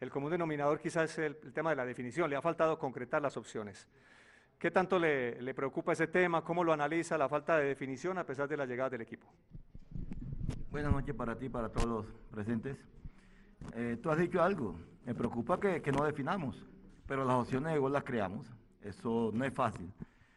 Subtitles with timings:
[0.00, 3.36] el común denominador quizás es el, tema de la definición, le ha faltado concretar las
[3.36, 3.88] opciones.
[4.58, 6.42] ¿Qué tanto le, preocupa ese tema?
[6.42, 9.26] ¿Cómo lo analiza la falta de definición a pesar de la llegada del equipo?
[10.70, 12.76] Buenas noches para ti, para todos los presentes.
[13.74, 16.62] Eh, tú has dicho algo, me preocupa que, que, no definamos,
[17.06, 18.46] pero las opciones de gol las creamos.
[18.82, 19.90] Eso no es fácil.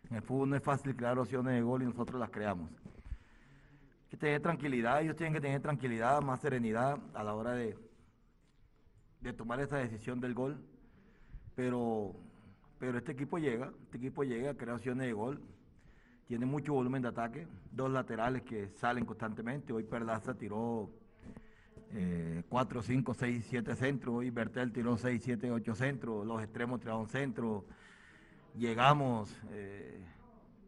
[0.10, 2.70] En el fútbol no es fácil crear opciones de gol y nosotros las creamos.
[2.72, 7.78] Hay que tener tranquilidad, ellos tienen que tener tranquilidad, más serenidad a la hora de,
[9.22, 10.58] de tomar esa decisión del gol.
[11.56, 12.16] Pero,
[12.80, 15.42] pero este equipo llega, este equipo llega, crea opciones de gol,
[16.28, 19.74] tiene mucho volumen de ataque, dos laterales que salen constantemente.
[19.74, 20.90] Hoy Perlaza tiró
[22.50, 27.08] 4, 5, 6, 7 centros, hoy Bertel tiró 6, 7, 8 centros, los extremos tiraron
[27.08, 27.66] centro,
[28.56, 30.00] llegamos, eh,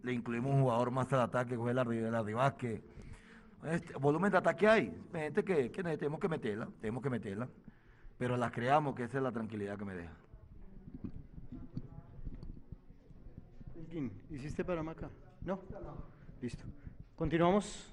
[0.01, 2.81] le incluimos un jugador más al ataque, que fue la, la Rivasque.
[3.65, 7.47] Este, volumen de ataque hay, gente que, que tenemos que meterla, tenemos que meterla,
[8.21, 10.13] pero la creamos, que esa es la tranquilidad que me deja.
[14.29, 15.09] ¿Hiciste para Maca?
[15.43, 15.59] ¿No?
[16.39, 16.63] Listo.
[17.15, 17.91] Continuamos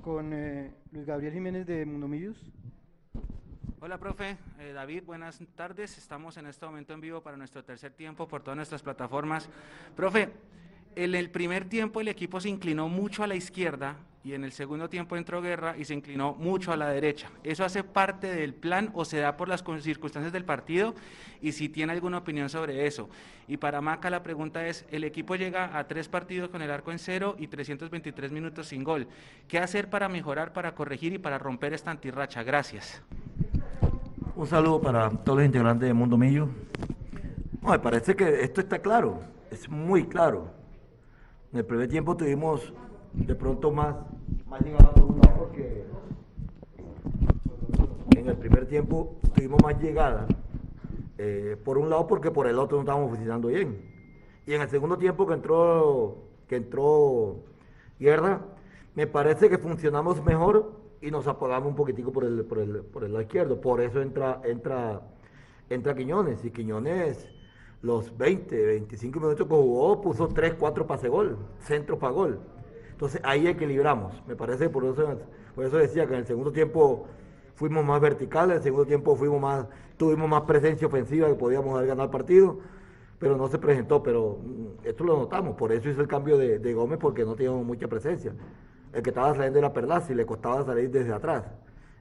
[0.00, 2.52] con eh, Luis Gabriel Jiménez de Mundomillos.
[3.80, 4.36] Hola, profe.
[4.60, 5.98] Eh, David, buenas tardes.
[5.98, 9.50] Estamos en este momento en vivo para nuestro tercer tiempo por todas nuestras plataformas.
[9.96, 10.30] Profe,
[10.96, 14.52] en el primer tiempo el equipo se inclinó mucho a la izquierda y en el
[14.52, 17.30] segundo tiempo entró Guerra y se inclinó mucho a la derecha.
[17.42, 20.94] ¿Eso hace parte del plan o se da por las circunstancias del partido?
[21.40, 23.08] Y si tiene alguna opinión sobre eso.
[23.48, 26.92] Y para Maca la pregunta es, el equipo llega a tres partidos con el arco
[26.92, 29.08] en cero y 323 minutos sin gol.
[29.48, 32.42] ¿Qué hacer para mejorar, para corregir y para romper esta antirracha?
[32.42, 33.02] Gracias.
[34.36, 36.48] Un saludo para todos los integrantes de Mundo Millo.
[37.62, 40.59] Me parece que esto está claro, es muy claro.
[41.52, 42.72] En el primer tiempo tuvimos
[43.12, 43.96] de pronto más,
[44.46, 45.84] más llegada por un lado porque
[48.16, 50.28] en el primer tiempo tuvimos más llegada
[51.18, 53.82] eh, por un lado porque por el otro no estábamos funcionando bien.
[54.46, 57.40] Y en el segundo tiempo que entró, que entró
[57.98, 58.42] Guerra,
[58.94, 63.02] me parece que funcionamos mejor y nos apagamos un poquitico por el, por el, por
[63.02, 63.60] el lado izquierdo.
[63.60, 65.02] Por eso entra, entra,
[65.68, 66.44] entra Quiñones.
[66.44, 67.28] Y Quiñones,
[67.82, 72.40] los 20, 25 minutos que jugó, puso 3, 4 pase gol, centro para gol.
[72.92, 74.22] Entonces ahí equilibramos.
[74.26, 75.18] Me parece por eso,
[75.54, 77.06] por eso decía que en el segundo tiempo
[77.54, 81.74] fuimos más verticales, en el segundo tiempo fuimos más, tuvimos más presencia ofensiva que podíamos
[81.74, 82.58] haber ganado el partido,
[83.18, 84.02] pero no se presentó.
[84.02, 84.38] Pero
[84.84, 88.34] esto lo notamos, por eso hizo el cambio de, Gómez, porque no teníamos mucha presencia
[88.92, 91.44] el que estaba saliendo de la Perlaza y le costaba salir desde atrás.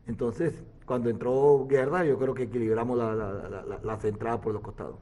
[0.07, 4.63] Entonces, cuando entró Guerra, yo creo que equilibramos la, la, la, la centrada por los
[4.63, 4.95] costados.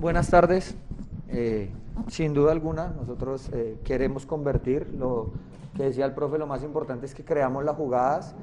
[0.00, 0.74] Buenas tardes.
[1.28, 1.70] Eh,
[2.08, 5.30] sin duda alguna, nosotros eh, queremos convertir, lo
[5.76, 8.34] que decía el profe, lo más importante es que creamos las jugadas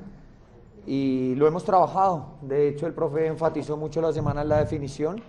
[0.86, 2.38] y lo hemos trabajado.
[2.44, 5.20] De hecho, el profe enfatizó mucho la semana la definición.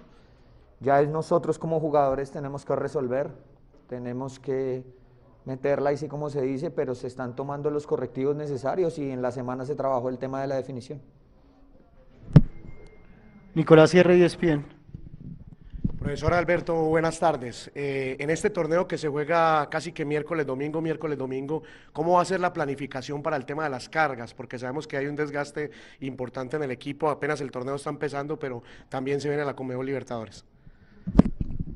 [0.80, 3.30] Ya es nosotros como jugadores tenemos que resolver
[3.88, 4.84] tenemos que
[5.46, 9.32] meterla así como se dice, pero se están tomando los correctivos necesarios y en la
[9.32, 11.00] semana se trabajó el tema de la definición.
[13.54, 14.77] Nicolás Sierra y Espien.
[16.08, 17.70] Profesor Alberto, buenas tardes.
[17.74, 22.22] Eh, en este torneo que se juega casi que miércoles, domingo, miércoles, domingo, ¿cómo va
[22.22, 24.32] a ser la planificación para el tema de las cargas?
[24.32, 25.70] Porque sabemos que hay un desgaste
[26.00, 29.84] importante en el equipo, apenas el torneo está empezando, pero también se viene la Comebol
[29.84, 30.46] Libertadores.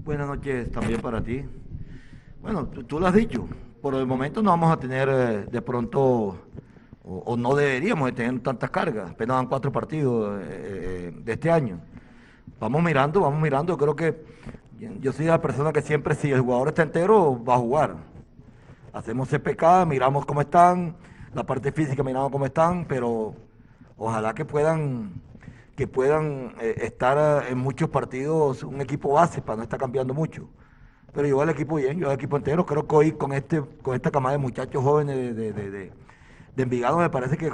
[0.03, 1.45] Buenas noches también para ti.
[2.41, 3.47] Bueno, tú, lo has dicho.
[3.83, 6.39] Por el momento no vamos a tener eh, de pronto, o,
[7.05, 9.11] o, no deberíamos de tener tantas cargas.
[9.11, 11.83] Apenas dan cuatro partidos eh, de este año.
[12.63, 13.73] Vamos mirando, vamos mirando.
[13.73, 14.25] Yo creo que
[15.01, 17.97] yo soy la persona que siempre, si el jugador está entero, va a jugar.
[18.93, 20.95] Hacemos CPK, miramos cómo están,
[21.35, 23.35] la parte física miramos cómo están, pero
[23.97, 25.11] ojalá que puedan
[25.75, 30.49] que puedan eh, estar en muchos partidos un equipo base para no estar cambiando mucho
[31.13, 32.65] pero yo al equipo bien, yo al equipo entero.
[32.65, 35.93] Creo que hoy con este con esta camada de muchachos jóvenes de, de, de, de,
[36.55, 37.51] de Envigado me parece que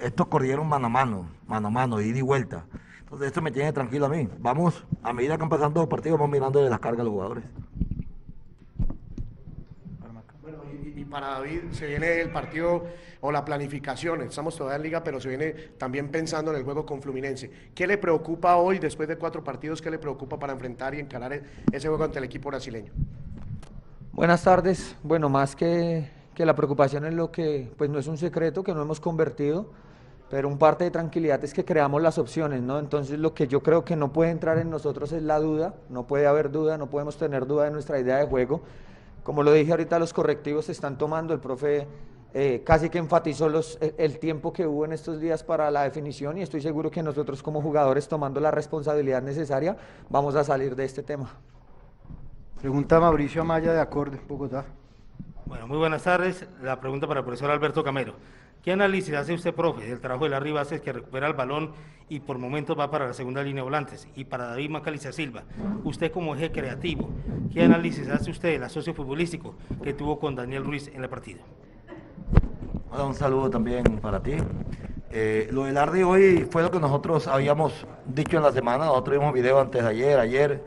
[0.00, 2.64] estos corrieron mano a mano, mano a mano, ida y vuelta.
[3.06, 4.28] Entonces esto me tiene tranquilo a mí.
[4.40, 7.12] Vamos, a medida que van pasando los partidos, vamos mirando de las cargas a los
[7.12, 7.44] jugadores.
[10.42, 12.84] Bueno, y, y, para David se viene el partido
[13.20, 16.84] o la planificación, estamos todavía en liga, pero se viene también pensando en el juego
[16.84, 17.48] con Fluminense.
[17.76, 21.42] ¿Qué le preocupa hoy, después de cuatro partidos, qué le preocupa para enfrentar y encarar
[21.70, 22.92] ese juego ante el equipo brasileño?
[24.12, 24.96] Buenas tardes.
[25.04, 28.74] Bueno, más que, que la preocupación es lo que, pues no es un secreto, que
[28.74, 29.70] no hemos convertido,
[30.28, 32.78] pero un parte de tranquilidad es que creamos las opciones, ¿no?
[32.78, 36.06] Entonces lo que yo creo que no puede entrar en nosotros es la duda, no
[36.06, 38.62] puede haber duda, no podemos tener duda de nuestra idea de juego.
[39.22, 41.86] Como lo dije ahorita, los correctivos se están tomando, el profe
[42.34, 45.84] eh, casi que enfatizó los, el, el tiempo que hubo en estos días para la
[45.84, 49.76] definición y estoy seguro que nosotros como jugadores tomando la responsabilidad necesaria
[50.10, 51.30] vamos a salir de este tema.
[52.60, 54.64] Pregunta Mauricio Amaya de Acorde, Bogotá.
[55.44, 56.44] Bueno, muy buenas tardes.
[56.60, 58.14] La pregunta para el profesor Alberto Camero.
[58.66, 61.70] ¿Qué análisis hace usted, profe, del trabajo de Larry Bases que recupera el balón
[62.08, 64.08] y por momentos va para la segunda línea de volantes?
[64.16, 65.44] Y para David Macaliza Silva,
[65.84, 67.08] usted como eje creativo,
[67.52, 69.54] ¿qué análisis hace usted del asocio futbolístico
[69.84, 71.42] que tuvo con Daniel Ruiz en el partido?
[72.90, 74.32] Hola, un saludo también para ti.
[75.12, 79.16] Eh, lo del Ardi hoy fue lo que nosotros habíamos dicho en la semana, nosotros
[79.16, 80.64] vimos video antes de ayer, ayer,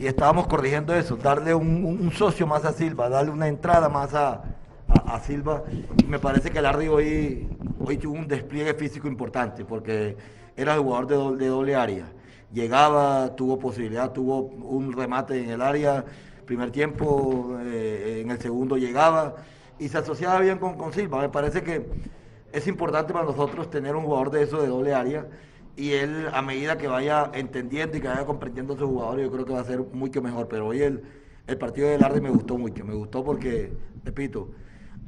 [0.00, 4.42] y estábamos corrigiendo eso, darle un socio más a Silva, darle una entrada más a,
[4.88, 5.64] a- Silva.
[6.04, 10.16] Me parece que el Ardi hoy, hoy tuvo un despliegue físico importante, porque
[10.56, 12.12] era jugador de doble, de doble área.
[12.50, 16.04] Llegaba, tuvo posibilidad, tuvo un remate en el área,
[16.44, 19.34] primer tiempo, eh, en el segundo llegaba,
[19.78, 21.20] y se asociaba bien con, con Silva.
[21.20, 21.86] Me parece que
[22.52, 25.28] es importante para nosotros tener un jugador de eso de doble área
[25.74, 29.32] y él a medida que vaya entendiendo y que vaya comprendiendo a sus jugadores yo
[29.32, 31.02] creo que va a ser mucho mejor pero hoy el,
[31.46, 34.52] el partido del Arde me gustó mucho me gustó porque repito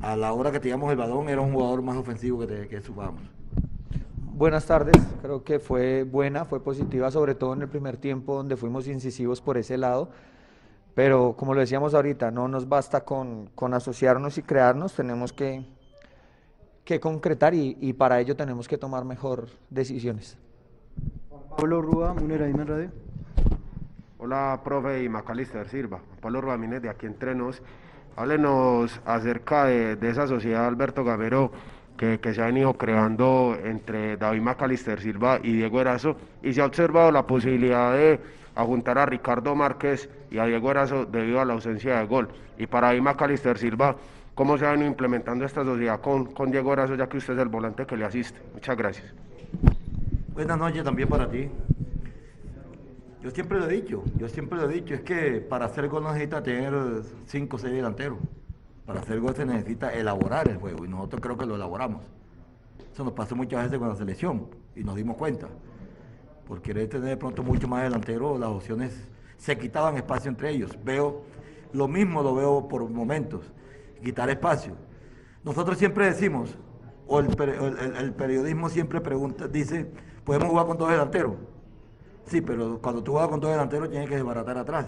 [0.00, 2.80] a la hora que teníamos el balón era un jugador más ofensivo que, te, que
[2.80, 3.22] subamos
[4.38, 8.56] Buenas tardes, creo que fue buena, fue positiva, sobre todo en el primer tiempo donde
[8.56, 10.10] fuimos incisivos por ese lado,
[10.94, 15.66] pero como lo decíamos ahorita, no nos basta con, con asociarnos y crearnos, tenemos que,
[16.84, 20.38] que concretar y, y para ello tenemos que tomar mejor decisiones.
[21.56, 22.92] Pablo Rúa, Munera Dime Radio.
[24.18, 26.00] Hola, profe y Macalister Silva.
[26.20, 27.60] Pablo Ramírez de aquí entre nos.
[28.18, 31.52] Háblenos acerca de, esa sociedad Alberto Gamero
[31.96, 36.60] que, que se ha venido creando entre David Macalister Silva y Diego Erazo y se
[36.60, 38.18] ha observado la posibilidad de
[38.56, 42.28] juntar a Ricardo Márquez y a Diego Erazo debido a la ausencia de gol.
[42.58, 43.94] Y para David Macalister Silva,
[44.34, 47.40] ¿cómo se ha venido implementando esta sociedad con, con Diego Erazo ya que usted es
[47.40, 48.40] el volante que le asiste?
[48.52, 49.14] Muchas gracias.
[50.34, 51.48] Buenas noches también para ti.
[53.22, 56.04] Yo siempre lo he dicho, yo siempre lo he dicho, es que para hacer gol
[56.04, 56.72] no necesita tener
[57.26, 58.18] 5 o 6 delanteros.
[58.86, 62.04] Para hacer gol se necesita elaborar el juego y nosotros creo que lo elaboramos.
[62.92, 65.48] Eso nos pasó muchas veces con la selección y nos dimos cuenta.
[66.46, 70.78] Por querer tener de pronto mucho más delantero, las opciones se quitaban espacio entre ellos.
[70.84, 71.22] Veo
[71.72, 73.52] lo mismo, lo veo por momentos,
[74.02, 74.74] quitar espacio.
[75.42, 76.56] Nosotros siempre decimos,
[77.08, 77.26] o el,
[77.98, 79.90] el periodismo siempre pregunta, dice,
[80.24, 81.34] ¿podemos jugar con dos delanteros?
[82.28, 84.86] Sí, pero cuando tú juegas con dos delanteros tienes que desbaratar atrás.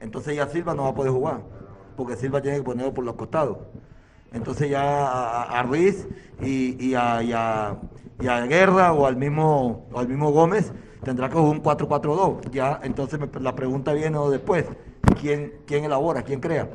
[0.00, 1.40] Entonces ya Silva no va a poder jugar,
[1.96, 3.58] porque Silva tiene que ponerlo por los costados.
[4.32, 6.08] Entonces ya a, Ruiz
[6.40, 7.76] y, a, y a-
[8.48, 10.72] Guerra o al mismo al mismo Gómez
[11.04, 12.40] tendrá que jugar un 4-4-2.
[12.50, 14.66] Ya, entonces la pregunta viene después,
[15.20, 16.68] ¿quién, ¿quién elabora, quién crea?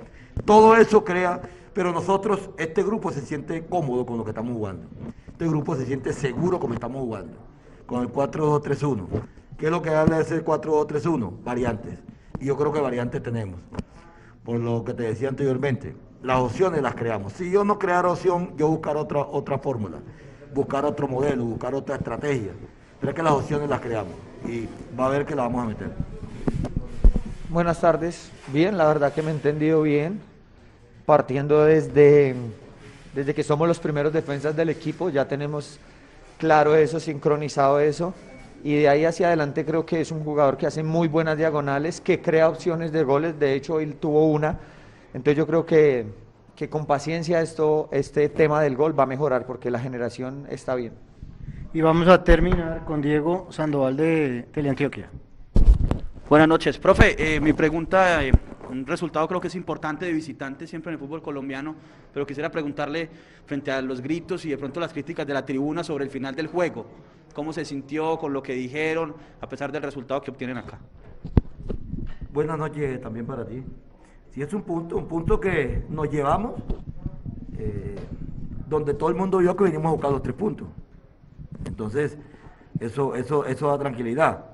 [0.45, 1.41] Todo eso crea,
[1.73, 4.87] pero nosotros, este grupo se siente cómodo con lo que estamos jugando.
[5.31, 7.37] Este grupo se siente seguro como estamos jugando,
[7.85, 9.07] con el 4-2-3-1.
[9.61, 11.43] ¿Qué es lo que habla de ese 4-2-3-1?
[11.43, 11.99] Variantes.
[12.39, 13.59] Y yo creo que variantes tenemos
[14.43, 15.93] por lo que te decía anteriormente,
[16.23, 17.33] las opciones las creamos.
[17.33, 19.99] Si yo no creara opción, yo buscar otra, otra fórmula,
[20.51, 22.53] buscar otro modelo, buscar otra estrategia.
[23.03, 24.13] Es que las opciones las creamos
[24.47, 24.67] y
[24.99, 25.91] va a ver que las vamos a meter.
[27.47, 28.31] Buenas tardes.
[28.51, 30.21] Bien, la verdad que me he entendido bien.
[31.05, 32.35] Partiendo desde,
[33.13, 35.79] desde que somos los primeros defensas del equipo, ya tenemos
[36.39, 38.15] claro eso, sincronizado eso.
[38.63, 41.99] Y de ahí hacia adelante creo que es un jugador que hace muy buenas diagonales,
[42.01, 43.39] que crea opciones de goles.
[43.39, 44.59] De hecho, él tuvo una.
[45.13, 46.05] Entonces yo creo que,
[46.55, 50.75] que con paciencia esto, este tema del gol va a mejorar porque la generación está
[50.75, 50.93] bien.
[51.73, 55.09] Y vamos a terminar con Diego Sandoval de Teleantioquia.
[56.29, 57.15] Buenas noches, profe.
[57.17, 58.31] eh, mi pregunta, eh,
[58.69, 61.75] un resultado creo que es importante de visitante siempre en el fútbol colombiano,
[62.13, 63.09] pero quisiera preguntarle
[63.45, 66.35] frente a los gritos y de pronto las críticas de la tribuna sobre el final
[66.35, 66.85] del juego,
[67.33, 70.79] ¿cómo se sintió con lo que dijeron a pesar del resultado que obtienen acá?
[72.33, 73.63] Buenas noches también para ti.
[74.29, 76.61] Si es un punto, un punto que nos llevamos,
[77.57, 77.95] eh,
[78.67, 80.67] donde todo el mundo vio que venimos a buscar los tres puntos.
[81.65, 82.17] Entonces,
[82.79, 84.45] eso, eso, eso da tranquilidad.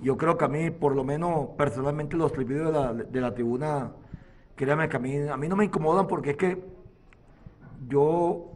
[0.00, 3.34] Yo creo que a mí, por lo menos personalmente, los tripidos de la, de la
[3.34, 3.92] tribuna,
[4.56, 6.64] créame que a mí, a mí no me incomodan porque es que
[7.88, 8.52] yo,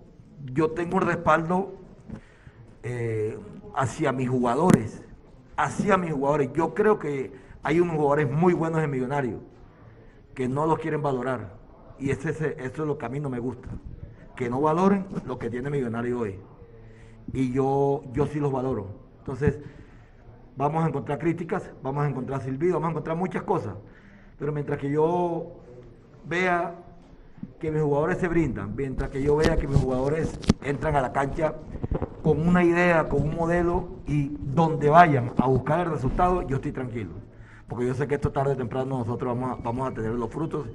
[0.55, 1.75] yo tengo un respaldo
[2.89, 3.37] eh,
[3.75, 5.03] hacia mis jugadores,
[5.57, 6.53] hacia mis jugadores.
[6.53, 7.33] Yo creo que
[7.65, 9.41] hay unos jugadores muy buenos en Millonarios
[10.37, 11.53] que no los quieren valorar.
[11.99, 13.69] Y ese, eso es lo que a mí no me gusta.
[14.37, 16.39] Que no valoren lo que tiene Millonario hoy.
[17.33, 18.87] Y yo, yo sí los valoro.
[19.19, 19.59] Entonces,
[20.57, 23.75] vamos a encontrar críticas, vamos a encontrar silbido, vamos a encontrar muchas cosas.
[24.39, 25.57] Pero mientras que yo
[26.25, 26.73] vea
[27.59, 31.13] que mis jugadores se brindan, mientras que yo vea que mis jugadores entran a la
[31.13, 31.55] cancha
[32.23, 36.73] con una idea, con un modelo y donde vayan a buscar el resultado, yo estoy
[36.73, 37.13] tranquilo.
[37.69, 40.31] Porque yo sé que esto tarde o temprano nosotros vamos a, vamos a tener los
[40.31, 40.67] frutos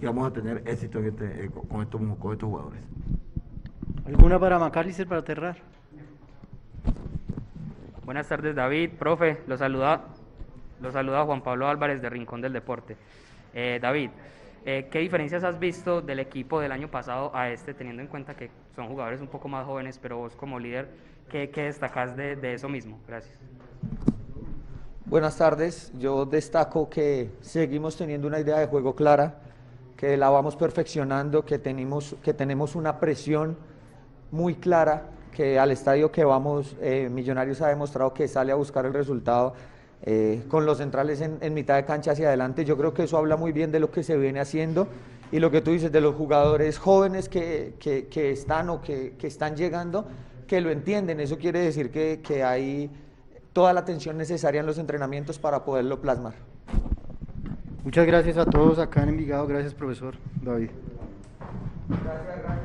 [0.00, 2.80] y vamos a tener éxito este, eh, con, estos, con estos jugadores.
[4.06, 5.56] ¿Alguna para Macalister para aterrar?
[8.04, 8.90] Buenas tardes, David.
[8.98, 10.04] Profe, lo saluda,
[10.80, 12.96] lo saluda Juan Pablo Álvarez de Rincón del Deporte.
[13.52, 14.10] Eh, David,
[14.64, 18.34] eh, ¿qué diferencias has visto del equipo del año pasado a este, teniendo en cuenta
[18.34, 20.88] que son jugadores un poco más jóvenes, pero vos como líder,
[21.28, 22.98] ¿qué, qué destacás de, de eso mismo?
[23.06, 23.34] Gracias.
[25.06, 25.90] Buenas tardes.
[25.98, 29.40] Yo destaco que seguimos teniendo una idea de juego clara,
[29.96, 33.56] que la vamos perfeccionando, que tenemos, que tenemos una presión
[34.30, 38.84] muy clara que al estadio que vamos, eh, Millonarios ha demostrado que sale a buscar
[38.86, 39.54] el resultado
[40.02, 42.64] eh, con los centrales en, mitad de cancha hacia adelante.
[42.64, 44.88] Yo creo que eso habla muy bien de lo que se viene haciendo
[45.32, 49.26] y lo que tú dices de los jugadores jóvenes que, que, están o que, que,
[49.26, 50.06] están llegando,
[50.46, 51.20] que lo entienden.
[51.20, 52.90] Eso quiere decir que, que hay
[53.52, 56.34] toda la atención necesaria en los entrenamientos para poderlo plasmar.
[57.84, 59.46] Muchas gracias a todos acá en Envigado.
[59.46, 60.70] Gracias, profesor David.
[61.88, 62.57] Gracias, gracias.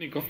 [0.00, 0.24] Nico.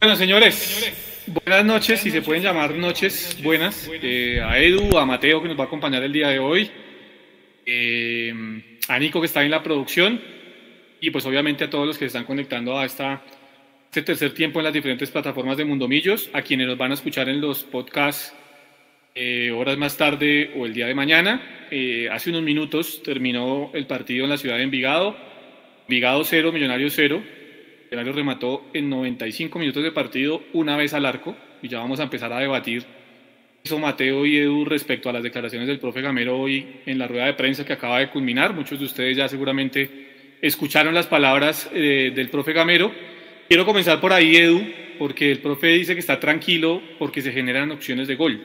[0.00, 5.42] Bueno, señores, buenas noches, si se pueden llamar noches buenas, eh, a Edu, a Mateo
[5.42, 6.70] que nos va a acompañar el día de hoy,
[7.66, 10.22] eh, a Nico que está en la producción
[11.02, 13.22] y pues obviamente a todos los que se están conectando a esta,
[13.84, 17.28] este tercer tiempo en las diferentes plataformas de Mundomillos, a quienes nos van a escuchar
[17.28, 18.34] en los podcasts
[19.14, 21.42] eh, horas más tarde o el día de mañana.
[22.10, 25.33] hace unos minutos terminó el partido en la ciudad de Envigado.
[25.88, 27.22] Vigado 0, Millonarios 0.
[27.90, 32.04] Millonarios remató en 95 minutos de partido una vez al arco y ya vamos a
[32.04, 32.84] empezar a debatir
[33.64, 37.24] eso Mateo y Edu respecto a las declaraciones del profe Gamero hoy en la rueda
[37.24, 38.52] de prensa que acaba de culminar.
[38.52, 42.92] Muchos de ustedes ya seguramente escucharon las palabras eh, del profe Gamero.
[43.48, 44.60] Quiero comenzar por ahí, Edu,
[44.98, 48.44] porque el profe dice que está tranquilo porque se generan opciones de gol.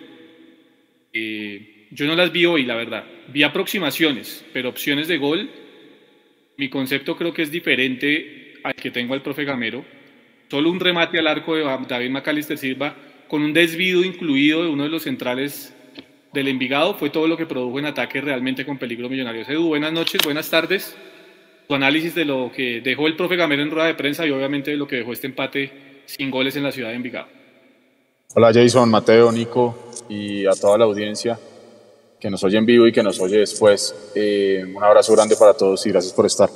[1.12, 3.04] Eh, yo no las vi hoy, la verdad.
[3.28, 5.50] Vi aproximaciones, pero opciones de gol
[6.60, 9.86] mi concepto creo que es diferente al que tengo al profe Gamero.
[10.50, 12.94] Solo un remate al arco de David Macalister Silva
[13.30, 15.74] con un desvío incluido de uno de los centrales
[16.34, 19.48] del Envigado fue todo lo que produjo en ataque realmente con peligro millonarios.
[19.48, 20.98] Edu, buenas noches, buenas tardes.
[21.66, 24.72] Tu análisis de lo que dejó el profe Gamero en rueda de prensa y obviamente
[24.72, 27.28] de lo que dejó este empate sin goles en la ciudad de Envigado.
[28.36, 31.40] Hola Jason, Mateo, Nico y a toda la audiencia
[32.20, 33.96] que nos oye en vivo y que nos oye después.
[34.14, 36.50] Eh, un abrazo grande para todos y gracias por estar.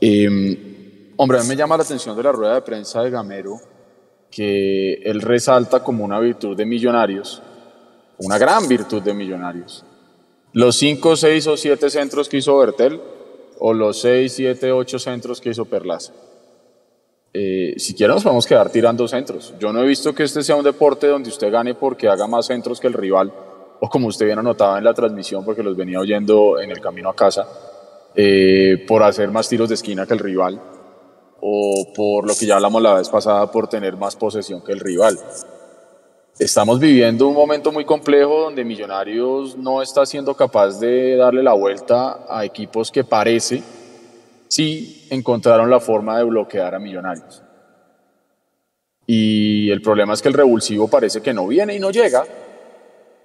[0.00, 3.60] Eh, hombre, a mí me llama la atención de la rueda de prensa de Gamero
[4.30, 7.40] que él resalta como una virtud de millonarios,
[8.18, 9.84] una gran virtud de millonarios.
[10.52, 13.00] Los 5, 6 o 7 centros que hizo Bertel
[13.60, 16.12] o los 6, 7, 8 centros que hizo Perlaza.
[17.32, 19.54] Eh, siquiera nos podemos quedar tirando centros.
[19.58, 22.46] Yo no he visto que este sea un deporte donde usted gane porque haga más
[22.46, 23.32] centros que el rival
[23.84, 27.10] o como usted bien anotaba en la transmisión, porque los venía oyendo en el camino
[27.10, 27.46] a casa,
[28.14, 30.58] eh, por hacer más tiros de esquina que el rival,
[31.42, 34.80] o por lo que ya hablamos la vez pasada, por tener más posesión que el
[34.80, 35.18] rival.
[36.38, 41.52] Estamos viviendo un momento muy complejo donde Millonarios no está siendo capaz de darle la
[41.52, 43.62] vuelta a equipos que parece
[44.48, 47.42] sí encontraron la forma de bloquear a Millonarios.
[49.06, 52.24] Y el problema es que el revulsivo parece que no viene y no llega,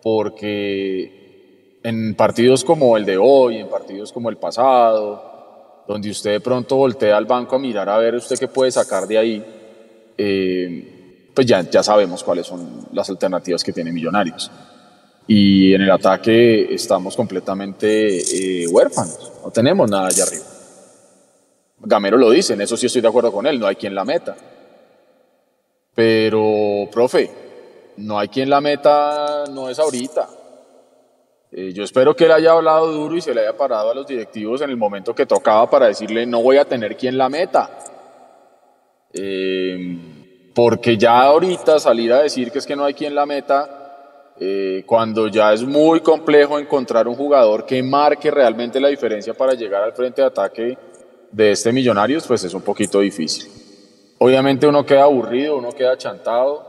[0.02, 6.40] porque en partidos como el de hoy, en partidos como el pasado, donde usted de
[6.40, 9.46] pronto voltea al banco a mirar a ver usted qué puede sacar de ahí,
[10.18, 14.52] eh, pues ya, ya sabemos cuáles son las alternativas que tiene Millonarios.
[15.26, 20.46] Y en el ataque estamos completamente eh, huérfanos, no tenemos nada allá arriba.
[21.82, 24.04] Gamero lo dice, en eso sí estoy de acuerdo con él, no hay quien la
[24.04, 24.36] meta.
[25.96, 27.30] Pero, profe,
[28.00, 30.28] no hay quien la meta, no es ahorita.
[31.52, 34.06] Eh, yo espero que él haya hablado duro y se le haya parado a los
[34.06, 37.70] directivos en el momento que tocaba para decirle no voy a tener quien la meta.
[39.14, 39.98] Eh,
[40.54, 44.84] porque ya ahorita salir a decir que es que no hay quien la meta, eh,
[44.86, 49.84] cuando ya es muy complejo encontrar un jugador que marque realmente la diferencia para llegar
[49.84, 50.78] al frente de ataque
[51.32, 53.50] de este Millonarios, pues es un poquito difícil.
[54.20, 56.69] Obviamente uno queda aburrido, uno queda chantado,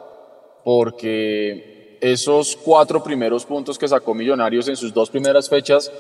[0.65, 5.91] porque esos cuatro primeros puntos que sacó Millonarios en sus dos primeras fechas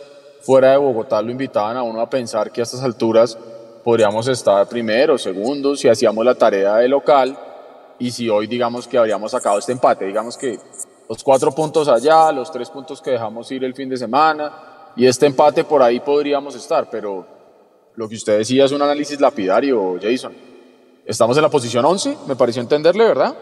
[0.40, 3.36] fuera de Bogotá lo invitaban a uno a pensar que a estas alturas
[3.84, 7.36] podríamos estar primero, segundo, si hacíamos la tarea de local
[7.98, 10.58] y si hoy digamos que habríamos sacado este empate, digamos que
[11.08, 14.52] los cuatro puntos allá, los tres puntos que dejamos ir el fin de semana
[14.96, 17.26] y este empate por ahí podríamos estar, pero
[17.96, 20.32] lo que usted decía es un análisis lapidario, Jason.
[21.04, 23.34] Estamos en la posición 11, me pareció entenderle, ¿verdad?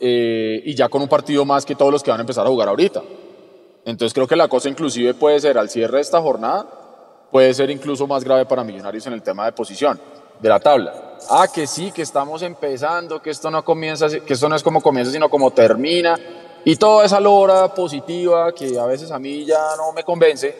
[0.00, 2.48] Eh, y ya con un partido más que todos los que van a empezar a
[2.48, 3.02] jugar ahorita.
[3.84, 6.66] Entonces creo que la cosa inclusive puede ser al cierre de esta jornada,
[7.30, 10.00] puede ser incluso más grave para Millonarios en el tema de posición
[10.40, 11.18] de la tabla.
[11.28, 14.80] Ah, que sí, que estamos empezando, que esto no comienza, que esto no es como
[14.80, 16.18] comienza, sino como termina.
[16.64, 20.54] Y toda esa lora positiva que a veces a mí ya no me convence,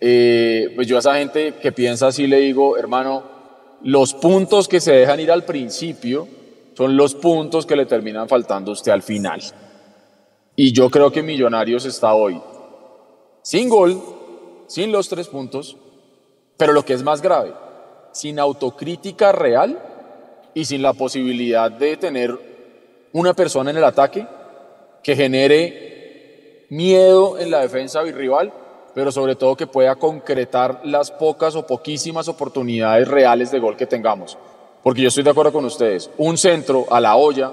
[0.00, 3.22] eh, pues yo a esa gente que piensa así le digo, hermano,
[3.82, 6.26] los puntos que se dejan ir al principio
[6.74, 9.40] son los puntos que le terminan faltando a usted al final.
[10.56, 12.40] Y yo creo que Millonarios está hoy
[13.44, 14.00] sin gol,
[14.66, 15.76] sin los tres puntos,
[16.56, 17.52] pero lo que es más grave,
[18.12, 19.78] sin autocrítica real
[20.54, 22.34] y sin la posibilidad de tener
[23.12, 24.26] una persona en el ataque
[25.02, 28.50] que genere miedo en la defensa rival,
[28.94, 33.86] pero sobre todo que pueda concretar las pocas o poquísimas oportunidades reales de gol que
[33.86, 34.38] tengamos.
[34.84, 37.50] Porque yo estoy de acuerdo con ustedes, un centro a la olla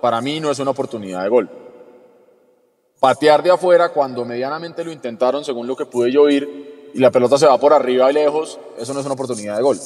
[0.00, 1.50] para mí no es una oportunidad de gol.
[2.98, 7.10] Patear de afuera cuando medianamente lo intentaron, según lo que pude yo oír, y la
[7.10, 9.78] pelota se va por arriba y lejos, eso no es una oportunidad de gol.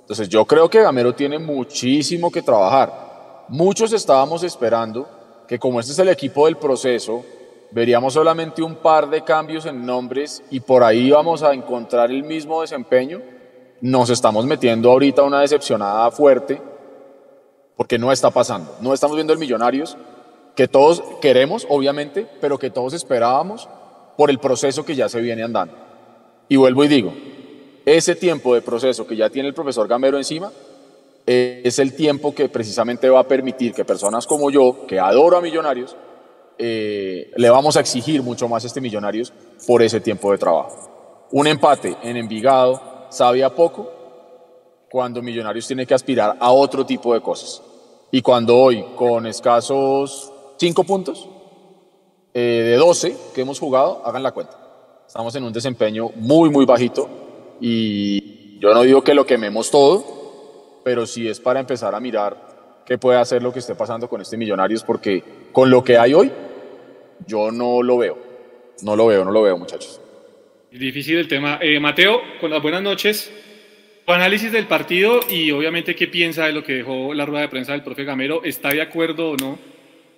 [0.00, 3.44] Entonces yo creo que Gamero tiene muchísimo que trabajar.
[3.48, 5.06] Muchos estábamos esperando
[5.46, 7.22] que como este es el equipo del proceso,
[7.72, 12.22] veríamos solamente un par de cambios en nombres y por ahí vamos a encontrar el
[12.22, 13.20] mismo desempeño.
[13.82, 16.62] Nos estamos metiendo ahorita una decepcionada fuerte
[17.76, 18.76] porque no está pasando.
[18.80, 19.96] No estamos viendo el Millonarios
[20.54, 23.68] que todos queremos, obviamente, pero que todos esperábamos
[24.16, 25.74] por el proceso que ya se viene andando.
[26.48, 27.12] Y vuelvo y digo,
[27.84, 30.52] ese tiempo de proceso que ya tiene el profesor Gamero encima
[31.26, 35.40] es el tiempo que precisamente va a permitir que personas como yo, que adoro a
[35.40, 35.96] Millonarios,
[36.56, 39.32] eh, le vamos a exigir mucho más a este Millonarios
[39.66, 41.26] por ese tiempo de trabajo.
[41.32, 43.90] Un empate en Envigado sabe a poco
[44.90, 47.62] cuando Millonarios tiene que aspirar a otro tipo de cosas.
[48.10, 51.28] Y cuando hoy, con escasos 5 puntos
[52.34, 54.58] eh, de 12 que hemos jugado, hagan la cuenta.
[55.06, 57.08] Estamos en un desempeño muy, muy bajito
[57.60, 60.04] y yo no digo que lo quememos todo,
[60.84, 64.20] pero sí es para empezar a mirar qué puede hacer lo que esté pasando con
[64.20, 66.32] este Millonarios, porque con lo que hay hoy,
[67.26, 68.18] yo no lo veo.
[68.82, 70.01] No lo veo, no lo veo, muchachos.
[70.72, 71.58] Difícil el tema.
[71.60, 73.30] Eh, Mateo, con las buenas noches.
[74.06, 77.48] Tu análisis del partido y obviamente qué piensa de lo que dejó la rueda de
[77.48, 78.42] prensa del profe Gamero.
[78.42, 79.58] ¿Está de acuerdo o no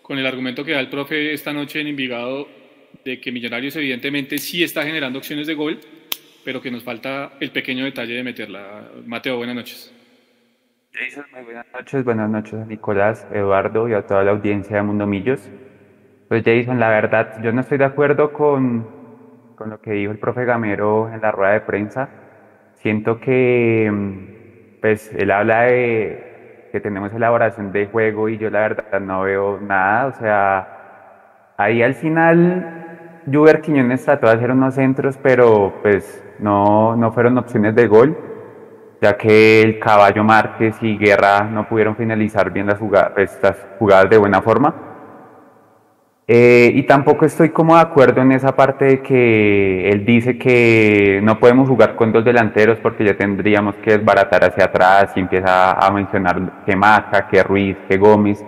[0.00, 2.48] con el argumento que da el profe esta noche en Envigado
[3.04, 5.80] de que Millonarios evidentemente sí está generando opciones de gol,
[6.44, 8.90] pero que nos falta el pequeño detalle de meterla?
[9.06, 9.92] Mateo, buenas noches.
[10.92, 12.04] Jason, muy buenas noches.
[12.04, 15.50] Buenas noches a Nicolás, Eduardo y a toda la audiencia de Mundo Millos.
[16.28, 18.93] Pues Jason, la verdad, yo no estoy de acuerdo con,
[19.56, 22.08] con lo que dijo el profe Gamero en la rueda de prensa.
[22.74, 28.60] Siento que, mm, pues, él habla de que tenemos elaboración de juego y yo la
[28.60, 30.06] verdad no veo nada.
[30.06, 36.96] O sea, ahí al final, Juber Quiñones trató de hacer unos centros, pero pues no,
[36.96, 38.18] no fueron opciones de gol,
[39.00, 44.10] ya que el Caballo Márquez y Guerra no pudieron finalizar bien las jugadas, estas jugadas
[44.10, 44.93] de buena forma.
[46.26, 51.20] Eh, y tampoco estoy como de acuerdo en esa parte de que él dice que
[51.22, 55.72] no podemos jugar con dos delanteros porque ya tendríamos que desbaratar hacia atrás y empieza
[55.72, 58.42] a mencionar que Maca, que Ruiz, que Gómez.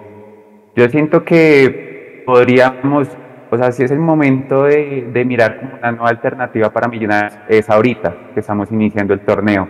[0.75, 3.09] Yo siento que podríamos,
[3.51, 7.39] o sea, si es el momento de, de mirar como una nueva alternativa para Millonarios,
[7.47, 9.69] es ahorita que estamos iniciando el torneo,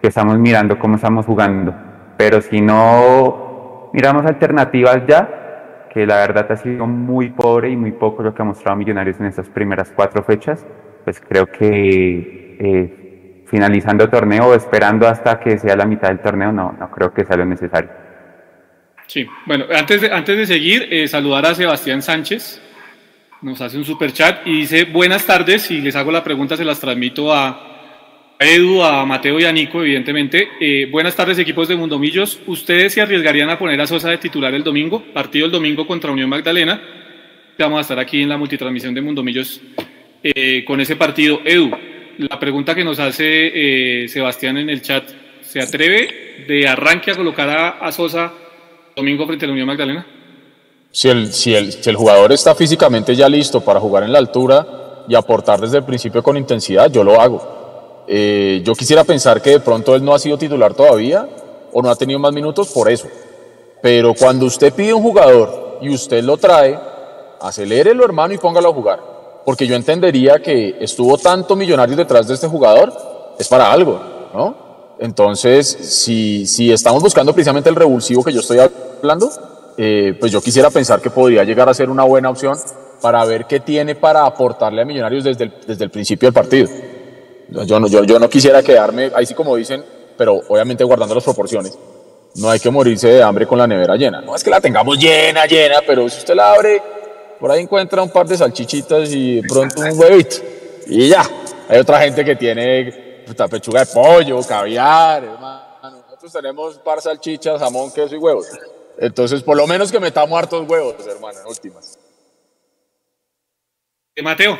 [0.00, 1.74] que estamos mirando cómo estamos jugando.
[2.16, 5.43] Pero si no miramos alternativas ya,
[5.94, 9.20] que la verdad ha sido muy pobre y muy poco lo que ha mostrado Millonarios
[9.20, 10.66] en estas primeras cuatro fechas,
[11.04, 16.50] pues creo que eh, finalizando torneo o esperando hasta que sea la mitad del torneo,
[16.50, 17.90] no, no creo que sea lo necesario.
[19.06, 22.60] Sí, bueno, antes de, antes de seguir, eh, saludar a Sebastián Sánchez,
[23.42, 26.64] nos hace un super chat y dice buenas tardes y les hago la pregunta, se
[26.64, 27.73] las transmito a,
[28.44, 30.48] Edu, a Mateo y a Nico, evidentemente.
[30.60, 32.40] Eh, buenas tardes, equipos de Mundomillos.
[32.46, 35.02] ¿Ustedes se arriesgarían a poner a Sosa de titular el domingo?
[35.14, 36.80] Partido el domingo contra Unión Magdalena.
[37.58, 39.62] Vamos a estar aquí en la multitransmisión de Mundomillos
[40.22, 41.40] eh, con ese partido.
[41.42, 41.70] Edu,
[42.18, 45.08] la pregunta que nos hace eh, Sebastián en el chat,
[45.40, 47.48] ¿se atreve de arranque a colocar
[47.80, 48.30] a, Sosa
[48.94, 50.06] domingo frente a la Unión Magdalena?
[50.90, 54.66] Si, el, si el jugador está físicamente ya listo para jugar en la altura
[55.08, 57.63] y aportar desde el principio con intensidad, yo lo hago
[58.06, 61.28] Eh, yo quisiera pensar que de pronto él no ha sido titular todavía
[61.72, 63.08] o no ha tenido más minutos por eso.
[63.82, 66.78] Pero cuando usted pide un jugador y usted lo trae,
[67.40, 69.00] acelérelo hermano y póngalo a jugar.
[69.44, 72.92] Porque yo entendería que estuvo tanto millonario detrás de este jugador,
[73.38, 74.00] es para algo,
[74.32, 74.64] ¿no?
[74.98, 79.30] Entonces, si, si estamos buscando precisamente el revulsivo que yo estoy hablando,
[79.76, 82.56] eh, pues yo quisiera pensar que podría llegar a ser una buena opción
[83.02, 86.70] para ver qué tiene para aportarle a Millonarios desde el, desde el principio del partido.
[87.62, 89.84] Yo no, yo, no quisiera quedarme, ahí sí como dicen,
[90.16, 91.78] pero obviamente guardando las proporciones.
[92.36, 94.20] No hay que morirse de hambre con la nevera llena.
[94.20, 96.82] No es que la tengamos llena, llena, pero si usted la abre,
[97.38, 100.36] por ahí encuentra un par de salchichitas y de pronto un huevito.
[100.86, 101.22] Y ya.
[101.68, 105.62] Hay otra gente que tiene puta, pechuga de pollo, caviar, hermano.
[105.82, 108.48] Nosotros tenemos par salchichas, jamón, queso y huevos.
[108.98, 111.98] Entonces, por lo menos que metamos hartos huevos, hermano, en últimas.
[114.16, 114.56] Eh, Mateo,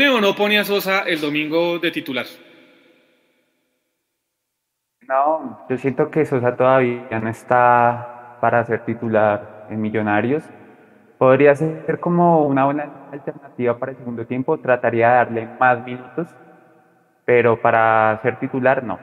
[0.00, 2.24] ¿pone o no pone a Sosa el domingo de titular?
[5.06, 10.42] No, yo siento que Sosa todavía no está para ser titular en Millonarios.
[11.18, 14.58] Podría ser como una buena alternativa para el segundo tiempo.
[14.58, 16.28] Trataría de darle más minutos,
[17.26, 18.98] pero para ser titular no.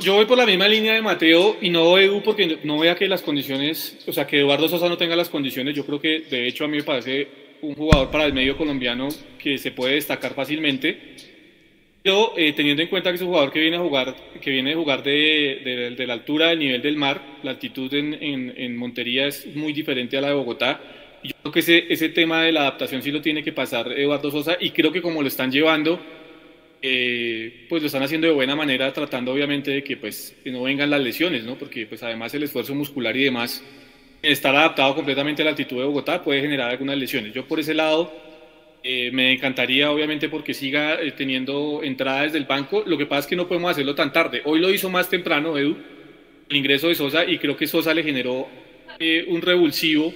[0.00, 3.08] Yo voy por la misma línea de Mateo y no Edu porque no vea que
[3.08, 5.74] las condiciones, o sea, que Eduardo Sosa no tenga las condiciones.
[5.74, 9.08] Yo creo que de hecho a mí me parece un jugador para el medio colombiano
[9.38, 10.98] que se puede destacar fácilmente.
[12.02, 14.72] Pero eh, teniendo en cuenta que es un jugador que viene a jugar, que viene
[14.72, 18.14] a jugar de, de, la altura del nivel del mar, la altitud en,
[18.56, 20.80] en, Montería es muy diferente a la de Bogotá.
[21.22, 24.30] Yo creo que ese, ese tema de la adaptación sí lo tiene que pasar Eduardo
[24.30, 26.00] Sosa y creo que como lo están llevando,
[26.80, 30.88] eh, pues lo están haciendo de buena manera, tratando obviamente de que pues no vengan
[30.88, 31.56] las lesiones, ¿no?
[31.56, 33.62] Porque pues además el esfuerzo muscular y demás,
[34.22, 37.32] estar adaptado completamente a la altitud de Bogotá puede generar algunas lesiones.
[37.32, 38.12] Yo por ese lado
[38.82, 43.20] eh, me encantaría obviamente porque siga eh, teniendo entrada desde el banco, lo que pasa
[43.20, 44.42] es que no podemos hacerlo tan tarde.
[44.44, 45.76] Hoy lo hizo más temprano, Edu,
[46.48, 48.48] el ingreso de Sosa y creo que Sosa le generó
[48.98, 50.12] eh, un revulsivo,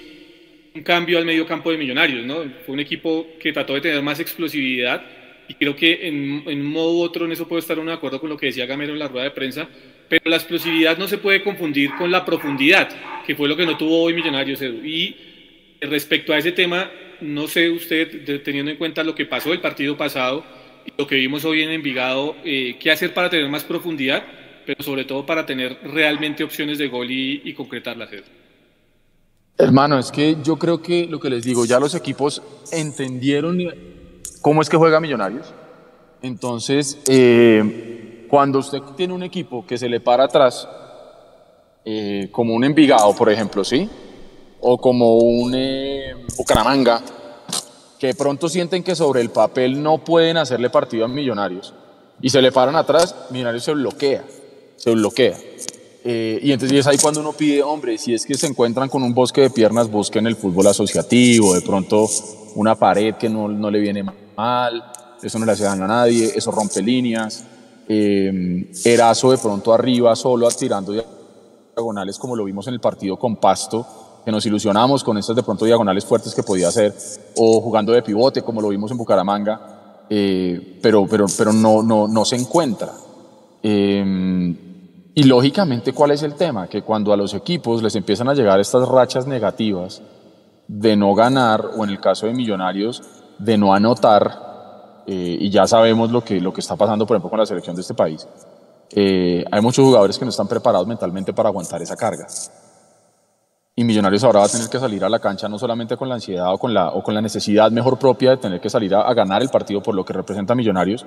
[0.73, 2.43] un cambio al medio campo de Millonarios, ¿no?
[2.65, 5.05] Fue un equipo que trató de tener más explosividad
[5.47, 8.29] y creo que en, en, modo u otro en eso puedo estar de acuerdo con
[8.29, 9.69] lo que decía Gamero en la rueda de prensa,
[10.09, 12.89] pero la explosividad no se puede confundir con la profundidad,
[13.25, 14.85] que fue lo que no tuvo hoy Millonarios, Edu.
[14.85, 15.15] Y
[15.81, 16.89] respecto a ese tema,
[17.21, 20.43] no sé usted, teniendo en cuenta lo que pasó el partido pasado
[20.85, 24.23] y lo que vimos hoy en Envigado, eh, qué hacer para tener más profundidad,
[24.65, 28.23] pero sobre todo para tener realmente opciones de gol y, y concretarlas, Edu.
[29.57, 32.41] Hermano, es que yo creo que lo que les digo, ya los equipos
[32.73, 33.57] entendieron
[34.41, 35.53] cómo es que juega Millonarios.
[36.21, 37.94] Entonces, eh,
[38.35, 40.67] cuando usted tiene un equipo que se le para atrás,
[41.85, 43.89] eh, como un Envigado, por ejemplo, ¿sí?
[44.59, 47.01] O como un eh, Bucaramanga,
[47.97, 51.73] que de pronto sienten que sobre el papel no pueden hacerle partido a Millonarios
[52.21, 54.25] y se le paran atrás, Millonarios se bloquea,
[54.75, 55.37] se bloquea.
[56.03, 59.01] Eh, y entonces es ahí cuando uno pide, hombre, si es que se encuentran con
[59.01, 62.05] un bosque de piernas, busquen el fútbol asociativo, de pronto
[62.55, 64.03] una pared que no, no le viene
[64.35, 64.91] mal,
[65.23, 67.45] eso no le hace daño a nadie, eso rompe líneas.
[67.87, 70.93] Eh, Erazo de pronto arriba, solo tirando
[71.75, 73.85] diagonales, como lo vimos en el partido con Pasto,
[74.23, 76.93] que nos ilusionamos con estas de pronto diagonales fuertes que podía hacer,
[77.37, 82.07] o jugando de pivote, como lo vimos en Bucaramanga, eh, pero, pero, pero no, no,
[82.07, 82.91] no se encuentra.
[83.61, 84.55] Eh,
[85.17, 86.67] y lógicamente, ¿cuál es el tema?
[86.67, 90.01] Que cuando a los equipos les empiezan a llegar estas rachas negativas
[90.67, 93.01] de no ganar, o en el caso de Millonarios,
[93.39, 94.54] de no anotar,
[95.07, 97.75] eh, y ya sabemos lo que, lo que está pasando, por ejemplo, con la selección
[97.75, 98.27] de este país,
[98.91, 102.27] eh, hay muchos jugadores que no están preparados mentalmente para aguantar esa carga.
[103.75, 106.15] Y Millonarios ahora va a tener que salir a la cancha no solamente con la
[106.15, 109.13] ansiedad o con la, o con la necesidad mejor propia de tener que salir a,
[109.13, 111.05] ganar el partido por lo que representa Millonarios,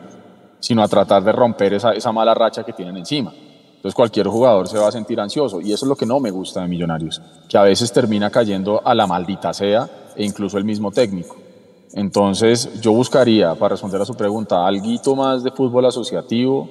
[0.61, 3.33] sino a tratar de romper esa, esa mala racha que tienen encima.
[3.77, 6.31] Entonces cualquier jugador se va a sentir ansioso y eso es lo que no me
[6.31, 10.65] gusta de Millonarios, que a veces termina cayendo a la maldita sea e incluso el
[10.65, 11.48] mismo técnico.
[11.95, 16.69] Entonces yo buscaría, para responder a su pregunta, algo más de fútbol asociativo,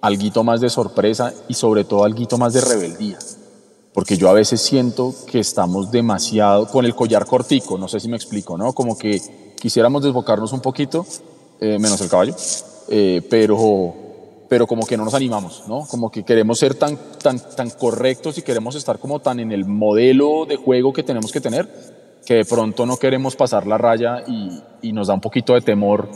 [0.00, 3.18] algo más de sorpresa y sobre todo algo más de rebeldía.
[3.92, 8.08] Porque yo a veces siento que estamos demasiado con el collar cortico, no sé si
[8.08, 8.72] me explico, ¿no?
[8.72, 9.20] Como que
[9.58, 11.06] quisiéramos desbocarnos un poquito,
[11.60, 12.34] eh, menos el caballo,
[12.88, 13.94] eh, pero
[14.48, 15.86] pero como que no nos animamos, ¿no?
[15.88, 19.64] Como que queremos ser tan, tan, tan correctos y queremos estar como tan en el
[19.64, 21.68] modelo de juego que tenemos que tener,
[22.26, 25.60] que de pronto no queremos pasar la raya y, y nos da un poquito de
[25.60, 26.10] temor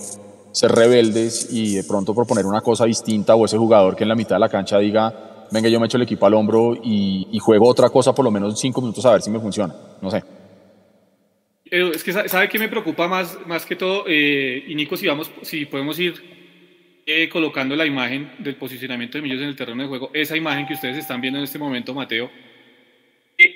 [0.52, 4.16] ser rebeldes y de pronto proponer una cosa distinta o ese jugador que en la
[4.16, 7.38] mitad de la cancha diga, venga, yo me echo el equipo al hombro y, y
[7.38, 10.22] juego otra cosa por lo menos cinco minutos a ver si me funciona, no sé.
[11.70, 15.06] Eh, es que sabe que me preocupa más, más que todo, eh, y Nico, si,
[15.06, 16.14] vamos, si podemos ir
[17.06, 20.66] eh, colocando la imagen del posicionamiento de Millos en el terreno de juego, esa imagen
[20.66, 22.28] que ustedes están viendo en este momento, Mateo,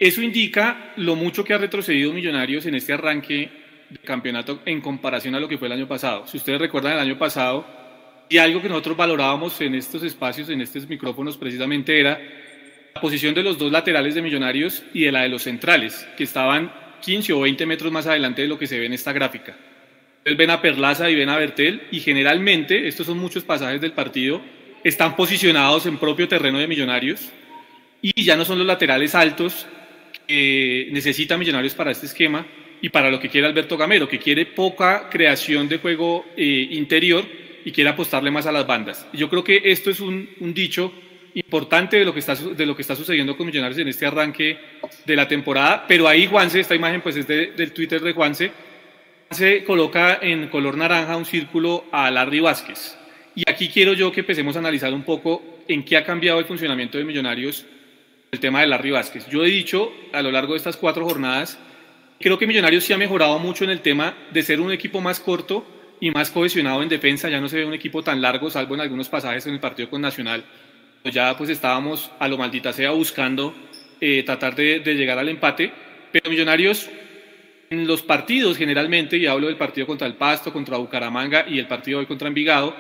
[0.01, 3.51] eso indica lo mucho que ha retrocedido Millonarios en este arranque
[3.91, 6.27] de campeonato en comparación a lo que fue el año pasado.
[6.27, 7.67] Si ustedes recuerdan el año pasado,
[8.29, 12.21] y algo que nosotros valorábamos en estos espacios, en estos micrófonos, precisamente era
[12.95, 16.25] la posición de los dos laterales de Millonarios y de la de los centrales, que
[16.25, 19.57] estaban 15 o 20 metros más adelante de lo que se ve en esta gráfica.
[20.19, 23.93] Ustedes ven a Perlaza y ven a Bertel, y generalmente, estos son muchos pasajes del
[23.93, 24.41] partido,
[24.83, 27.31] están posicionados en propio terreno de Millonarios,
[28.05, 29.67] y ya no son los laterales altos
[30.29, 32.47] que necesita Millonarios para este esquema
[32.83, 37.25] y para lo que quiere Alberto Gamero, que quiere poca creación de juego eh, interior
[37.65, 39.07] y quiere apostarle más a las bandas.
[39.15, 40.93] Yo creo que esto es un, dicho
[41.33, 44.59] importante de lo, que está, de lo que está sucediendo con Millonarios en este arranque
[45.07, 48.53] de la temporada, pero ahí Juanse, esta imagen pues es del Twitter de Juanse,
[49.31, 52.99] se coloca en color naranja un círculo a Larry Vázquez.
[53.35, 56.45] Y aquí quiero yo que empecemos a analizar un poco en qué ha cambiado el
[56.45, 57.65] funcionamiento de Millonarios
[58.35, 59.27] el tema de Larry Vázquez.
[59.29, 61.57] Yo he dicho a lo largo de estas cuatro jornadas,
[62.21, 65.21] creo que Millonarios sí ha mejorado mucho en el tema de ser un equipo más
[65.21, 65.65] corto
[66.01, 67.31] y más cohesionado en defensa.
[67.31, 69.89] Ya no se ve un equipo tan largo, salvo en algunos pasajes en el partido
[69.89, 70.45] con Nacional.
[71.05, 73.55] Ya pues estábamos a lo maldita sea buscando
[74.01, 75.71] eh, tratar de, llegar al empate.
[76.11, 76.91] Pero Millonarios
[77.71, 81.67] en los partidos generalmente, y hablo del partido contra el Pasto, contra Bucaramanga y el
[81.67, 82.75] partido hoy contra Envigado,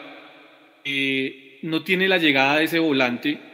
[0.84, 3.53] eh, no tiene la llegada de ese volante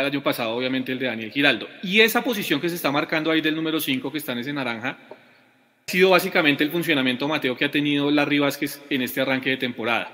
[0.00, 1.68] el año pasado, obviamente, el de Daniel Giraldo.
[1.82, 4.52] Y esa posición que se está marcando ahí del número 5, que está en ese
[4.52, 9.50] naranja, ha sido básicamente el funcionamiento, Mateo, que ha tenido Larry Vázquez en este arranque
[9.50, 10.10] de temporada.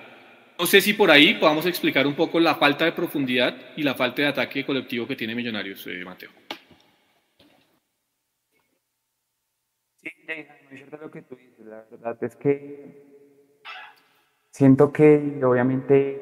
[0.58, 3.94] No sé si por ahí podamos explicar un poco la falta de profundidad y la
[3.94, 6.30] falta de ataque colectivo que tiene Millonarios, eh, Mateo.
[9.96, 10.10] Sí,
[10.68, 11.66] muy cierto lo que tú dices.
[11.66, 13.02] La verdad es que
[14.50, 16.20] siento que obviamente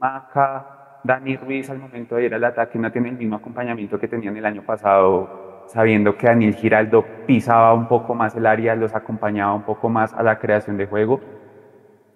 [0.00, 0.71] Maca
[1.04, 4.36] Dani Ruiz al momento de ir al ataque no tiene el mismo acompañamiento que tenían
[4.36, 9.54] el año pasado, sabiendo que Daniel Giraldo pisaba un poco más el área, los acompañaba
[9.54, 11.20] un poco más a la creación de juego.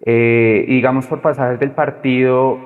[0.05, 2.59] Eh, digamos, por pasajes del partido,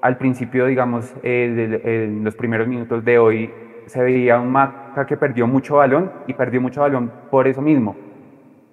[0.00, 3.50] al principio, digamos, en los primeros minutos de hoy,
[3.86, 7.96] se veía un Maca que perdió mucho balón y perdió mucho balón por eso mismo,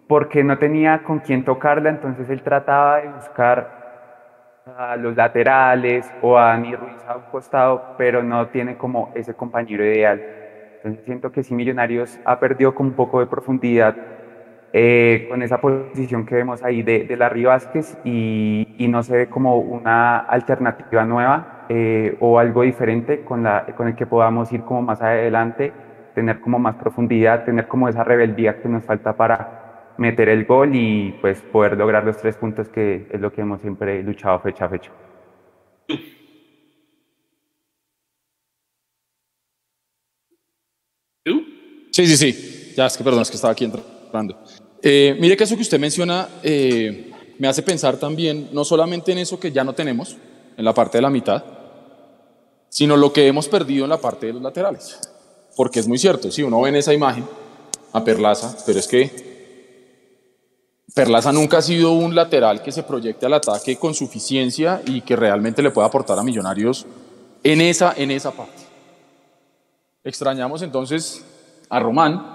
[0.08, 3.75] porque no tenía con quién tocarla, entonces él trataba de buscar
[4.66, 9.36] a los laterales o a Dani Ruiz a un costado, pero no tiene como ese
[9.36, 10.20] compañero ideal.
[10.78, 13.96] Entonces siento que sí Millonarios ha perdido con un poco de profundidad
[14.74, 19.16] eh, con esa posición que vemos ahí de, de Larry Vázquez y, y, no se
[19.16, 24.52] ve como una alternativa nueva eh, o algo diferente con, la, con el que podamos
[24.52, 25.72] ir como más adelante,
[26.16, 29.65] tener como más profundidad, tener como esa rebeldía que nos falta para
[29.98, 33.62] meter el gol y pues poder lograr los tres puntos que es lo que hemos
[33.62, 34.92] siempre luchado fecha a fecha.
[41.92, 42.74] Sí, sí, sí.
[42.76, 44.38] Ya es que perdón, es que estaba aquí entrando.
[44.82, 49.20] Eh, mire que eso que usted menciona eh, me hace pensar también no solamente en
[49.20, 50.18] eso que ya no tenemos,
[50.58, 51.44] en la parte de la mitad,
[52.70, 55.00] sino lo que hemos perdido en la parte de los laterales.
[55.56, 57.26] Porque es muy cierto, si uno ve en esa imagen
[57.94, 59.35] a Perlaza, pero es que
[60.96, 65.18] Perlaza nunca ha sido un lateral que se proyecte al ataque con suficiencia y que
[65.18, 66.86] realmente le pueda aportar a Millonarios
[67.44, 68.64] en esa, en esa parte.
[70.06, 71.22] Extrañamos entonces
[71.68, 72.26] a Román,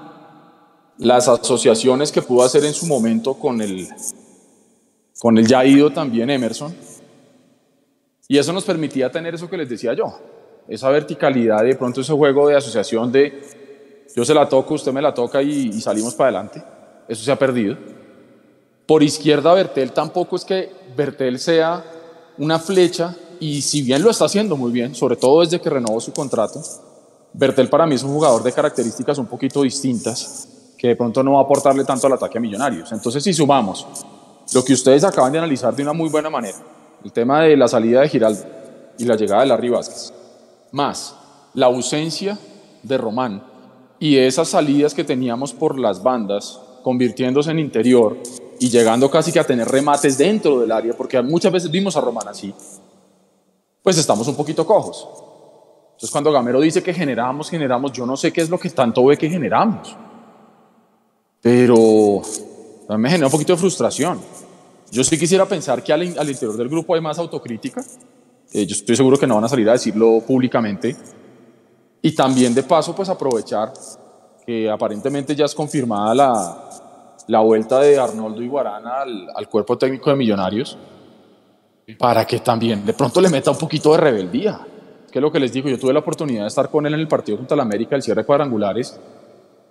[0.98, 3.88] las asociaciones que pudo hacer en su momento con el,
[5.18, 6.76] con el ya ido también Emerson,
[8.28, 10.18] y eso nos permitía tener eso que les decía yo,
[10.68, 13.42] esa verticalidad, de pronto ese juego de asociación de
[14.14, 16.62] yo se la toco, usted me la toca y, y salimos para adelante.
[17.08, 17.99] Eso se ha perdido.
[18.90, 21.84] Por izquierda, Bertel tampoco es que Bertel sea
[22.38, 26.00] una flecha, y si bien lo está haciendo muy bien, sobre todo desde que renovó
[26.00, 26.60] su contrato,
[27.32, 31.34] Bertel para mí es un jugador de características un poquito distintas, que de pronto no
[31.34, 32.90] va a aportarle tanto al ataque a Millonarios.
[32.90, 33.86] Entonces, si sumamos
[34.52, 36.58] lo que ustedes acaban de analizar de una muy buena manera,
[37.04, 38.42] el tema de la salida de Giraldo
[38.98, 40.12] y la llegada de Larry Vázquez,
[40.72, 41.14] más
[41.54, 42.36] la ausencia
[42.82, 43.40] de Román
[44.00, 48.16] y esas salidas que teníamos por las bandas, convirtiéndose en interior,
[48.60, 52.00] y llegando casi que a tener remates dentro del área, porque muchas veces vimos a
[52.02, 52.54] Román así,
[53.82, 55.08] pues estamos un poquito cojos.
[55.92, 59.06] Entonces cuando Gamero dice que generamos, generamos, yo no sé qué es lo que tanto
[59.06, 59.96] ve que generamos,
[61.40, 62.20] pero
[62.98, 64.20] me genera un poquito de frustración.
[64.90, 67.82] Yo sí quisiera pensar que al, interior del grupo hay más autocrítica,
[68.52, 70.94] eh, yo estoy seguro que no van a salir a decirlo públicamente,
[72.02, 73.72] y también de paso pues aprovechar
[74.44, 76.69] que aparentemente ya es confirmada la,
[77.26, 80.76] la vuelta de Arnoldo Iguarana al, al cuerpo técnico de Millonarios
[81.98, 84.60] para que también de pronto le meta un poquito de rebeldía.
[85.10, 87.00] Que es lo que les digo, yo tuve la oportunidad de estar con él en
[87.00, 88.98] el partido contra la América, el cierre de cuadrangulares,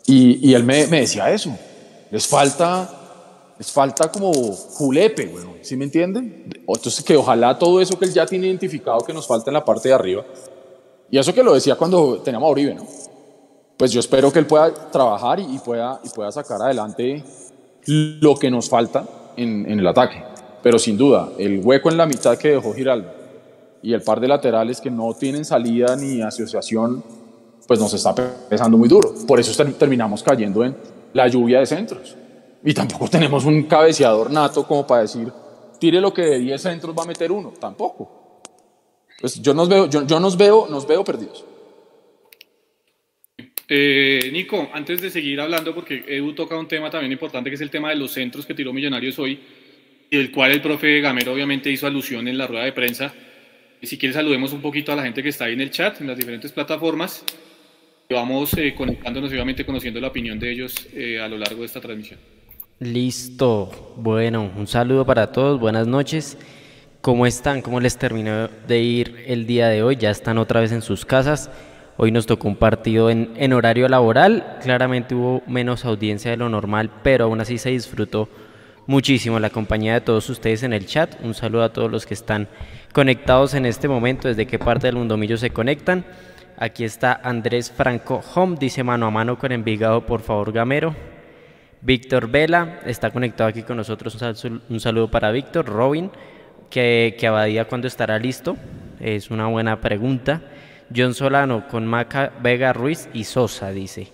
[0.06, 1.56] y, él me, decía eso.
[2.12, 2.90] Les falta,
[3.58, 6.50] les falta como julepe, bueno, ¿sí me entienden?
[6.68, 9.64] Entonces que ojalá todo eso que él ya tiene identificado que nos falta en la
[9.64, 10.26] parte de arriba,
[11.10, 12.86] y eso que lo decía cuando teníamos a Oribe, ¿no?
[13.80, 17.24] Pues yo espero que él pueda trabajar y, pueda, y pueda sacar adelante
[17.86, 19.06] lo que nos falta
[19.38, 20.22] en, en el ataque.
[20.62, 23.10] Pero sin duda, el hueco en la mitad que dejó Giraldo
[23.82, 27.02] y el par de laterales que no tienen salida ni asociación,
[27.66, 29.14] pues nos está pesando muy duro.
[29.26, 30.76] Por eso terminamos cayendo en
[31.14, 32.18] la lluvia de centros.
[32.62, 35.32] Y tampoco tenemos un cabeceador nato como para decir,
[35.80, 37.54] tire lo que de 10 centros va a meter uno.
[37.58, 38.12] Tampoco.
[39.22, 41.46] Pues yo nos veo, yo, yo nos veo, nos veo perdidos.
[43.72, 47.62] Eh, Nico, antes de seguir hablando, porque Edu toca un tema también importante que es
[47.62, 49.40] el tema de los centros que tiró Millonarios hoy,
[50.10, 53.14] y del cual el profe Gamero obviamente hizo alusión en la rueda de prensa.
[53.80, 56.02] Y si quieres saludemos un poquito a la gente que está ahí en el chat,
[56.02, 57.24] en las diferentes plataformas.
[58.10, 61.68] Y vamos eh, conectándonos obviamente conociendo la opinión de ellos eh, a lo largo de
[61.68, 62.20] esta transmisión.
[62.80, 63.94] Listo.
[63.98, 65.60] Bueno, un saludo para todos.
[65.60, 66.38] Buenas noches.
[67.02, 67.62] ¿Cómo están?
[67.62, 69.96] ¿Cómo les terminó de ir el día de hoy?
[69.96, 71.52] Ya están otra vez en sus casas.
[72.02, 74.56] Hoy nos tocó un partido en, en horario laboral.
[74.64, 78.30] Claramente hubo menos audiencia de lo normal, pero aún así se disfrutó
[78.88, 81.14] muchísimo la compañía de todos ustedes en el chat.
[81.22, 82.48] Un saludo a todos los que están
[82.94, 86.06] conectados en este momento, desde qué parte del mundomillo se conectan.
[86.56, 90.96] Aquí está Andrés Franco Home, dice mano a mano con Envigado, por favor, Gamero.
[91.82, 94.18] Víctor Vela está conectado aquí con nosotros.
[94.70, 95.66] Un saludo para Víctor.
[95.66, 96.12] Robin,
[96.70, 98.56] que, que Abadía cuando estará listo.
[99.02, 100.42] Es una buena pregunta.
[100.96, 104.12] John Solano con Maca Vega Ruiz y Sosa, dice.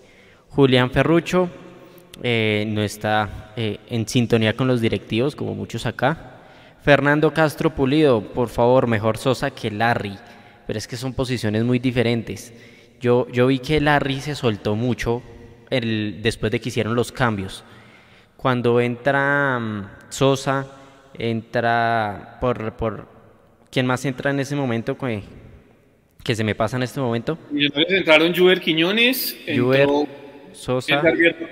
[0.49, 1.49] Julián Ferrucho
[2.23, 6.31] eh, no está eh, en sintonía con los directivos, como muchos acá.
[6.81, 10.17] Fernando Castro Pulido, por favor, mejor Sosa que Larry.
[10.67, 12.53] Pero es que son posiciones muy diferentes.
[12.99, 15.21] Yo, yo vi que Larry se soltó mucho
[15.69, 17.63] el, después de que hicieron los cambios.
[18.37, 20.65] Cuando entra um, Sosa,
[21.13, 23.07] entra por, por...
[23.71, 24.97] ¿Quién más entra en ese momento?
[24.97, 25.23] Que,
[26.25, 27.37] que se me pasa en este momento.
[27.55, 30.07] Entonces entraron Juber Quiñones, Juber, entró
[30.53, 30.99] Sosa.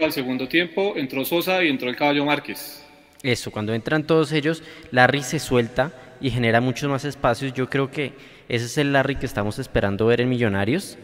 [0.02, 2.84] al segundo tiempo, entró Sosa y entró el Caballo Márquez.
[3.22, 7.54] Eso, cuando entran todos ellos, Larry se suelta y genera muchos más espacios.
[7.54, 8.14] Yo creo que
[8.50, 10.98] ese es el Larry que estamos esperando ver en Millonarios.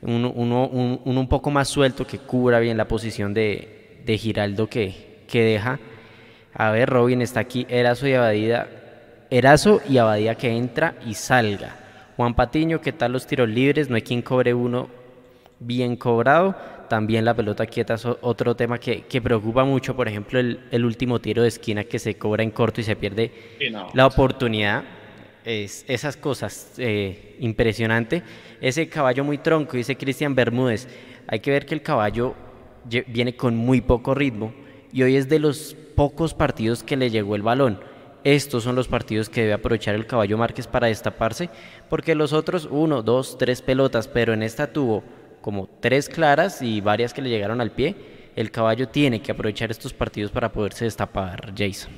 [0.00, 4.16] Uno, uno, un, uno un poco más suelto que cubra bien la posición de, de
[4.16, 5.80] Giraldo que, que deja.
[6.54, 8.68] A ver, Robin está aquí, Erazo y Abadía.
[9.28, 11.87] Erazo y Abadía que entra y salga.
[12.18, 13.88] Juan Patiño, ¿qué tal los tiros libres?
[13.88, 14.88] No hay quien cobre uno
[15.60, 16.56] bien cobrado.
[16.88, 19.94] También la pelota quieta es otro tema que, que preocupa mucho.
[19.94, 22.96] Por ejemplo, el, el, último tiro de esquina que se cobra en corto y se
[22.96, 23.86] pierde Sí, no.
[23.94, 24.82] la oportunidad.
[25.44, 28.24] Es, esas cosas, eh, impresionante.
[28.60, 30.88] Ese caballo muy tronco, dice Cristian Bermúdez.
[31.28, 32.34] Hay que ver que el caballo
[33.06, 34.52] viene con muy poco ritmo
[34.92, 37.78] y hoy es de los pocos partidos que le llegó el balón.
[38.24, 41.50] Estos son los partidos que debe aprovechar el caballo Márquez para destaparse,
[41.88, 45.04] porque los otros, uno, dos, tres pelotas, pero en esta tuvo
[45.40, 47.94] como tres claras y varias que le llegaron al pie.
[48.34, 51.90] El caballo tiene que aprovechar estos partidos para poderse destapar, Jason.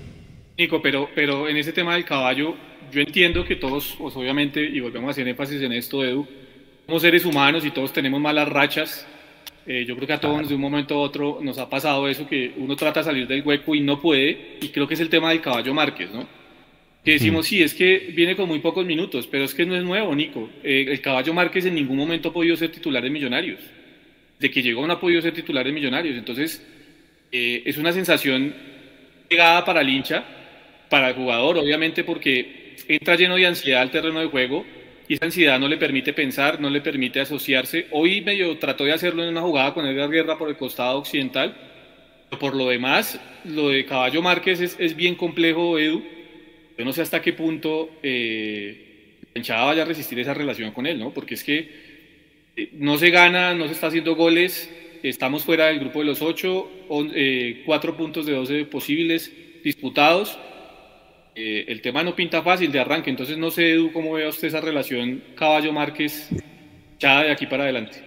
[0.56, 2.54] Nico, pero, pero en ese tema del caballo,
[2.92, 6.26] yo entiendo que todos, pues, obviamente, y volvemos a hacer énfasis en esto, Edu,
[6.86, 9.06] somos seres humanos y todos tenemos malas rachas.
[9.72, 12.26] Eh, yo creo que a todos de un momento a otro nos ha pasado eso,
[12.26, 15.08] que uno trata de salir del hueco y no puede, y creo que es el
[15.08, 16.26] tema del caballo Márquez, ¿no?
[17.04, 19.84] Que decimos, sí, es que viene con muy pocos minutos, pero es que no es
[19.84, 20.50] nuevo, Nico.
[20.64, 23.60] Eh, el caballo Márquez en ningún momento ha podido ser titular de Millonarios.
[24.40, 26.16] De que llegó no ha podido ser titular de Millonarios.
[26.16, 26.66] Entonces,
[27.30, 28.52] eh, es una sensación
[29.28, 30.24] pegada para el hincha,
[30.88, 34.66] para el jugador, obviamente, porque entra lleno de ansiedad al terreno de juego
[35.10, 37.88] y esa ansiedad no le permite pensar, no le permite asociarse.
[37.90, 41.52] Hoy medio trató de hacerlo en una jugada con Edgar Guerra por el costado occidental,
[42.38, 46.04] por lo demás, lo de Caballo Márquez es, bien complejo, Edu.
[46.78, 49.16] Yo no sé hasta qué punto eh,
[49.48, 51.12] vaya a resistir esa relación con él, ¿no?
[51.12, 51.68] Porque es que
[52.54, 56.22] eh, no se gana, no se está haciendo goles, estamos fuera del grupo de los
[56.22, 56.70] ocho,
[57.16, 59.32] eh, cuatro puntos de 12 posibles
[59.64, 60.38] disputados.
[61.34, 64.48] Eh, el tema no pinta fácil de arranque, entonces no sé, Edu, cómo ve usted
[64.48, 66.28] esa relación Caballo-Márquez
[66.98, 68.04] ya de aquí para adelante.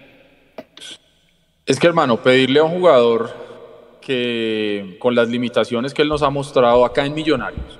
[1.65, 3.33] Es que, hermano, pedirle a un jugador
[4.01, 7.79] que con las limitaciones que él nos ha mostrado acá en Millonarios,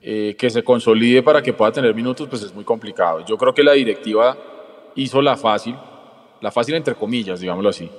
[0.00, 3.24] eh, que se consolide para que pueda tener minutos, pues es muy complicado.
[3.26, 4.36] Yo creo que la directiva
[4.94, 5.76] hizo la fácil,
[6.40, 7.90] la fácil entre comillas, digámoslo así,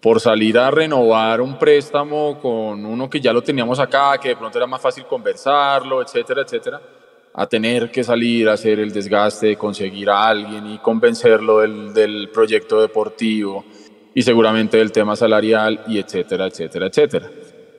[0.00, 4.36] por salir a renovar un préstamo con uno que ya lo teníamos acá, que de
[4.36, 6.80] pronto era más fácil conversarlo, etcétera, etcétera,
[7.34, 11.92] a tener que salir a hacer el desgaste de conseguir a alguien y convencerlo del,
[11.92, 13.64] del proyecto deportivo
[14.14, 17.30] y seguramente del tema salarial y etcétera, etcétera, etcétera.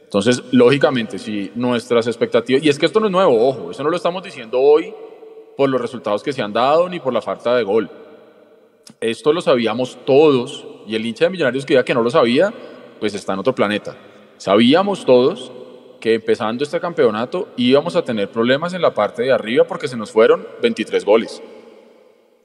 [0.04, 3.90] Entonces, lógicamente, si nuestras expectativas, y es que esto no es nuevo, ojo, eso no
[3.90, 4.94] lo estamos diciendo hoy
[5.56, 7.90] por los resultados que se han dado ni por la falta de gol.
[9.00, 12.54] Esto lo sabíamos todos y el hincha de Millonarios que diga que no lo sabía,
[13.00, 13.96] pues está en otro planeta.
[14.38, 15.52] Sabíamos todos
[16.00, 19.96] que empezando este campeonato íbamos a tener problemas en la parte de arriba porque se
[19.96, 21.42] nos fueron 23 goles.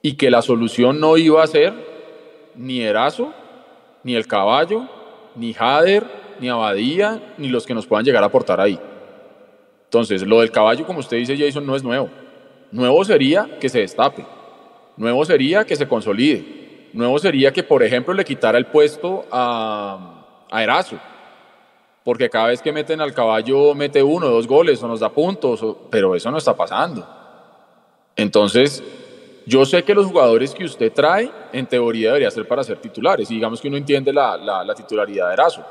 [0.01, 1.73] Y que la solución no iba a ser
[2.55, 3.33] ni Erazo,
[4.03, 4.87] ni el caballo,
[5.35, 6.05] ni Jader,
[6.39, 8.79] ni Abadía, ni los que nos puedan llegar a aportar ahí.
[9.85, 12.09] Entonces, lo del caballo, como usted dice, Jason, no es nuevo.
[12.71, 14.25] Nuevo sería que se destape.
[14.97, 16.89] Nuevo sería que se consolide.
[16.93, 20.97] Nuevo sería que, por ejemplo, le quitara el puesto a, a Erazo.
[22.03, 25.63] Porque cada vez que meten al caballo mete uno, dos goles o nos da puntos,
[25.91, 27.07] pero eso no está pasando.
[28.15, 28.83] Entonces,
[29.45, 33.29] yo sé que los jugadores que usted trae, en teoría debería ser para ser titulares.
[33.29, 35.63] Y digamos que uno entiende la, la, la titularidad de Erazo.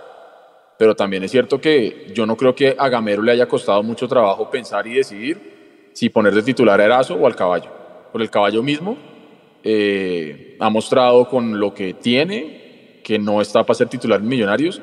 [0.79, 4.07] Pero también es cierto que yo no creo que a Gamero le haya costado mucho
[4.07, 7.71] trabajo pensar y decidir si poner de titular a Erazo o al caballo.
[8.13, 9.16] Por el caballo mismo
[9.69, 14.81] eh, ha mostrado con lo que tiene que no está para ser titular en Millonarios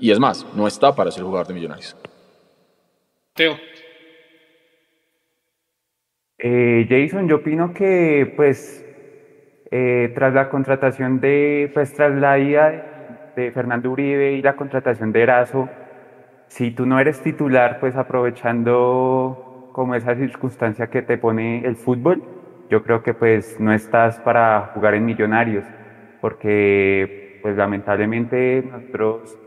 [0.00, 1.96] y es más, no está para ser jugador de Millonarios.
[3.34, 3.56] Teo.
[6.38, 8.84] Eh, Jason, yo opino que pues
[9.70, 15.12] eh, tras la contratación de, pues tras la ida de Fernando Uribe y la contratación
[15.12, 15.68] de Erazo,
[16.48, 22.35] si tú no eres titular, pues aprovechando como esa circunstancia que te pone el fútbol,
[22.68, 25.64] yo creo que pues no estás para jugar en Millonarios,
[26.20, 29.38] porque pues lamentablemente nosotros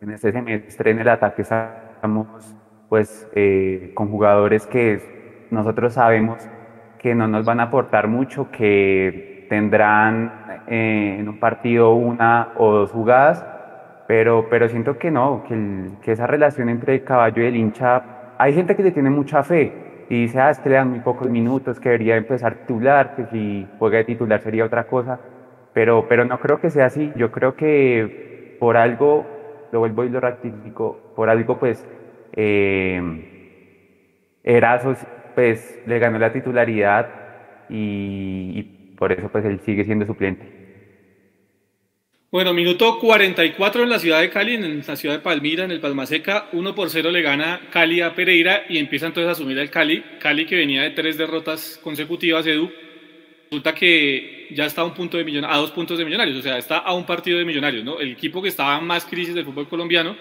[0.00, 2.56] en este semestre en el ataque estamos
[2.88, 6.48] pues eh, con jugadores que nosotros sabemos
[6.98, 12.72] que no nos van a aportar mucho, que tendrán eh, en un partido una o
[12.72, 13.44] dos jugadas,
[14.06, 17.56] pero, pero siento que no, que, el, que esa relación entre el caballo y el
[17.56, 18.02] hincha,
[18.38, 21.88] hay gente que le tiene mucha fe, y dice, ah, es muy pocos minutos, que
[21.90, 25.20] debería empezar titular, que si juega de titular sería otra cosa,
[25.72, 28.12] pero, pero no creo que sea así, yo creo que
[28.58, 29.34] por algo,
[29.70, 31.88] lo vuelvo y lo ratifico, por algo pues
[32.32, 33.00] eh,
[34.44, 34.94] Erazo
[35.34, 37.14] pues le ganó la titularidad
[37.68, 38.62] y, y
[38.96, 40.53] por eso pues él sigue siendo suplente.
[42.34, 45.78] Bueno, minuto 44 en la ciudad de Cali, en la ciudad de Palmira, en el
[45.78, 49.70] Palmaseca, 1 por 0 le gana Cali a Pereira y empieza entonces a asumir el
[49.70, 50.02] Cali.
[50.18, 52.72] Cali que venía de tres derrotas consecutivas, Edu,
[53.44, 56.42] resulta que ya está a, un punto de millon a dos puntos de millonarios, o
[56.42, 58.00] sea, está a un partido de millonarios, ¿no?
[58.00, 60.16] El equipo que estaba en más crisis del fútbol colombiano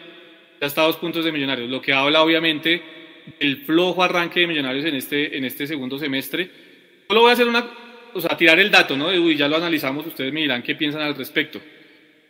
[0.62, 2.80] ya está a dos puntos de millonarios, lo que habla obviamente
[3.40, 6.48] del flojo arranque de millonarios en este, en este segundo semestre.
[7.08, 7.66] Solo voy a hacer una,
[8.14, 9.12] o sea, tirar el dato, ¿no?
[9.12, 11.60] Edu, y ya lo analizamos, ustedes me dirán qué piensan al respecto.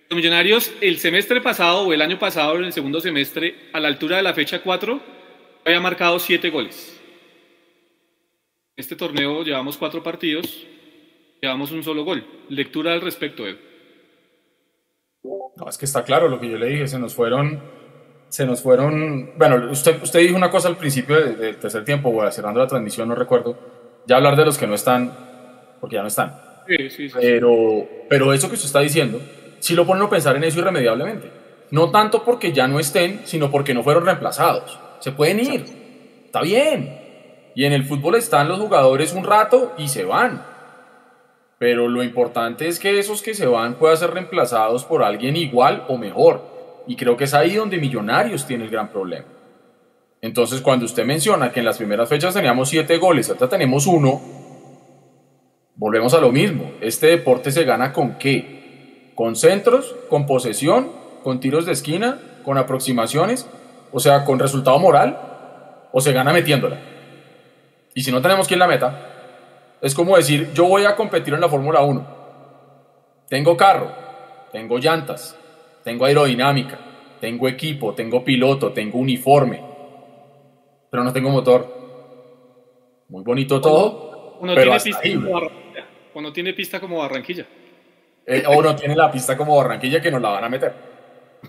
[0.10, 3.88] Los Millonarios el semestre pasado o el año pasado, en el segundo semestre, a la
[3.88, 5.00] altura de la fecha 4,
[5.66, 7.02] había marcado 7 goles.
[8.76, 10.66] En este torneo llevamos 4 partidos,
[11.42, 12.26] llevamos un solo gol.
[12.50, 13.56] Lectura al respecto, Ed.
[15.24, 17.62] No, es que está claro lo que yo le dije, se nos fueron,
[18.28, 22.10] se nos fueron, bueno, usted, usted dijo una cosa al principio del de tercer tiempo,
[22.10, 23.58] o cerrando la transmisión, no recuerdo,
[24.06, 25.16] ya hablar de los que no están,
[25.80, 26.36] porque ya no están.
[26.68, 29.22] Sí, sí, sí, pero, pero eso que usted está diciendo,
[29.64, 31.32] sí lo ponen a pensar en eso irremediablemente.
[31.72, 34.78] No tanto porque ya no estén, sino porque no fueron reemplazados.
[35.00, 35.64] Se pueden ir.
[36.26, 37.00] Está bien.
[37.56, 40.46] Y en el fútbol están los jugadores un rato y se van.
[41.60, 45.86] Pero lo importante es que esos que se van puedan ser reemplazados por alguien igual
[45.88, 46.84] o mejor.
[46.86, 49.28] Y creo que es ahí donde Millonarios tiene el gran problema.
[50.22, 54.22] Entonces, cuando usted menciona que en las primeras fechas teníamos siete goles, ahora tenemos uno,
[55.76, 56.74] volvemos a lo mismo.
[56.82, 58.63] Este deporte se gana con qué?
[59.16, 60.92] Con centros, con posesión,
[61.24, 63.50] con tiros de esquina, con aproximaciones,
[63.92, 65.20] o sea, con resultado moral,
[65.92, 66.80] o se gana metiéndola.
[67.94, 69.10] Y si no tenemos quien la meta,
[69.82, 72.08] es como decir, yo voy a competir en la Fórmula 1.
[73.30, 73.92] Tengo carro,
[74.52, 75.38] tengo llantas,
[75.84, 76.80] tengo aerodinámica,
[77.20, 79.62] tengo equipo, tengo piloto, tengo uniforme,
[80.90, 81.84] pero no tengo motor.
[83.10, 84.38] Muy bonito todo.
[84.40, 85.88] Uno pero tiene hasta pista ahí, como Barranquilla.
[86.14, 87.48] Uno tiene pista como Barranquilla.
[88.26, 90.74] Eh, o no tiene la pista como Barranquilla que nos la van a meter.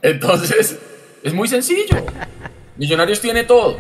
[0.03, 0.79] Entonces,
[1.23, 1.97] es muy sencillo.
[2.77, 3.79] Millonarios tiene todo.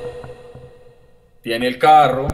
[1.42, 2.26] Tiene el carro,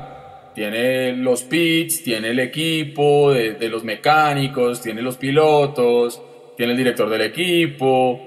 [0.54, 6.22] tiene los pits, tiene el equipo de, de los mecánicos, tiene los pilotos,
[6.56, 8.20] tiene el director del equipo,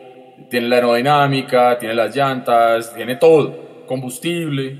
[0.50, 4.78] tiene la aerodinámica, tiene las llantas, tiene todo, combustible,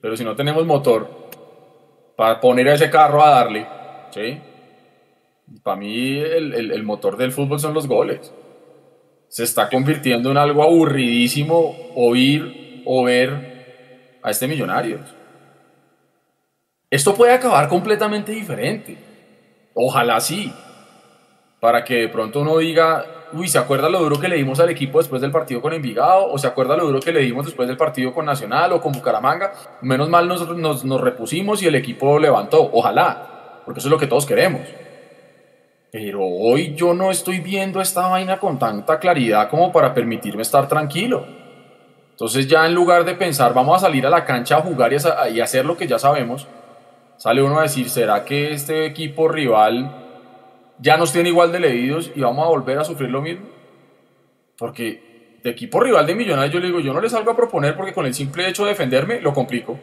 [0.00, 1.30] pero si no tenemos motor
[2.16, 3.66] para poner a ese carro a darle,
[4.10, 4.38] ¿sí?
[5.62, 8.32] Para mí el, el, motor del fútbol son los goles.
[9.28, 15.14] Se está convirtiendo en algo aburridísimo oír o ver a este Millonarios.
[16.90, 18.98] Esto puede acabar completamente diferente.
[19.74, 20.52] Ojalá sí.
[21.60, 24.70] Para que de pronto uno diga, uy, ¿se acuerda lo duro que le dimos al
[24.70, 26.26] equipo después del partido con Envigado?
[26.30, 28.92] ¿O se acuerda lo duro que le dimos después del partido con Nacional o con
[28.92, 29.52] Bucaramanga?
[29.80, 32.68] Menos mal nos, nos repusimos y el equipo levantó.
[32.72, 33.60] Ojalá.
[33.64, 34.62] Porque eso es lo que todos queremos.
[35.98, 40.68] Pero hoy yo no estoy viendo esta vaina con tanta claridad como para permitirme estar
[40.68, 41.26] tranquilo.
[42.10, 45.40] Entonces ya en lugar de pensar, vamos a salir a la cancha a jugar y,
[45.40, 46.46] hacer lo que ya sabemos,
[47.16, 49.90] sale uno a decir, ¿será que este equipo rival
[50.80, 53.46] ya nos tiene igual de leídos y vamos a volver a sufrir lo mismo?
[54.58, 57.74] Porque de equipo rival de Millonarios yo le digo, yo no le salgo a proponer
[57.74, 59.80] porque con el simple hecho de defenderme lo complico.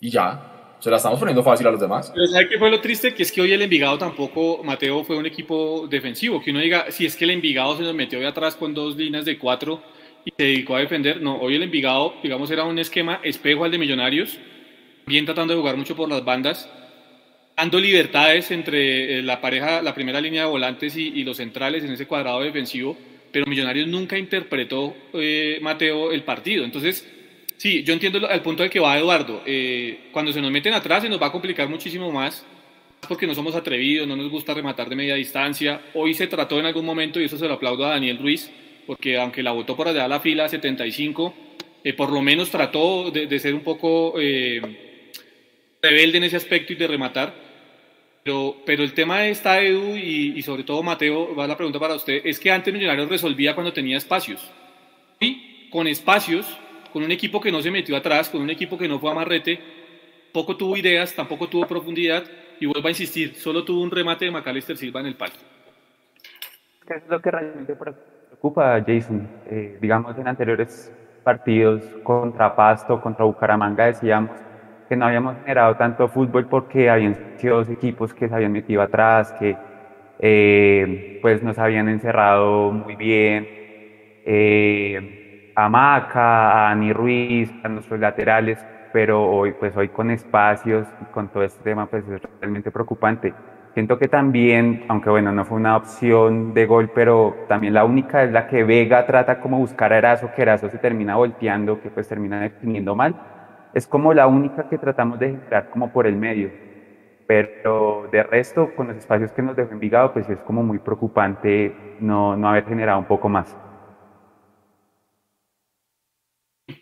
[0.00, 2.12] Y ya, se la estamos poniendo fácil a los demás.
[2.14, 3.14] Pero ¿sabe qué fue lo triste?
[3.14, 6.40] Que es que hoy el Envigado tampoco, Mateo, fue un equipo defensivo.
[6.40, 8.96] Que uno diga, si es que el Envigado se nos metió de atrás con dos
[8.96, 9.82] líneas de cuatro
[10.24, 11.20] y se dedicó a defender.
[11.20, 14.38] No, hoy el Envigado, digamos, era un esquema espejo al de Millonarios,
[15.06, 16.68] bien tratando de jugar mucho por las bandas,
[17.56, 21.92] dando libertades entre eh, la pareja, la primera línea de volantes y, los centrales en
[21.92, 22.96] ese cuadrado defensivo,
[23.32, 26.64] pero Millonarios nunca interpretó, eh, Mateo, el partido.
[26.64, 27.06] Entonces,
[27.56, 29.42] Sí, yo entiendo el punto de que va Eduardo.
[29.46, 32.44] Eh, cuando se nos meten atrás se nos va a complicar muchísimo más
[33.08, 35.80] porque no somos atrevidos, no nos gusta rematar de media distancia.
[35.94, 38.50] Hoy se trató en algún momento, y eso se lo aplaudo a Daniel Ruiz,
[38.86, 41.34] porque aunque la votó por allá a la fila 75,
[41.84, 45.12] eh, por lo menos trató de, ser un poco eh,
[45.80, 47.34] rebelde en ese aspecto y de rematar.
[48.24, 51.94] Pero, pero el tema está, Edu, y, y sobre todo Mateo, va la pregunta para
[51.94, 54.40] usted, es que antes Millonarios resolvía cuando tenía espacios.
[55.20, 56.44] Y con espacios
[56.96, 59.14] con un equipo que no se metió atrás, con un equipo que no fue a
[59.14, 59.60] marrete,
[60.32, 62.24] poco tuvo ideas, tampoco tuvo profundidad
[62.58, 65.34] y vuelvo a insistir, solo tuvo un remate de Macalister Silva en el palo.
[66.88, 69.28] es lo que realmente preocupa, Jason.
[69.50, 70.90] Eh, digamos, en anteriores
[71.22, 74.30] partidos contra Pasto, contra Bucaramanga, decíamos
[74.88, 78.80] que no habíamos generado tanto fútbol porque habían sido dos equipos que se habían metido
[78.80, 79.54] atrás, que
[80.18, 83.46] eh, pues nos habían encerrado muy bien.
[84.24, 85.25] Eh,
[85.56, 91.04] a Maca, a Ani Ruiz, a nuestros laterales, pero hoy, pues hoy con espacios y
[91.06, 93.34] con todo este tema, pues es realmente preocupante.
[93.72, 98.22] Siento que también, aunque bueno, no fue una opción de gol, pero también la única
[98.22, 101.90] es la que Vega trata como buscar a Erazo, que Erazo se termina volteando, que
[101.90, 103.14] pues termina definiendo mal.
[103.74, 106.50] Es como la única que tratamos de generar como por el medio.
[107.26, 111.96] Pero de resto, con los espacios que nos dejó Envigado, pues es como muy preocupante
[112.00, 113.56] no, no haber generado un poco más.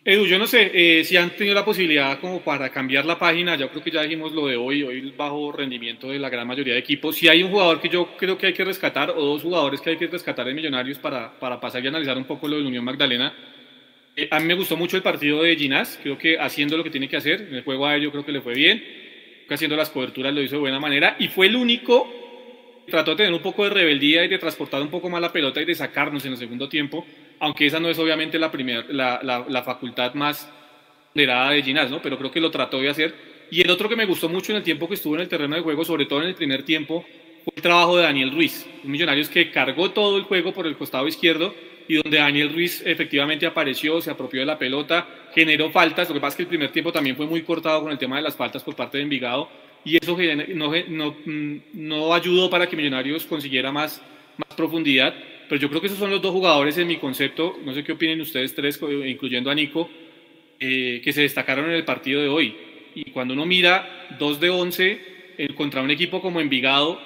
[0.03, 3.55] Edu, yo no sé eh, si han tenido la posibilidad como para cambiar la página,
[3.55, 6.47] yo creo que ya dijimos lo de hoy, hoy el bajo rendimiento de la gran
[6.47, 7.15] mayoría de equipos.
[7.15, 9.91] Si hay un jugador que yo creo que hay que rescatar, o dos jugadores que
[9.91, 12.67] hay que rescatar en Millonarios para, para pasar y analizar un poco lo de la
[12.67, 13.31] Unión Magdalena.
[14.15, 16.89] Eh, a mí me gustó mucho el partido de Ginás, creo que haciendo lo que
[16.89, 18.83] tiene que hacer, en el juego aéreo creo que le fue bien,
[19.49, 22.11] haciendo las coberturas lo hizo de buena manera, y fue el único
[22.87, 25.31] que trató de tener un poco de rebeldía y de transportar un poco más la
[25.31, 27.05] pelota y de sacarnos en el segundo tiempo
[27.39, 30.49] aunque esa no es obviamente la, primer, la, la, facultad más
[31.13, 32.01] liderada de Ginás, ¿no?
[32.01, 33.13] pero creo que lo trató de hacer.
[33.51, 35.55] Y el otro que me gustó mucho en el tiempo que estuvo en el terreno
[35.55, 37.05] de juego, sobre todo en el primer tiempo,
[37.43, 40.75] fue el trabajo de Daniel Ruiz, un millonario que cargó todo el juego por el
[40.75, 41.53] costado izquierdo
[41.87, 46.21] y donde Daniel Ruiz efectivamente apareció, se apropió de la pelota, generó faltas, lo que
[46.21, 48.35] pasa es que el primer tiempo también fue muy cortado con el tema de las
[48.35, 49.47] faltas por parte de Envigado
[49.83, 50.17] y eso
[50.55, 51.15] no, no,
[51.73, 54.01] no ayudó para que Millonarios consiguiera más,
[54.37, 55.13] más profundidad
[55.47, 57.93] pero yo creo que esos son los dos jugadores en mi concepto, no sé qué
[57.93, 59.89] opinen ustedes tres, incluyendo a Nico,
[60.59, 62.57] eh, que se destacaron en el partido de hoy.
[62.95, 65.01] Y cuando uno mira 2 de 11
[65.37, 66.99] eh, contra un equipo como Envigado,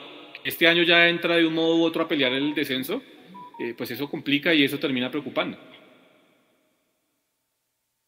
[0.44, 3.02] este año ya entra de un modo u otro a pelear el descenso,
[3.60, 5.58] eh, pues eso complica y eso termina preocupando.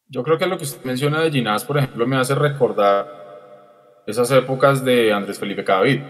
[0.08, 4.30] Yo creo que lo que usted menciona de Ginás, por ejemplo, me hace recordar esas
[4.30, 6.00] épocas de Andrés Felipe Cadavid,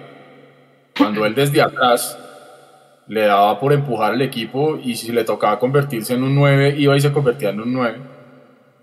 [0.96, 2.18] cuando él desde atrás
[3.12, 6.96] le daba por empujar al equipo y si le tocaba convertirse en un 9, iba
[6.96, 7.98] y se convertía en un 9.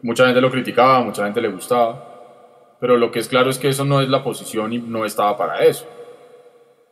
[0.03, 3.69] Mucha gente lo criticaba, mucha gente le gustaba, pero lo que es claro es que
[3.69, 5.88] eso no es la posición y no estaba para eso.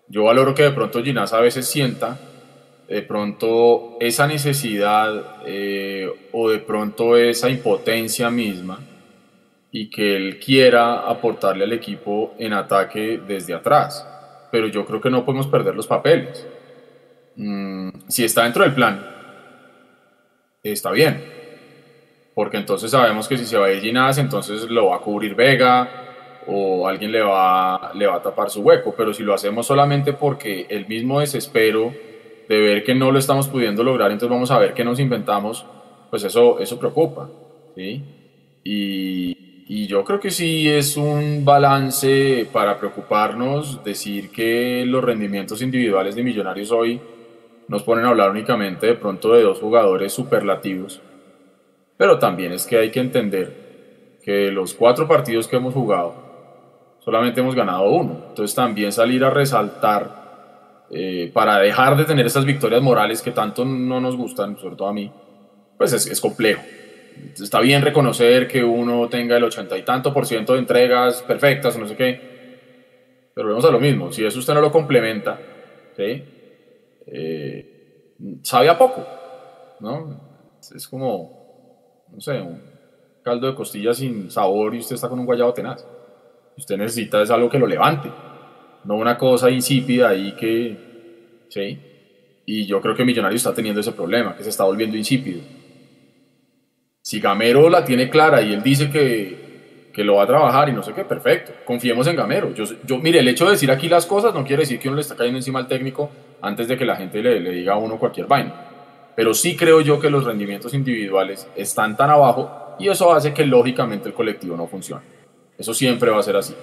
[0.07, 2.17] Yo valoro que de pronto Ginás a veces sienta
[2.87, 8.79] de pronto esa necesidad eh, o de pronto esa impotencia misma
[9.71, 14.07] y que él quiera aportarle al equipo en ataque desde atrás.
[14.51, 16.47] Pero yo creo que no podemos perder los papeles.
[17.37, 19.17] Mm, si está dentro del plan
[20.71, 21.23] está bien.
[22.33, 25.35] Porque entonces sabemos que si se va a ir Ginás, entonces lo va a cubrir
[25.35, 25.89] Vega
[26.47, 28.93] o alguien le va, le va a tapar su hueco.
[28.95, 31.93] Pero si lo hacemos solamente porque el mismo desespero
[32.47, 35.65] de ver que no lo estamos pudiendo lograr, entonces vamos a ver qué nos inventamos,
[36.09, 37.29] pues eso, eso preocupa.
[37.75, 38.03] ¿sí?
[38.63, 45.61] Y, y yo creo que sí es un balance para preocuparnos decir que los rendimientos
[45.61, 47.01] individuales de Millonarios hoy
[47.67, 51.01] nos ponen a hablar únicamente de pronto de dos jugadores superlativos.
[51.97, 56.15] Pero también es que hay que entender que los cuatro partidos que hemos jugado,
[56.99, 58.25] solamente hemos ganado uno.
[58.29, 63.65] Entonces también salir a resaltar eh, para dejar de tener esas victorias morales que tanto
[63.65, 65.11] no nos gustan, sobre todo a mí,
[65.77, 66.61] pues es, complejo.
[67.41, 71.77] Está bien reconocer que uno tenga el ochenta y tanto por ciento de entregas perfectas,
[71.77, 72.21] no sé qué,
[73.33, 74.11] pero vemos a lo mismo.
[74.11, 75.39] Si eso usted no lo complementa,
[75.95, 76.23] ¿sí?
[77.07, 79.05] Eh, sabe a poco,
[79.79, 80.19] ¿no?
[80.75, 82.61] Es como, no sé, un
[83.23, 85.85] caldo de costillas sin sabor y usted está con un guayabo tenaz.
[86.57, 88.09] Usted necesita es algo que lo levante,
[88.83, 91.79] no una cosa insípida ahí que, ¿sí?
[92.45, 95.41] Y yo creo que Millonario está teniendo ese problema, que se está volviendo insípido.
[97.01, 100.73] Si Gamero la tiene clara y él dice que, que lo va a trabajar y
[100.73, 102.53] no sé qué, perfecto, confiemos en Gamero.
[102.53, 104.95] Yo, yo, mire, el hecho de decir aquí las cosas no quiere decir que uno
[104.95, 106.09] le está cayendo encima al técnico
[106.41, 108.53] antes de que la gente le, le diga a uno cualquier vaina.
[109.15, 113.45] Pero sí creo yo que los rendimientos individuales están tan abajo y eso hace que
[113.45, 115.03] lógicamente el colectivo no funcione.
[115.57, 116.53] Eso siempre va a ser así.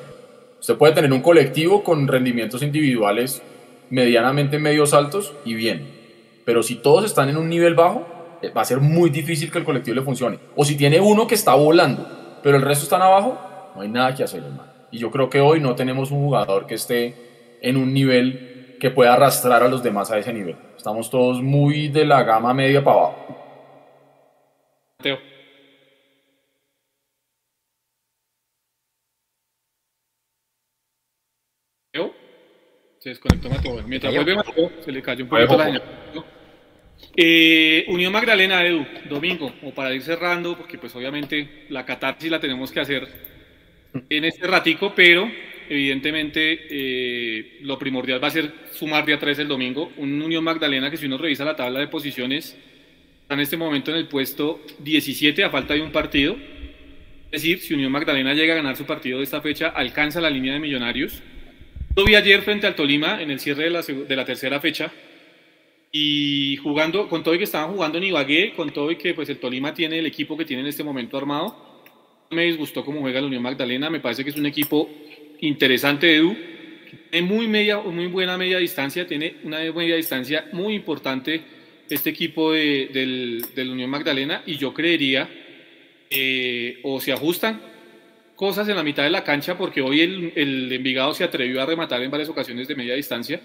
[0.61, 3.43] Usted puede tener un colectivo con rendimientos individuales
[3.91, 5.87] medianamente medios altos y bien.
[6.45, 8.07] Pero si todos están en un nivel bajo,
[8.41, 10.39] eh, va a ser muy difícil que el colectivo le funcione.
[10.57, 12.07] O si tiene uno que está volando,
[12.43, 13.39] pero el resto están abajo,
[13.75, 14.73] no hay nada que hacer, hermano.
[14.91, 17.15] Y yo creo que hoy no tenemos un jugador que esté
[17.61, 20.57] en un nivel que pueda arrastrar a los demás a ese nivel.
[20.77, 23.45] Estamos todos muy de la gama media para abajo.
[24.99, 25.19] Mateo.
[31.93, 32.15] Mateo.
[32.99, 33.83] Se desconectó Mateo.
[33.87, 35.83] Mientras vuelve Mateo, se le cayó un poquito la señal.
[37.17, 42.41] Eh, Unión Magdalena, Edu, domingo, o para ir cerrando, porque pues obviamente la catarsis la
[42.41, 43.07] tenemos que hacer
[44.09, 45.29] en este ratico, pero
[45.69, 49.93] evidentemente eh, lo primordial va a ser sumar día 3 el domingo.
[49.97, 52.57] Un Unión Magdalena que si uno revisa la tabla de posiciones,
[53.23, 56.37] está en este momento en el puesto 17 a falta de un partido.
[57.31, 60.31] Es decir, si Unión Magdalena llega a ganar su partido de esta fecha, alcanza la
[60.31, 61.23] línea de millonarios.
[61.97, 64.93] Lo vi ayer frente al Tolima en el cierre de la, de la tercera fecha
[65.97, 69.29] y jugando, con todo y que estaban jugando en Ibagué, con todo y que pues
[69.29, 71.57] el Tolima tiene el equipo que tiene en este momento armado,
[72.31, 74.91] me disgustó cómo juega la Unión Magdalena, me parece que es un equipo
[75.47, 80.75] interesante Edu, que tiene muy, media, muy buena media distancia, tiene una media distancia muy
[80.75, 81.43] importante
[81.89, 85.29] este equipo de, del, del Unión Magdalena y yo creería
[86.11, 87.61] eh, o se ajustan
[88.37, 91.67] cosas en la mitad de la cancha porque hoy el, el Envigado se atrevió a
[91.67, 93.41] rematar en varias ocasiones de media distancia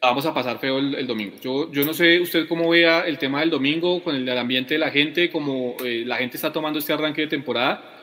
[0.00, 1.36] vamos a pasar feo el, el domingo.
[1.42, 4.74] Yo, yo no sé usted cómo vea el tema del domingo con el, el ambiente
[4.74, 7.95] de la gente, cómo eh, la gente está tomando este arranque de temporada.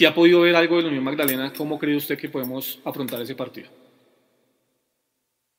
[0.00, 3.20] Si ha podido ver algo de la Unión Magdalena, ¿cómo cree usted que podemos afrontar
[3.20, 3.68] ese partido?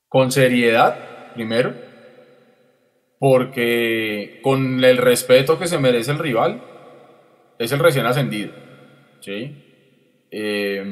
[0.08, 1.72] Con seriedad, primero,
[3.20, 6.60] porque con el respeto que se merece el rival,
[7.56, 8.50] es el recién ascendido.
[9.20, 10.26] ¿sí?
[10.32, 10.82] Eh,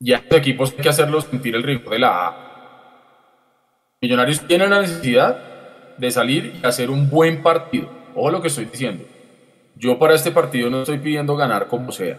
[0.00, 3.98] y a estos equipos hay que hacerlos sentir el rigor de la A.
[4.00, 7.90] Millonarios tienen la necesidad de salir y hacer un buen partido.
[8.14, 9.11] Ojo lo que estoy diciendo.
[9.76, 12.18] Yo para este partido no estoy pidiendo ganar como sea.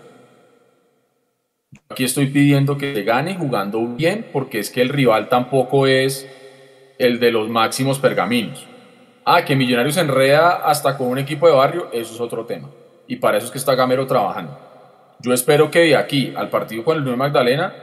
[1.90, 6.28] Aquí estoy pidiendo que se gane jugando bien, porque es que el rival tampoco es
[7.00, 8.68] el de los máximos pergaminos.
[9.26, 12.70] Ah, que Millonarios enreda hasta con un equipo de barrio, eso es otro tema.
[13.08, 14.58] Y para eso es que está Gamero trabajando.
[15.20, 17.74] Yo espero que de aquí al partido con el Unión Magdalena,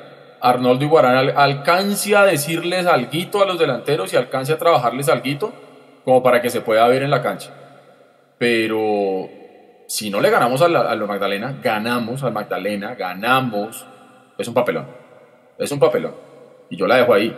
[0.40, 5.52] Arnoldo Iguarán al- alcance a decirles alguito a los delanteros y alcance a trabajarles alguito,
[6.04, 7.50] como para que se pueda ver en la cancha.
[8.38, 9.28] Pero
[9.90, 13.84] si no le ganamos a la, a la Magdalena, ganamos al Magdalena, ganamos,
[14.38, 14.86] es un papelón.
[15.58, 16.14] Es un papelón.
[16.70, 17.36] Y yo la dejo ahí.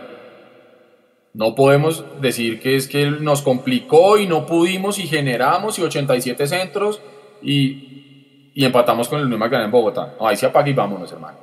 [1.33, 6.45] No podemos decir que es que nos complicó y no pudimos y generamos y 87
[6.45, 7.01] centros
[7.41, 10.13] y, y empatamos con el Unión Magdalena en Bogotá.
[10.21, 11.39] Ahí se apaga y vámonos, hermano.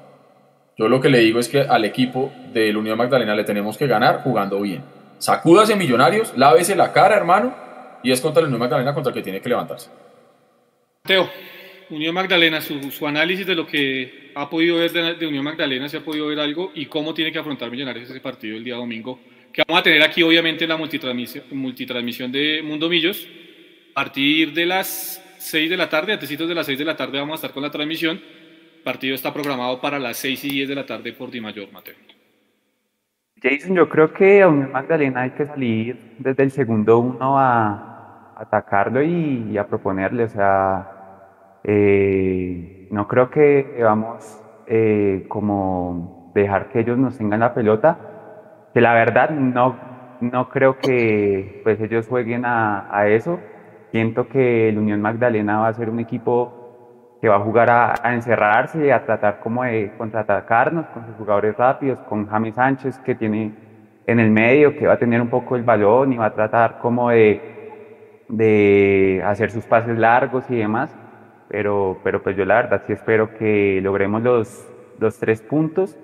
[0.79, 3.89] Yo lo que le digo es que al equipo del Unión Magdalena le tenemos que
[3.89, 4.85] ganar jugando bien.
[5.19, 7.53] Sacúdase Millonarios, lávese la cara, hermano,
[8.05, 9.91] y es contra el Unión Magdalena contra el que tiene que levantarse.
[11.11, 11.29] Teo,
[11.91, 15.89] Unión Magdalena, su, su análisis de lo que ha podido ver de, de Unión Magdalena,
[15.89, 18.77] si ha podido ver algo y cómo tiene que afrontar Millonarios ese partido el día
[18.77, 19.19] domingo,
[19.53, 23.27] que vamos a tener aquí obviamente la multitransmisión, multitransmisión de Mundo Millos,
[23.93, 27.33] partir de las 6 de la tarde, antes de las 6 de la tarde vamos
[27.33, 28.21] a estar con la transmisión.
[28.77, 31.73] El partido está programado para las 6 y 10 de la tarde por Di Mayor,
[31.73, 31.97] Mateo.
[33.43, 37.91] Jason, yo creo que a Unión Magdalena hay que salir desde el segundo uno a
[38.41, 40.25] atacarlo y, a proponerle.
[40.25, 40.99] O sea,
[41.65, 47.99] eh, no creo que vamos eh, como dejar que ellos nos tengan la pelota.
[48.73, 49.77] Que la verdad no,
[50.21, 53.39] no creo que pues ellos jueguen a, a eso.
[53.91, 56.61] Siento que el Unión Magdalena va a ser un equipo
[57.21, 61.57] que va a jugar a, encerrarse y a tratar como de contraatacarnos con sus jugadores
[61.57, 63.53] rápidos, con James Sánchez que tiene
[64.07, 66.79] en el medio, que va a tener un poco el balón y va a tratar
[66.79, 70.97] como de, de hacer sus pases largos y demás.
[71.51, 74.68] Pero, pero pues yo la verdad sí espero que logremos los,
[75.01, 75.98] los tres puntos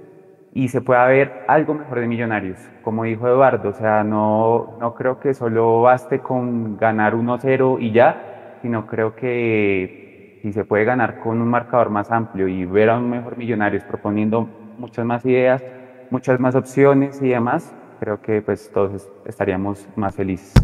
[0.52, 2.58] y se pueda ver algo mejor de Millonarios.
[2.82, 7.92] Como dijo Eduardo, o sea, no, no creo que solo baste con ganar 1-0 y
[7.92, 12.90] ya, sino creo que si se puede ganar con un marcador más amplio y ver
[12.90, 15.62] a un mejor Millonarios proponiendo muchas más ideas,
[16.10, 20.54] muchas más opciones y demás, creo que pues todos estaríamos más felices.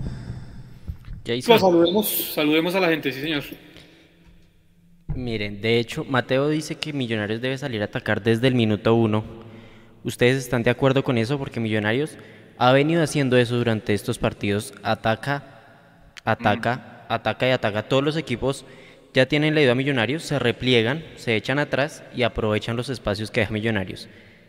[1.25, 3.45] Pues saludemos, saludemos a la gente, sí señor.
[5.15, 9.25] Miren, de hecho, Mateo dice que Millonarios debe salir a atacar desde el minuto uno.
[10.05, 11.39] ¿Ustedes están de acuerdo con eso?
[11.39, 12.17] Porque Millonarios
[12.59, 14.75] ha venido haciendo eso durante estos partidos.
[14.83, 15.45] Ataca,
[16.25, 17.83] ataca, ataca y ataca.
[17.85, 18.65] Todos los equipos
[19.15, 23.41] ya tienen la idea Millonarios, se repliegan, se echan atrás y aprovechan los espacios que
[23.41, 24.09] deja Millonarios.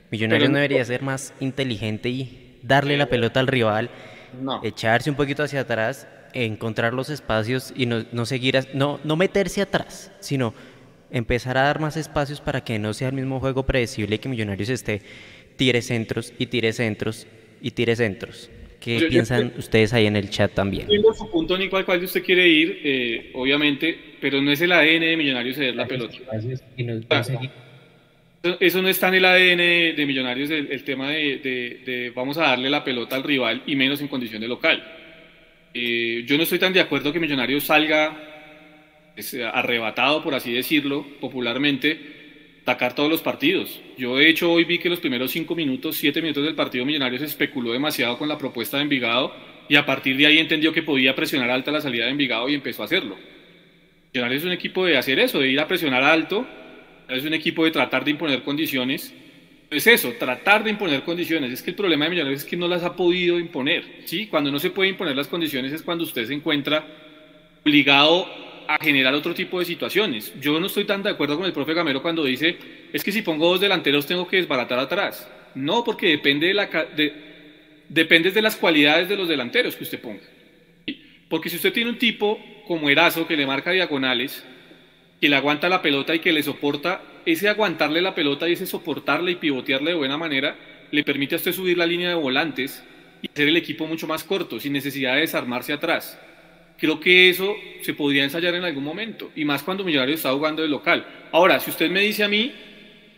[0.10, 3.90] Millonarios no debería ser más inteligente y darle la pelota al rival,
[4.64, 10.12] echarse un poquito hacia atrás, encontrar los espacios y no, seguir, no, no meterse atrás,
[10.20, 10.54] sino
[11.12, 14.70] empezar a dar más espacios para que no sea el mismo juego predecible que Millonarios
[14.70, 15.02] esté
[15.56, 17.28] tire centros y tire centros
[17.62, 18.50] y tire centros.
[18.80, 20.84] ¿Qué piensan ustedes ahí en el chat también?
[20.84, 24.74] Entiendo su punto, Nico, al cual usted quiere ir, eh, obviamente, pero no es el
[24.74, 26.18] ADN de Millonarios ceder la pelota.
[28.60, 32.84] Eso no está en el ADN de Millonarios, el, tema de, vamos a darle la
[32.84, 34.84] pelota al rival y menos en condición de local.
[35.74, 38.30] Eh, yo no estoy tan de acuerdo que Millonarios salga
[39.54, 43.82] arrebatado, por así decirlo, popularmente, atacar todos los partidos.
[43.98, 47.22] Yo de hecho hoy vi que los primeros cinco minutos, siete minutos del partido Millonarios
[47.22, 49.34] especuló demasiado con la propuesta de Envigado
[49.68, 52.56] y a partir de ahí entendió que podía presionar alta la salida de Envigado y
[52.56, 53.18] empezó a hacerlo.
[54.14, 56.46] Millonarios es un equipo de hacer eso, de ir a presionar alto,
[57.10, 59.14] es un equipo de tratar de imponer condiciones.
[59.74, 61.52] Es eso, tratar de imponer condiciones.
[61.52, 63.84] Es que el problema de Millonarios es que no las ha podido imponer.
[64.06, 64.28] ¿sí?
[64.28, 66.86] Cuando no se puede imponer las condiciones es cuando usted se encuentra
[67.64, 68.28] obligado
[68.68, 70.34] a generar otro tipo de situaciones.
[70.40, 72.58] Yo no estoy tan de acuerdo con el profe Gamero cuando dice,
[72.92, 75.30] es que si pongo dos delanteros tengo que desbaratar atrás.
[75.56, 77.14] No, porque depende de, la, de,
[77.90, 80.24] depende de las cualidades de los delanteros que usted ponga.
[81.30, 84.44] Porque si usted tiene un tipo como Erazo que le marca diagonales,
[85.20, 88.66] que le aguanta la pelota y que le soporta, ese aguantarle la pelota y ese
[88.66, 90.56] soportarle y pivotearle de buena manera,
[90.92, 92.84] le permite a usted subir la línea de volantes
[93.22, 96.20] y hacer el equipo mucho más corto, sin necesidad de desarmarse atrás.
[96.78, 100.62] Creo que eso se podría ensayar en algún momento, y más cuando Millonarios está jugando
[100.62, 101.06] de local.
[101.32, 102.52] Ahora, si usted me dice a mí,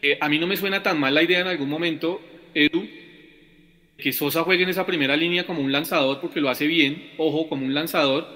[0.01, 2.22] eh, a mí no me suena tan mal la idea en algún momento,
[2.53, 2.88] Edu,
[3.97, 7.49] que Sosa juegue en esa primera línea como un lanzador, porque lo hace bien, ojo,
[7.49, 8.28] como un lanzador,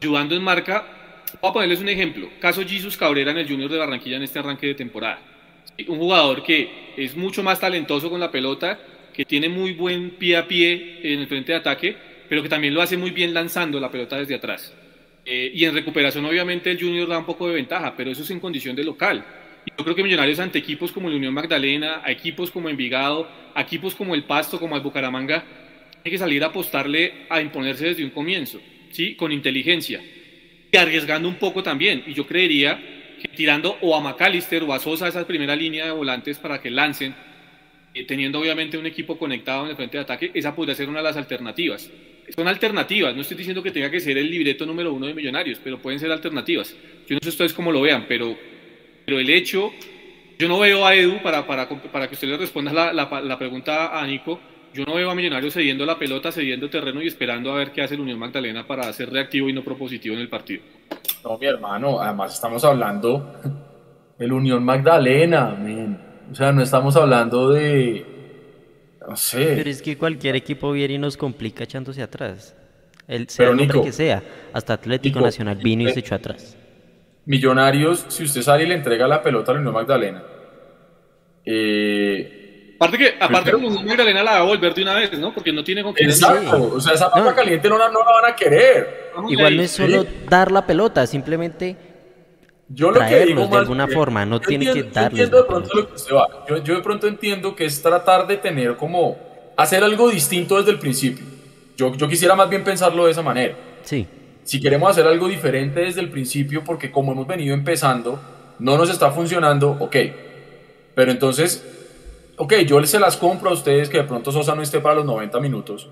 [0.00, 0.93] ayudando en marca.
[1.40, 2.28] Voy a ponerles un ejemplo.
[2.40, 5.20] Caso Jesus Cabrera en el Junior de Barranquilla en este arranque de temporada.
[5.88, 8.78] Un jugador que es mucho más talentoso con la pelota,
[9.12, 11.96] que tiene muy buen pie a pie en el frente de ataque,
[12.28, 14.74] pero que también lo hace muy bien lanzando la pelota desde atrás.
[15.24, 18.30] Eh, y en recuperación, obviamente, el Junior da un poco de ventaja, pero eso es
[18.30, 19.24] en condición de local.
[19.76, 23.62] Yo creo que Millonarios ante equipos como el Unión Magdalena, a equipos como Envigado, a
[23.62, 25.44] equipos como el Pasto, como el Bucaramanga,
[26.04, 28.60] hay que salir a apostarle a imponerse desde un comienzo,
[28.90, 29.14] ¿sí?
[29.14, 30.02] Con inteligencia.
[30.78, 32.04] Arriesgando un poco también.
[32.06, 32.80] Y yo creería
[33.20, 36.70] que tirando o a McAllister o a Sosa esa primera línea de volantes para que
[36.70, 37.14] lancen,
[37.94, 40.98] eh, teniendo obviamente un equipo conectado en el frente de ataque, esa podría ser una
[40.98, 41.90] de las alternativas
[42.32, 43.14] son alternativas.
[43.14, 46.00] No estoy diciendo que tenga que ser el libreto número uno de Millonarios, pero pueden
[46.00, 46.74] ser alternativas.
[47.06, 48.36] Yo no sé ustedes cómo lo vean, pero,
[49.04, 49.72] pero el hecho,
[50.38, 53.98] yo no veo a Edu, para, para, para que usted le responda la, la, pregunta
[53.98, 54.40] a Nico,
[54.74, 57.82] yo no veo a Millonarios cediendo la pelota, cediendo terreno y esperando a ver qué
[57.82, 60.62] hace el Unión Magdalena para ser reactivo y no propositivo en el partido.
[61.22, 63.40] No, mi hermano, además estamos hablando
[64.18, 65.56] del Unión Magdalena,
[66.30, 68.04] o sea, no estamos hablando de
[69.08, 69.54] no sé.
[69.56, 72.56] Pero es que cualquier equipo viene y nos complica echándose atrás.
[73.06, 74.22] El sea el que sea,
[74.52, 76.56] hasta Atlético Nacional vino y se echó atrás.
[77.26, 80.22] Millonarios, si usted sale y le entrega la pelota a Unión Magdalena,
[81.44, 82.43] eh,
[82.76, 85.32] Aparte que, aparte como un Magdalena la va a volver de una vez, ¿no?
[85.32, 86.34] Porque no tiene confianza.
[86.34, 89.12] Exacto, o sea, esa papa caliente no la, no la van a querer.
[89.28, 91.76] Igual no es solo dar la pelota, simplemente
[92.68, 95.00] yo lo que digo traerlos de alguna bien, forma, no yo tiene entiendo- que yo
[95.02, 95.80] darles entiendo la de pronto pelota.
[95.82, 96.44] lo que usted va.
[96.48, 99.16] Yo, yo de pronto entiendo que es tratar de tener como
[99.56, 101.24] hacer algo distinto desde el principio.
[101.76, 103.54] Yo, yo quisiera más bien pensarlo de esa manera.
[103.82, 104.06] Sí.
[104.42, 108.20] Si queremos hacer algo diferente desde el principio, porque como hemos venido empezando,
[108.58, 109.96] no nos está funcionando, ok.
[110.94, 111.64] Pero entonces,
[112.36, 115.04] ok, yo se las compro a ustedes que de pronto Sosa no esté para los
[115.04, 115.88] 90 minutos.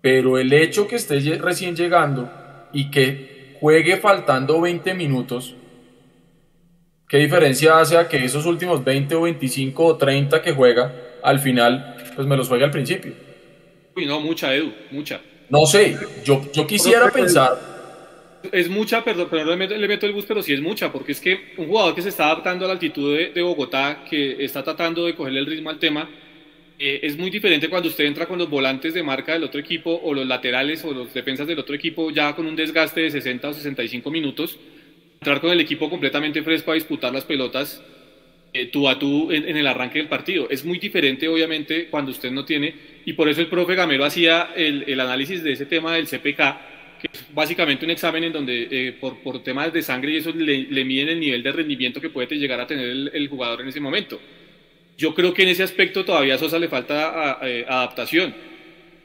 [0.00, 2.30] Pero el hecho que esté recién llegando
[2.72, 5.54] y que juegue faltando 20 minutos,
[7.08, 10.92] ¿qué diferencia hace a que esos últimos 20 o 25 o 30 que juega,
[11.22, 13.14] al final, pues me los juegue al principio?
[13.96, 15.20] Uy, no, mucha, Edu, mucha.
[15.48, 17.73] No sé, yo, yo quisiera pensar...
[18.52, 19.28] Es mucha, perdón,
[19.58, 22.10] le meto, el bus, pero sí es mucha, porque es que un jugador que se
[22.10, 25.78] está adaptando a la altitud de, Bogotá, que está tratando de cogerle el ritmo al
[25.78, 26.08] tema,
[26.78, 30.00] eh, es muy diferente cuando usted entra con los volantes de marca del otro equipo
[30.02, 33.48] o los laterales o los defensas del otro equipo ya con un desgaste de 60
[33.48, 34.58] o 65 minutos,
[35.20, 37.82] entrar con el equipo completamente fresco a disputar las pelotas
[38.52, 40.48] eh, tú a tú en, en el arranque del partido.
[40.48, 42.74] Es muy diferente, obviamente, cuando usted no tiene,
[43.04, 46.73] y por eso el profe Gamero hacía el, el análisis de ese tema del CPK,
[47.12, 50.32] que es básicamente un examen en donde eh, por, por temas de sangre y eso
[50.32, 53.68] le, le miden el nivel de rendimiento que puede llegar a tener el, jugador en
[53.68, 54.20] ese momento.
[54.96, 58.34] Yo creo que en ese aspecto todavía a Sosa le falta eh, adaptación.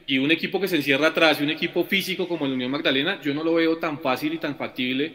[0.07, 3.19] Y un equipo que se encierra atrás y un equipo físico como el Unión Magdalena,
[3.21, 5.13] yo no lo veo tan fácil y tan factible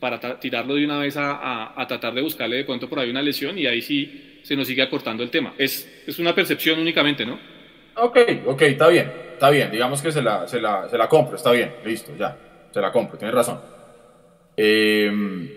[0.00, 3.10] para tirarlo de una vez a, a- a tratar de buscarle de pronto por ahí
[3.10, 5.54] una lesión y ahí sí se nos sigue acortando el tema.
[5.58, 7.40] Es, es una percepción únicamente, ¿no?
[7.96, 11.36] Ok, ok, está bien, está bien, digamos que se la, se la, se la compro,
[11.36, 12.36] está bien, listo, ya,
[12.72, 13.58] se la compro, tienes razón.
[14.56, 15.48] Em,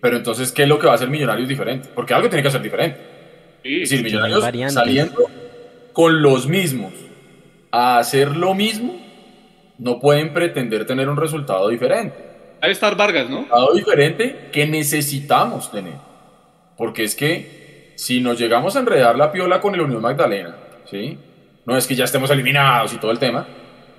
[0.00, 1.88] pero entonces, ¿qué es lo que va a hacer Millonarios diferente?
[1.94, 2.98] Porque algo tiene que ser diferente.
[3.62, 5.28] es decir, Millonarios saliendo
[5.92, 6.92] con los mismos
[7.70, 9.00] a hacer lo mismo,
[9.78, 12.16] no pueden pretender tener un resultado diferente.
[12.60, 13.42] Debe estar Vargas, ¿no?
[13.42, 15.94] Resultado diferente que necesitamos tener.
[16.76, 20.56] Porque es que si nos llegamos a enredar la piola con el Unión Magdalena,
[20.90, 21.18] ¿sí?
[21.66, 23.46] No es que ya estemos eliminados y todo el tema,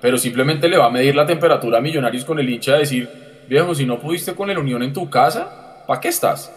[0.00, 3.08] pero simplemente le va a medir la temperatura a Millonarios con el hincha a decir,
[3.46, 6.50] viejo, si no pudiste con el Unión en tu casa, ¿para qué estás?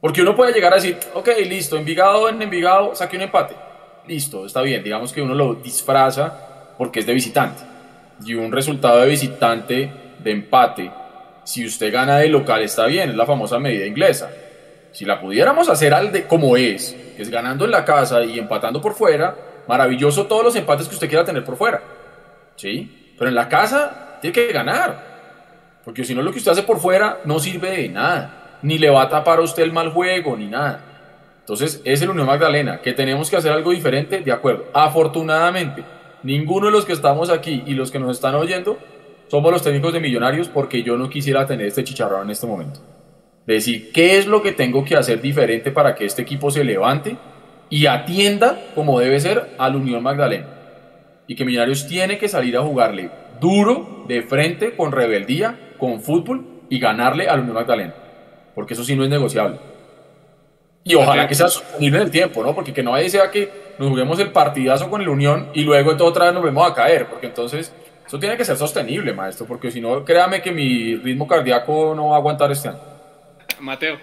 [0.00, 3.54] Porque uno puede llegar a decir, ok, listo, Envigado en Envigado, saque un empate.
[4.06, 7.62] Listo, está bien, digamos que uno lo disfraza porque es de visitante.
[8.24, 9.90] Y un resultado de visitante
[10.20, 10.90] de empate,
[11.42, 14.30] si usted gana de local, está bien, es la famosa medida inglesa.
[14.92, 18.38] Si la pudiéramos hacer al de como es, que es ganando en la casa y
[18.38, 19.34] empatando por fuera,
[19.68, 21.82] maravilloso todos los empates que usted quiera tener por fuera.
[22.56, 23.12] ¿Sí?
[23.18, 25.16] Pero en la casa tiene que ganar.
[25.84, 28.58] Porque si no, lo que usted hace por fuera no sirve de nada.
[28.62, 30.80] Ni le va a tapar a usted el mal juego, ni nada.
[31.40, 34.64] Entonces, es el Unión Magdalena, que tenemos que hacer algo diferente, de acuerdo.
[34.74, 35.84] Afortunadamente,
[36.24, 38.78] ninguno de los que estamos aquí y los que nos están oyendo
[39.28, 42.80] somos los técnicos de Millonarios porque yo no quisiera tener este chicharrón en este momento.
[43.46, 47.16] Decir, ¿qué es lo que tengo que hacer diferente para que este equipo se levante
[47.68, 50.46] y atienda, como debe ser, al Unión Magdalena?
[51.26, 53.10] Y que Millonarios tiene que salir a jugarle
[53.40, 57.94] duro, de frente, con rebeldía, con fútbol y ganarle al Unión Magdalena.
[58.54, 59.58] Porque eso sí no es negociable.
[60.84, 62.54] Y ojalá que sea sostenible en el tiempo, ¿no?
[62.54, 65.90] Porque que no vaya sea que nos juguemos el partidazo con el Unión y luego
[65.90, 67.74] entonces otra vez nos vemos a caer, porque entonces
[68.06, 72.10] eso tiene que ser sostenible, maestro, porque si no, créame que mi ritmo cardíaco no
[72.10, 72.78] va a aguantar este año.
[73.58, 73.98] Mateo,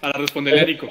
[0.00, 0.88] para responderle a Nico.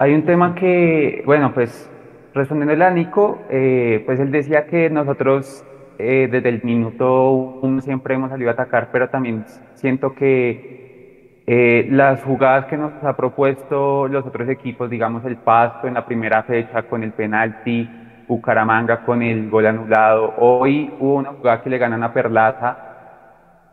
[0.00, 1.90] Hay un tema que, bueno, pues
[2.32, 5.64] respondiéndole a Nico, eh, pues él decía que nosotros
[5.98, 9.44] eh, desde el minuto uno siempre hemos salido a atacar, pero también
[9.74, 15.88] siento que eh, las jugadas que nos ha propuesto los otros equipos, digamos el Pasto
[15.88, 17.90] en la primera fecha con el penalti,
[18.28, 22.87] Bucaramanga con el gol anulado, hoy hubo una jugada que le ganan a Perlaza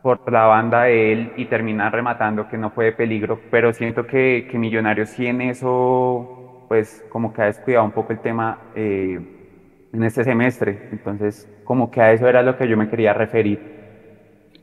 [0.05, 4.05] por la banda de él y terminan rematando que no fue de peligro, pero siento
[4.05, 8.59] que, que Millonarios sí en eso, pues como que ha descuidado un poco el tema
[8.75, 9.19] eh,
[9.91, 13.59] en este semestre, entonces como que a eso era lo que yo me quería referir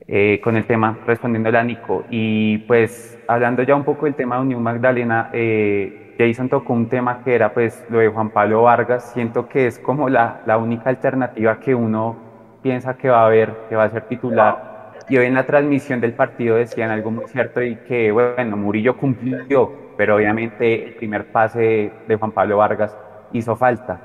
[0.06, 2.04] eh, con el tema, respondiéndole a Nico.
[2.08, 6.88] Y pues hablando ya un poco del tema de Unión Magdalena, eh, Jason tocó un
[6.88, 10.56] tema que era pues lo de Juan Pablo Vargas, siento que es como la, la
[10.56, 12.16] única alternativa que uno
[12.62, 14.71] piensa que va a haber, que va a ser titular.
[15.12, 18.96] Y hoy en la transmisión del partido decían algo muy cierto y que, bueno, Murillo
[18.96, 22.96] cumplió, pero obviamente el primer pase de Juan Pablo Vargas
[23.30, 24.00] hizo falta.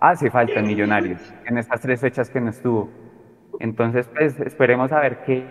[0.00, 2.88] Hace falta en Millonarios, en estas tres fechas que no estuvo.
[3.60, 5.44] Entonces, pues esperemos a ver qué,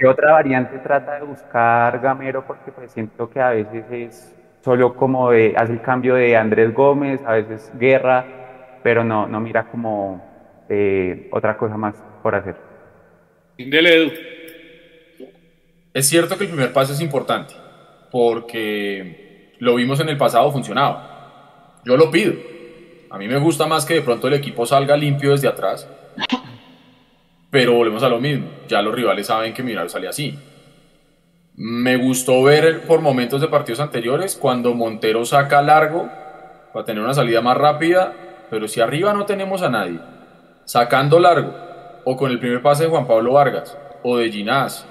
[0.00, 4.96] qué otra variante trata de buscar Gamero, porque pues siento que a veces es solo
[4.96, 8.24] como de, hace el cambio de Andrés Gómez, a veces Guerra,
[8.82, 10.20] pero no, no mira como
[10.68, 12.73] eh, otra cosa más por hacer.
[13.58, 14.12] Edu.
[15.92, 17.54] Es cierto que el primer pase es importante,
[18.10, 21.80] porque lo vimos en el pasado, funcionaba.
[21.84, 22.34] Yo lo pido.
[23.10, 25.88] A mí me gusta más que de pronto el equipo salga limpio desde atrás,
[27.50, 28.48] pero volvemos a lo mismo.
[28.66, 30.36] Ya los rivales saben que Millonarios sale así.
[31.54, 36.10] Me gustó ver por momentos de partidos anteriores cuando Montero saca largo
[36.72, 38.12] para tener una salida más rápida,
[38.50, 40.00] pero si arriba no tenemos a nadie,
[40.64, 41.54] sacando largo,
[42.04, 44.86] o con el primer pase de Juan Pablo Vargas, o de Ginás,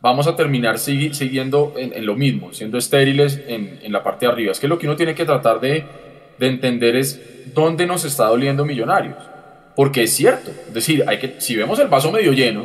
[0.00, 4.52] vamos a terminar siguiendo en, lo mismo, siendo estériles en, la parte de arriba.
[4.52, 5.84] Es que lo que uno tiene que tratar de,
[6.38, 9.16] de entender es dónde nos está doliendo Millonarios.
[9.74, 12.64] Porque es cierto, es decir, hay que, si vemos el vaso medio lleno,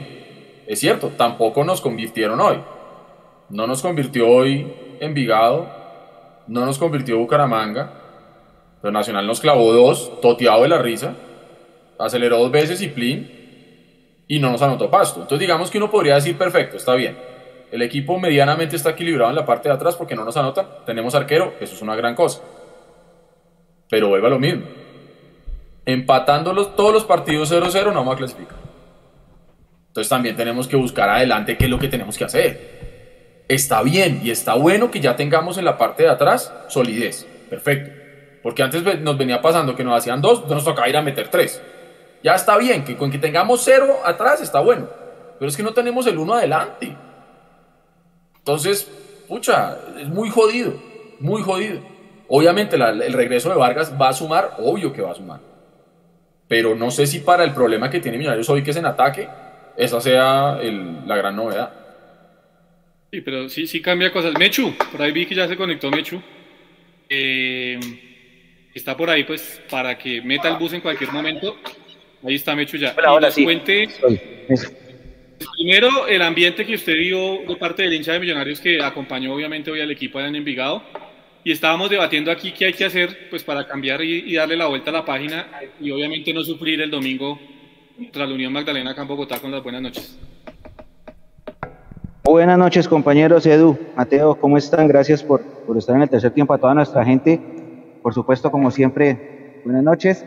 [0.65, 2.57] es cierto, tampoco nos convirtieron hoy.
[3.49, 4.67] No nos convirtió hoy
[4.99, 5.69] Envigado,
[6.47, 7.93] no nos convirtió Bucaramanga,
[8.81, 11.13] pero Nacional nos clavó dos, toteado de la risa,
[11.99, 13.36] aceleró dos veces y plin,
[14.27, 15.21] y no nos anotó pasto.
[15.21, 17.17] Entonces digamos que uno podría decir, perfecto, está bien.
[17.71, 21.15] El equipo medianamente está equilibrado en la parte de atrás porque no nos anotan, tenemos
[21.15, 22.41] arquero, eso es una gran cosa.
[23.89, 24.63] Pero vuelve a lo mismo.
[25.85, 28.57] Empatando todos los partidos 0-0 no vamos a clasificar.
[29.87, 32.77] Entonces también tenemos que buscar adelante qué es lo que tenemos que hacer
[33.47, 37.25] está bien y está bueno que ya tengamos en la parte de atrás solidez.
[37.49, 37.91] Perfecto.
[38.43, 41.61] Porque antes nos venía pasando que nos hacían dos, nos tocaba ir a meter tres.
[42.23, 44.87] Ya está bien, que con que tengamos cero atrás está bueno.
[45.39, 46.95] Pero es que no tenemos el uno adelante.
[48.39, 48.89] Entonces,
[49.27, 50.73] pucha, es muy jodido,
[51.19, 51.81] muy jodido.
[52.29, 55.39] Obviamente el regreso de Vargas va a sumar, obvio que va a sumar.
[56.47, 59.27] Pero no sé si para el problema que tiene Millonarios hoy, que es en ataque,
[59.75, 61.71] esa sea la gran novedad.
[63.11, 64.33] Sí, pero sí, sí cambia cosas.
[64.37, 66.21] Mechu, por ahí vi que ya se conectó Mechu.
[67.09, 67.79] Eh,
[68.73, 71.57] está por ahí, pues, para que meta el bus en cualquier momento.
[72.27, 72.93] Ahí está Mechu ya.
[72.97, 73.45] Hola, hola, sí.
[73.45, 73.87] cuente
[75.55, 79.71] primero el ambiente que usted vio de parte del hincha de Millonarios que acompañó obviamente
[79.71, 80.81] hoy al equipo allá en Envigado.
[81.43, 84.89] Y estábamos debatiendo aquí qué hay que hacer pues para cambiar y, darle la vuelta
[84.89, 85.47] a la página
[85.79, 87.39] y obviamente no sufrir el domingo
[88.11, 90.19] tras la Unión Magdalena acá en Bogotá con las buenas noches.
[92.25, 94.89] Buenas noches compañeros, Edu, Mateo, ¿cómo están?
[94.89, 97.39] Gracias por, por, estar en el tercer tiempo a toda nuestra gente.
[98.03, 100.25] Por supuesto, como siempre, buenas noches.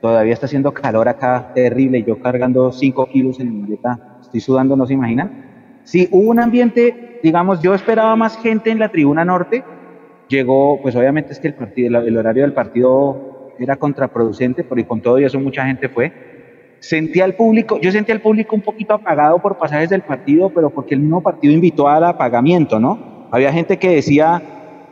[0.00, 4.76] Todavía está haciendo calor acá, terrible, yo cargando 5 kilos en mi maleta, estoy sudando,
[4.76, 5.80] no se imaginan.
[5.84, 9.62] Sí, hubo un ambiente, digamos, yo esperaba más gente en la tribuna norte,
[10.28, 14.84] llegó, pues obviamente es que el, partido, el horario del partido era contraproducente, pero y
[14.84, 16.30] con todo y eso mucha gente fue
[16.80, 20.70] Sentí al público, yo sentí al público un poquito apagado por pasajes del partido, pero
[20.70, 23.28] porque el mismo partido invitó al apagamiento, ¿no?
[23.30, 24.42] Había gente que decía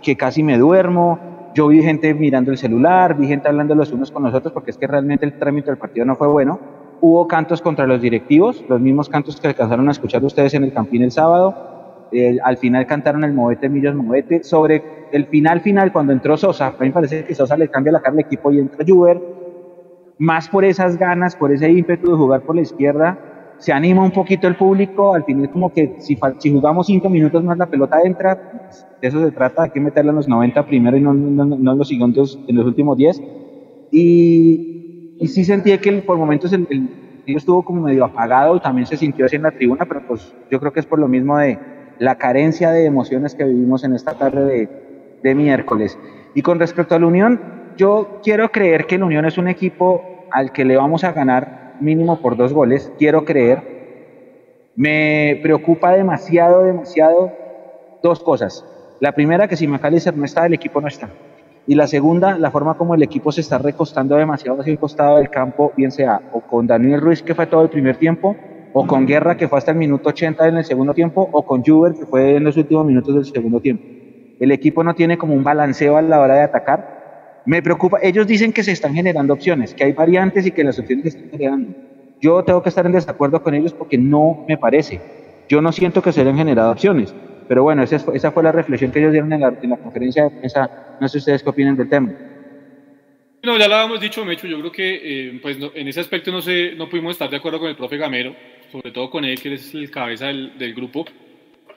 [0.02, 1.18] que casi me duermo,
[1.58, 4.70] yo vi gente mirando el celular, vi gente hablando los unos con los otros, porque
[4.70, 6.60] es que realmente el trámite del partido no fue bueno.
[7.00, 10.72] Hubo cantos contra los directivos, los mismos cantos que alcanzaron a escuchar ustedes en el
[10.72, 12.06] Campín el sábado.
[12.44, 14.44] al final cantaron el Movete Millos Movete.
[14.44, 17.92] Sobre el final final, cuando entró Sosa, a mí me parece que Sosa le cambia
[17.92, 19.20] la cara al equipo y entra Juber
[20.18, 23.18] más por esas ganas, por ese ímpetu de jugar por la izquierda,
[23.58, 27.42] se anima un poquito el público, al final como que si, si jugamos cinco minutos
[27.42, 28.34] más la pelota entra,
[29.00, 31.72] de eso se trata, hay que meterla en los 90 primero y no, no, no
[31.72, 33.20] en los siguientes, en los últimos 10.
[33.90, 36.88] Y, y sí sentí que por momentos el, el,
[37.26, 40.60] estuvo como medio apagado y también se sintió así en la tribuna, pero pues yo
[40.60, 41.58] creo que es por lo mismo de
[41.98, 44.68] la carencia de emociones que vivimos en esta tarde de,
[45.22, 45.98] de miércoles.
[46.34, 47.40] Y con respecto a la Unión,
[47.76, 51.67] yo quiero creer que la Unión es un equipo al que le vamos a ganar
[51.80, 53.78] mínimo por dos goles, quiero creer.
[54.76, 57.32] Me preocupa demasiado, demasiado
[58.02, 58.64] dos cosas.
[59.00, 61.08] La primera, que si McAllister no está, el equipo no está.
[61.66, 65.18] Y la segunda, la forma como el equipo se está recostando demasiado hacia el costado
[65.18, 68.36] del campo, bien sea o con Daniel Ruiz, que fue todo el primer tiempo,
[68.72, 71.62] o con Guerra, que fue hasta el minuto 80 en el segundo tiempo, o con
[71.62, 73.84] Juber, que fue en los últimos minutos del segundo tiempo.
[74.40, 76.97] El equipo no tiene como un balanceo a la hora de atacar
[77.48, 80.78] me preocupa, ellos dicen que se están generando opciones, que hay variantes y que las
[80.78, 81.74] opciones se están generando.
[82.20, 85.00] Yo tengo que estar en desacuerdo con ellos porque no me parece.
[85.48, 87.14] Yo no siento que se hayan generado opciones.
[87.48, 89.78] Pero bueno, esa fue, esa fue la reflexión que ellos dieron en la, en la
[89.78, 90.98] conferencia de prensa.
[91.00, 92.12] No sé ustedes qué opinan del tema.
[93.42, 94.46] No, ya lo habíamos dicho, Mecho.
[94.46, 97.60] Yo creo que eh, pues en ese aspecto no, sé, no pudimos estar de acuerdo
[97.60, 98.34] con el profe Gamero,
[98.70, 101.06] sobre todo con él, que es el cabeza del, del grupo.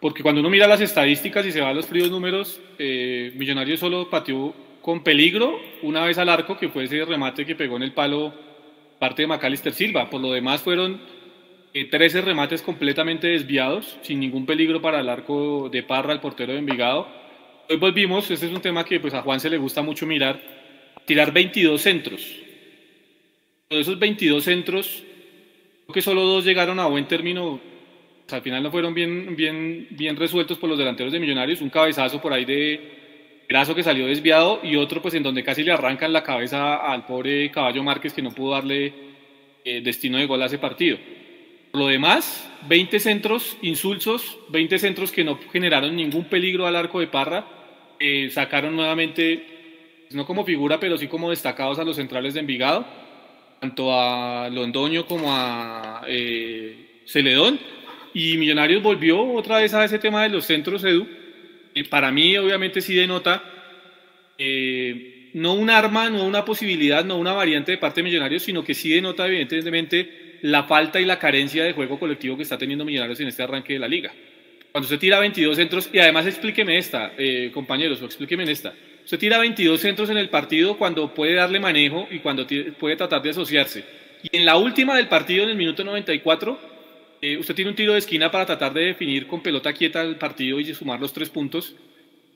[0.02, 3.80] Porque cuando uno mira las estadísticas y se va a los fríos números, eh, Millonarios
[3.80, 7.84] solo pateó con peligro una vez al arco, que fue ese remate que pegó en
[7.84, 8.34] el palo
[9.00, 10.10] parte de Macalister Silva.
[10.10, 11.02] Por lo demás fueron
[11.74, 16.54] 13 eh, remates completamente desviados, sin ningún peligro para el arco de Parra, el portero
[16.54, 17.08] de Envigado.
[17.70, 20.42] Hoy volvimos, este es un tema que pues a Juan se le gusta mucho mirar,
[21.06, 22.22] tirar 22 centros.
[23.70, 25.04] De esos 22 centros,
[25.86, 27.62] creo que solo dos llegaron a buen término,
[28.26, 31.70] pues, al final no fueron bien, bien, bien resueltos por los delanteros de Millonarios, un
[31.70, 33.01] cabezazo por ahí de
[33.52, 37.06] brazo que salió desviado y otro pues en donde casi le arrancan la cabeza al
[37.06, 38.94] pobre Caballo Márquez que no pudo darle
[39.66, 40.98] eh, destino de gol a ese partido.
[41.72, 47.02] Por lo demás, 20 centros insulsos, 20 centros que no generaron ningún peligro al arco
[47.02, 47.46] de Parra,
[48.00, 49.44] eh, sacaron nuevamente,
[50.04, 52.86] pues, no como figura, pero sí como destacados a los centrales de Envigado,
[53.60, 57.60] tanto a Londoño como a eh, Celedón,
[58.14, 61.08] y Millonarios volvió otra vez a ese tema de los centros, Edu,
[61.90, 63.44] para mí obviamente sí denota
[64.38, 68.64] eh, no un arma, no una posibilidad, no una variante de parte de Millonarios, sino
[68.64, 72.84] que sí denota evidentemente la falta y la carencia de juego colectivo que está teniendo
[72.84, 74.12] Millonarios en este arranque de la liga.
[74.72, 79.20] Cuando usted tira 22 centros, y además explíqueme esta, eh, compañeros, o explíqueme esta, usted
[79.20, 82.48] tira 22 centros en el partido cuando puede darle manejo y cuando
[82.80, 83.84] puede tratar de asociarse.
[84.24, 86.60] Y en la última del partido, en el minuto 94,
[87.22, 90.18] eh, usted tiene un tiro de esquina para tratar de definir con pelota quieta el
[90.18, 91.76] partido y sumar los tres puntos.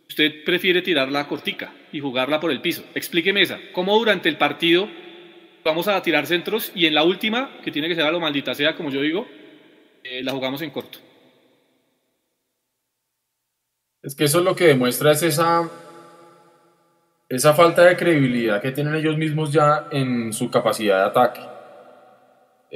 [0.08, 2.84] Usted prefiere tirarla cortica y jugarla por el piso.
[2.94, 3.60] Explíqueme esa.
[3.74, 4.88] ¿Cómo durante el partido
[5.64, 8.54] vamos a tirar centros y en la última, que tiene que ser a lo maldita
[8.54, 9.28] sea, como yo digo,
[10.04, 11.00] eh, la jugamos en corto?
[14.04, 15.68] Es que eso es lo que demuestra es esa,
[17.28, 21.55] esa falta de credibilidad que tienen ellos mismos ya en su capacidad de ataque.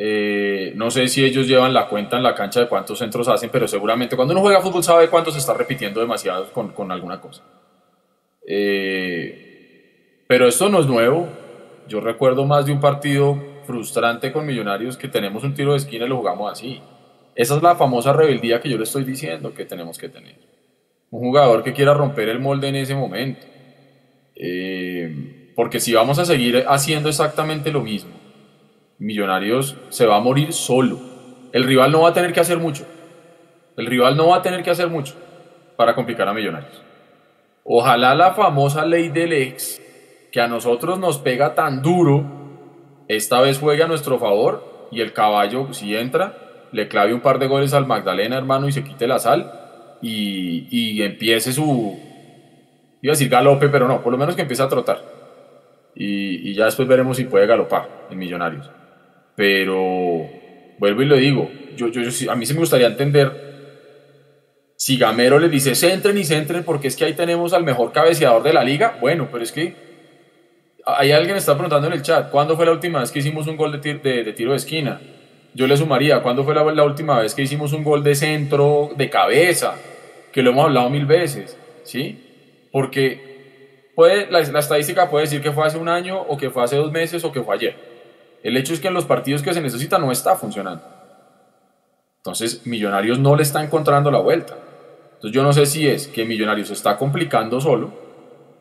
[0.01, 3.49] Eh, no sé si ellos llevan la cuenta en la cancha de cuántos centros hacen,
[3.51, 7.19] pero seguramente cuando uno juega fútbol sabe cuántos se está repitiendo demasiado con, con alguna
[7.19, 7.43] cosa.
[8.47, 11.27] Eh, pero esto no es nuevo.
[11.89, 16.05] Yo recuerdo más de un partido frustrante con Millonarios que tenemos un tiro de esquina
[16.05, 16.81] y lo jugamos así.
[17.35, 20.37] Esa es la famosa rebeldía que yo le estoy diciendo que tenemos que tener.
[21.09, 23.45] Un jugador que quiera romper el molde en ese momento.
[24.33, 28.18] Eh, porque si vamos a seguir haciendo exactamente lo mismo,
[28.99, 30.99] Millonarios se va a morir solo.
[31.53, 32.85] El rival no va a tener que hacer mucho.
[33.77, 35.15] El rival no va a tener que hacer mucho
[35.77, 36.81] para complicar a Millonarios.
[37.63, 39.81] Ojalá la famosa ley del ex,
[40.31, 42.25] que a nosotros nos pega tan duro,
[43.07, 46.33] esta vez juegue a nuestro favor y el caballo, si entra,
[46.71, 49.51] le clave un par de goles al Magdalena, hermano, y se quite la sal
[50.01, 51.97] y, y empiece su.
[53.01, 55.01] Iba a decir galope, pero no, por lo menos que empiece a trotar.
[55.95, 58.69] Y, y ya después veremos si puede galopar en Millonarios.
[59.39, 60.29] Pero
[60.79, 61.87] vuelvo y lo digo, yo,
[62.29, 66.97] a mí sí me gustaría entender si Gamero le dice centren y centren porque es
[66.97, 68.97] que ahí tenemos al mejor cabeceador de la liga.
[68.99, 69.75] Bueno, pero es que
[70.85, 73.55] hay alguien está preguntando en el chat, ¿cuándo fue la última vez que hicimos un
[73.55, 74.99] gol de, de, tiro de esquina?
[75.53, 79.09] Yo le sumaría, ¿cuándo fue la, última vez que hicimos un gol de centro, de
[79.09, 79.75] cabeza?
[80.33, 82.67] Que lo hemos hablado mil veces, ¿sí?
[82.73, 86.61] Porque puede, la, la estadística puede decir que fue hace un año o que fue
[86.61, 87.88] hace dos meses o que fue ayer.
[88.43, 90.83] El hecho es que en los partidos que se necesita no está funcionando.
[92.17, 94.55] Entonces, Millonarios no le está encontrando la vuelta.
[95.13, 97.91] Entonces, yo no sé si es que Millonarios se está complicando solo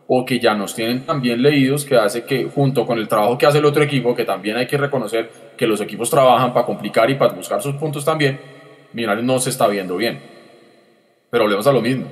[0.07, 3.37] o que ya nos tienen tan bien leídos que hace que, junto con el trabajo
[3.37, 6.65] que hace el otro equipo, que también hay que reconocer que los equipos trabajan para
[6.65, 8.41] complicar y para buscar sus puntos también,
[8.93, 10.21] Millonarios no se está viendo bien.
[11.31, 12.07] Pero volvemos a lo mismo.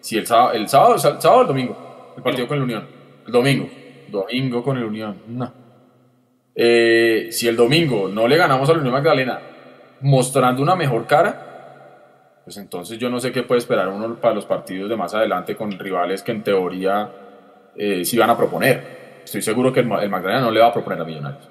[0.00, 2.86] Si el sábado, el sábado, el sábado o el domingo, el partido con el Unión.
[3.26, 3.68] El domingo.
[4.08, 5.20] Domingo con el Unión.
[5.26, 5.65] No.
[6.58, 9.38] Eh, si el domingo no le ganamos a la Unión Magdalena
[10.00, 14.46] mostrando una mejor cara, pues entonces yo no sé qué puede esperar uno para los
[14.46, 17.10] partidos de más adelante con rivales que en teoría
[17.76, 19.20] eh, sí van a proponer.
[19.22, 21.50] Estoy seguro que el, Magdalena no le va a proponer a Millonarios.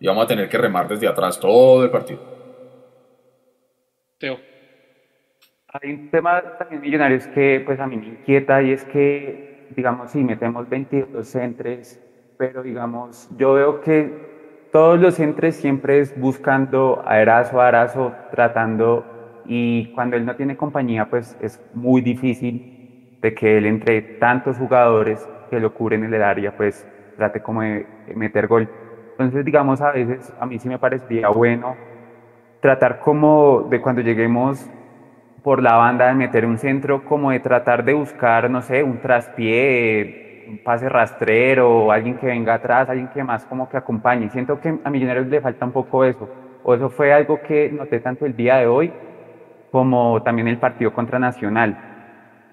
[0.00, 2.20] Y vamos a tener que remar desde atrás todo el partido.
[4.18, 4.38] Teo.
[5.68, 10.10] Hay un tema también Millonarios que pues a mí me inquieta y es que, digamos,
[10.10, 12.00] si metemos 22 centros
[12.38, 14.35] pero digamos, yo veo que
[14.72, 19.04] todos los entres siempre es buscando a Erazo, a Erazo, tratando,
[19.46, 24.56] y cuando él no tiene compañía, pues es muy difícil de que él entre tantos
[24.58, 26.86] jugadores que lo cubren en el área, pues
[27.16, 28.68] trate como de meter gol.
[29.12, 31.76] Entonces, digamos, a veces a mí sí me parecería bueno
[32.60, 34.68] tratar como de cuando lleguemos
[35.42, 39.00] por la banda de meter un centro, como de tratar de buscar, no sé, un
[39.00, 44.28] traspié, un pase rastrero, alguien que venga atrás, alguien que más como que acompañe.
[44.30, 46.28] Siento que a Millonarios le falta un poco eso.
[46.62, 48.92] O eso fue algo que noté tanto el día de hoy
[49.70, 51.76] como también el partido contra Nacional.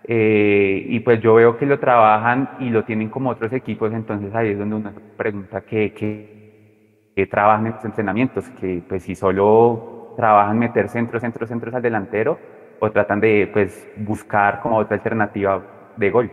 [0.06, 4.36] Eh, y pues yo veo que lo trabajan y lo tienen como otros equipos, entonces
[4.36, 10.14] ahí es donde uno pregunta qué, qué, trabajan en los entrenamientos, que pues si solo
[10.18, 12.38] trabajan meter centros, centros, centros al delantero
[12.80, 15.64] o tratan de pues buscar como otra alternativa
[15.96, 16.32] de gol.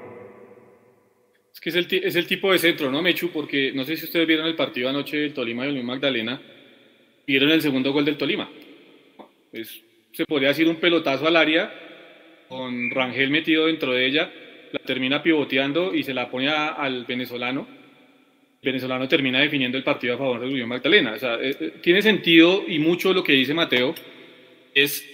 [1.53, 3.31] Es que es el, es el tipo de centro, ¿no, Mechu?
[3.31, 6.41] Porque no sé si ustedes vieron el partido anoche del Tolima y el Magdalena,
[7.27, 8.49] vieron el segundo gol del Tolima.
[9.53, 11.73] se podría decir un pelotazo al área,
[12.49, 14.33] con Rangel metido dentro de ella,
[14.73, 17.67] la termina pivoteando y se la pone al venezolano.
[18.63, 21.13] El venezolano termina definiendo el partido a favor del Unión Magdalena.
[21.15, 23.95] O sea, eh, eh, tiene sentido y mucho lo que dice Mateo
[24.75, 25.05] es,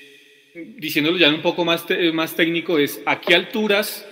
[0.55, 4.07] diciéndolo ya un poco más, más técnico, es a qué alturas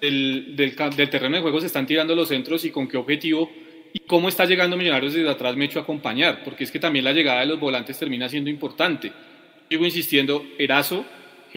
[0.00, 3.50] del, del, terreno de juego se están tirando los centros y con qué objetivo
[3.92, 7.12] y cómo está llegando Millonarios desde atrás me hecho acompañar, porque es que también la
[7.12, 9.12] llegada de los volantes termina siendo importante.
[9.68, 11.04] Sigo insistiendo, Erazo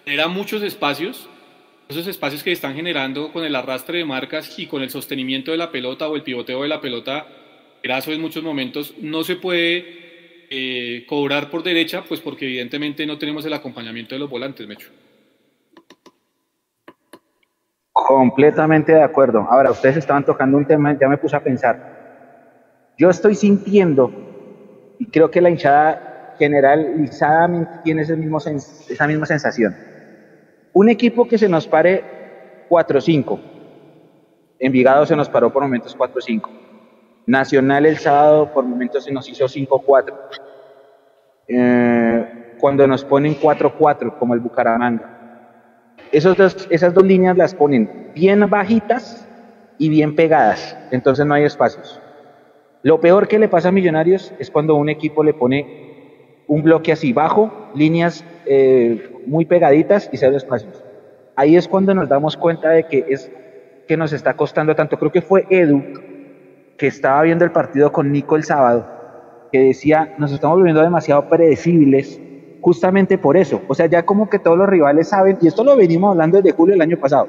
[0.06, 1.28] genera muchos espacios,
[1.90, 5.58] esos espacios que están generando con el arrastre de marcas y con el sostenimiento de
[5.58, 7.28] la pelota o el pivoteo de la pelota,
[7.84, 13.18] Erazo en muchos momentos no se puede eh, cobrar por derecha, pues porque evidentemente no
[13.18, 14.90] tenemos el acompañamiento de los volantes, Mecho.
[17.94, 19.46] Completamente de acuerdo.
[19.50, 22.94] Ahora, ustedes estaban tocando un tema, ya me puse a pensar.
[22.98, 24.12] Yo estoy sintiendo,
[24.98, 29.76] y creo que la hinchada generalizadamente tiene ese mismo esa misma sensación.
[30.74, 33.40] Un equipo que se nos pare 4-5.
[34.60, 36.50] Envigado se nos paró por momentos 4-5.
[37.26, 40.14] Nacional el sábado por momentos se nos hizo 5-4.
[41.48, 45.21] Eh, cuando nos ponen 4-4, como el Bucaramanga
[46.12, 49.28] esas dos líneas las ponen bien bajitas
[49.78, 52.00] y bien pegadas, entonces no hay espacios.
[52.84, 56.92] Lo peor que le pasa a Millonarios es cuando un equipo le pone un bloque
[56.92, 60.84] así bajo, líneas eh, muy pegaditas y cero espacios.
[61.36, 63.32] Ahí es cuando nos damos cuenta de que es
[63.88, 64.98] que nos está costando tanto.
[64.98, 65.84] Creo que fue Edu
[66.78, 68.88] que estaba viendo el partido con Nico el sábado,
[69.52, 72.20] que decía, nos estamos volviendo demasiado predecibles
[72.62, 73.62] justamente por eso.
[73.68, 76.56] O sea, ya como que todos los rivales saben, y esto lo venimos hablando desde
[76.56, 77.28] julio del año pasado,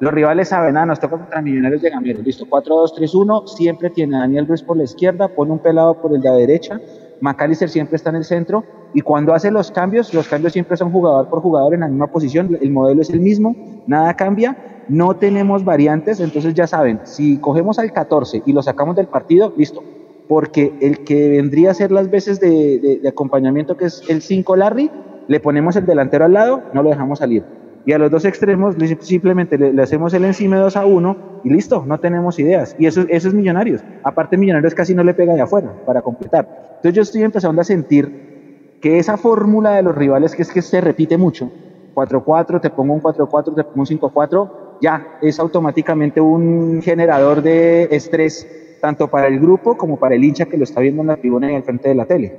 [0.00, 4.20] los rivales saben, ah, nos toca contra Millonarios de Gamero, listo, 4-2-3-1, siempre tiene a
[4.20, 6.80] Daniel Ruiz por la izquierda, pone un pelado por el de la derecha,
[7.20, 10.90] McAllister siempre está en el centro, y cuando hace los cambios, los cambios siempre son
[10.90, 13.54] jugador por jugador en la misma posición, el modelo es el mismo,
[13.86, 14.56] nada cambia,
[14.88, 19.52] no tenemos variantes, entonces ya saben, si cogemos al 14 y lo sacamos del partido,
[19.56, 19.82] listo,
[20.28, 24.90] porque el que vendría a ser las veces de, acompañamiento, que es el 5 Larry,
[25.28, 27.44] le ponemos el delantero al lado, no lo dejamos salir.
[27.86, 31.84] Y a los dos extremos simplemente le, hacemos el encima 2 a 1 y listo,
[31.86, 32.74] no tenemos ideas.
[32.78, 33.82] Y eso, eso es Millonarios.
[34.02, 36.74] Aparte, Millonarios casi no le pega de afuera para completar.
[36.76, 40.62] Entonces yo estoy empezando a sentir que esa fórmula de los rivales, que es que
[40.62, 41.50] se repite mucho,
[41.94, 47.88] 4-4, te pongo un 4-4, te pongo un 5-4, ya es automáticamente un generador de
[47.90, 48.46] estrés
[48.84, 51.50] tanto para el grupo como para el hincha que lo está viendo en la tribuna
[51.50, 52.36] y al frente de la tele.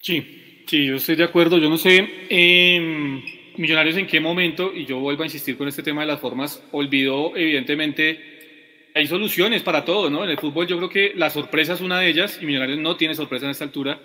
[0.00, 1.58] Sí, sí, yo estoy de acuerdo.
[1.58, 3.20] Yo no sé, eh,
[3.58, 6.62] Millonarios en qué momento, y yo vuelvo a insistir con este tema de las formas,
[6.72, 10.24] olvidó evidentemente, hay soluciones para todo, ¿no?
[10.24, 12.96] En el fútbol yo creo que la sorpresa es una de ellas, y Millonarios no
[12.96, 14.00] tiene sorpresa en esta altura.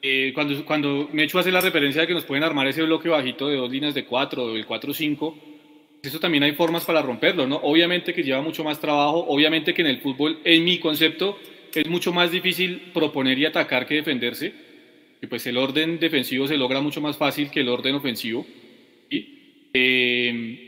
[0.00, 3.48] Eh, cuando, cuando Mecho hace la referencia de que nos pueden armar ese bloque bajito
[3.48, 5.53] de dos líneas de cuatro o del 4-5,
[6.06, 7.56] eso también hay formas para romperlo, ¿no?
[7.56, 11.38] Obviamente que lleva mucho más trabajo, obviamente que en el fútbol, en mi concepto,
[11.74, 14.52] es mucho más difícil proponer y atacar que defenderse,
[15.22, 18.46] y pues el orden defensivo se logra mucho más fácil que el orden ofensivo.
[19.10, 20.60] Y, eh,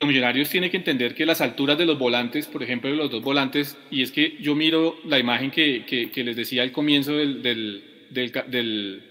[0.00, 3.10] los millonarios tienen que entender que las alturas de los volantes, por ejemplo, de los
[3.10, 7.12] dos volantes, y es que yo miro la imagen que, que, les decía al comienzo
[7.12, 9.02] del, del, del,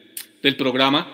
[0.41, 1.07] del programa,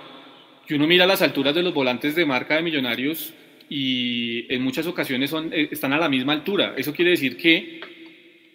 [0.65, 3.33] que uno mira las alturas de los volantes de marca de millonarios
[3.69, 6.73] y en muchas ocasiones son, eh, están a la misma altura.
[6.77, 7.81] Eso quiere decir que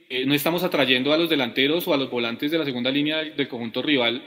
[0.09, 3.19] eh, no estamos atrayendo a los delanteros o a los volantes de la segunda línea
[3.19, 4.23] del conjunto rival.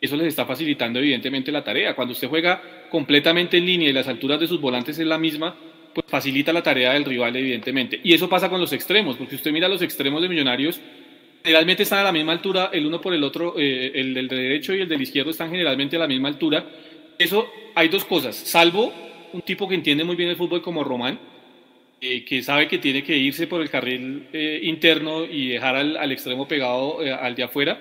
[0.00, 1.94] Eso les está facilitando evidentemente la tarea.
[1.94, 5.54] Cuando usted juega completamente en línea y las alturas de sus volantes es la misma,
[5.94, 8.00] pues facilita la tarea del rival evidentemente.
[8.02, 10.80] Y eso pasa con los extremos, porque usted mira los extremos de Millonarios,
[11.42, 14.74] generalmente están a la misma altura, el uno por el otro, eh, el del derecho
[14.74, 16.64] y el del izquierdo están generalmente a la misma altura.
[17.18, 18.92] Eso hay dos cosas, salvo
[19.32, 21.18] un tipo que entiende muy bien el fútbol como Román,
[22.00, 26.12] eh, que sabe que tiene que irse por el carril eh, interno y dejar al,
[26.12, 27.78] extremo pegado eh, al de afuera.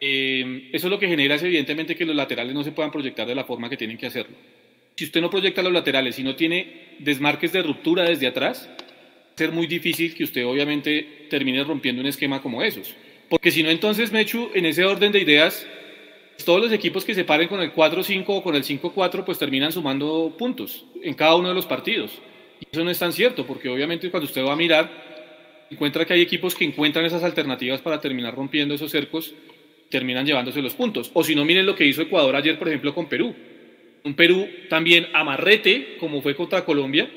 [0.00, 3.44] eso lo que genera es evidentemente que los laterales no se puedan proyectar de la
[3.44, 4.34] forma que tienen que hacerlo.
[4.96, 8.84] Si usted no proyecta los laterales y no tiene desmarques de ruptura desde atrás, va
[9.34, 12.94] a ser muy difícil que usted obviamente termine rompiendo un esquema como esos.
[13.28, 15.66] Porque si no, entonces, Mechu, en ese orden de ideas,
[16.42, 19.72] todos los equipos que se paren con el 4-5 o con el 5-4 pues terminan
[19.72, 22.10] sumando puntos en cada uno de los partidos.
[22.60, 24.90] Y eso no es tan cierto, porque obviamente cuando usted va a mirar,
[25.70, 29.34] encuentra que hay equipos que encuentran esas alternativas para terminar rompiendo esos cercos,
[29.90, 31.10] terminan llevándose los puntos.
[31.14, 33.34] O si no, miren lo que hizo Ecuador ayer, por ejemplo, con Perú.
[34.02, 37.08] Un Perú también amarrete, como fue contra Colombia.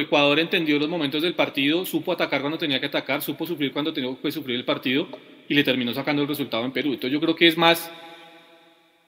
[0.00, 3.92] Ecuador entendió los momentos del partido, supo atacar cuando tenía que atacar, supo sufrir cuando
[3.92, 5.08] tenía que sufrir el partido
[5.48, 6.92] y le terminó sacando el resultado en Perú.
[6.92, 7.90] Entonces yo creo que es más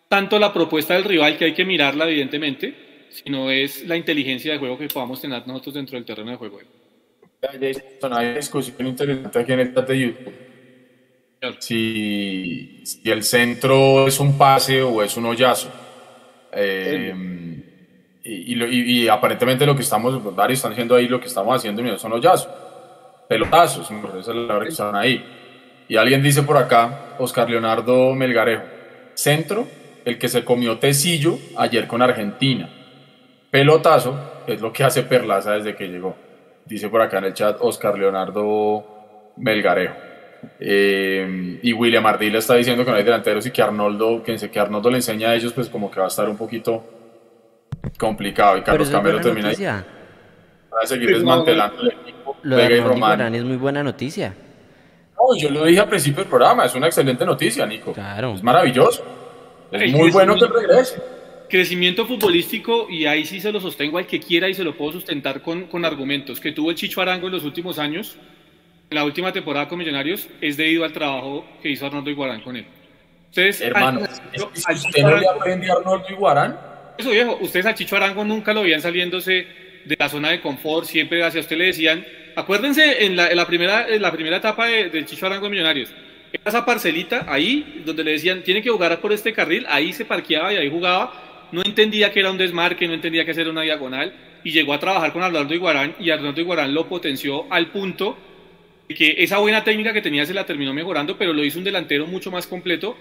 [0.08, 4.58] tanto la propuesta del rival que hay que mirarla evidentemente, sino es la inteligencia de
[4.58, 6.60] juego que podamos tener nosotros dentro del terreno de juego.
[7.40, 10.48] Hay una discusión interesante aquí en el chat de YouTube.
[11.60, 15.70] Si, si, el centro es un pase o es un hoyazo.
[16.52, 17.14] Eh,
[18.24, 21.96] y, y, y, aparentemente lo que estamos, Dario están haciendo ahí, lo que estamos haciendo
[21.96, 22.48] son hoyazos,
[23.28, 25.24] pelotazos, esa es la verdad que están ahí.
[25.88, 28.64] Y alguien dice por acá, Oscar Leonardo Melgarejo,
[29.14, 29.68] centro,
[30.08, 32.68] el que se comió Tecillo ayer con Argentina.
[33.50, 36.16] Pelotazo es lo que hace Perlaza desde que llegó.
[36.64, 39.94] Dice por acá en el chat Oscar Leonardo Melgarejo.
[40.60, 44.60] Eh, y William Ardila está diciendo que no hay delanteros y que Arnoldo, que, que
[44.60, 46.84] Arnoldo le enseña a ellos, pues como que va a estar un poquito
[47.98, 48.58] complicado.
[48.58, 49.64] Y Carlos Camero termina ahí.
[49.64, 49.84] Va
[50.82, 52.36] a seguir desmantelando el equipo.
[52.42, 54.34] Lo de Arnoldo es muy buena noticia.
[55.16, 57.92] No, yo lo dije al principio del programa, es una excelente noticia, Nico.
[57.92, 58.34] Claro.
[58.34, 59.17] Es maravilloso.
[59.72, 61.00] Es muy bueno que regrese.
[61.48, 64.92] Crecimiento futbolístico, y ahí sí se lo sostengo al que quiera y se lo puedo
[64.92, 68.16] sustentar con, con argumentos, que tuvo el Chicho Arango en los últimos años,
[68.90, 72.56] en la última temporada con Millonarios, es debido al trabajo que hizo Arnoldo Iguarán con
[72.56, 72.66] él.
[73.30, 76.58] Ustedes, Hermano, ¿usted no le aprende a Arnoldo Iguarán?
[76.98, 79.46] Eso viejo, ustedes a Chicho Arango nunca lo veían saliéndose
[79.84, 82.04] de la zona de confort, siempre hacia usted le decían,
[82.36, 85.90] acuérdense en la, en la primera, en la primera etapa del de Chicho Arango Millonarios,
[86.32, 90.52] esa parcelita ahí donde le decían tiene que jugar por este carril, ahí se parqueaba
[90.52, 94.12] y ahí jugaba, no entendía que era un desmarque, no entendía que hacer una diagonal
[94.44, 98.16] y llegó a trabajar con Arnoldo Iguarán y Arnoldo Iguarán lo potenció al punto
[98.88, 101.64] de que esa buena técnica que tenía se la terminó mejorando, pero lo hizo un
[101.64, 102.96] delantero mucho más completo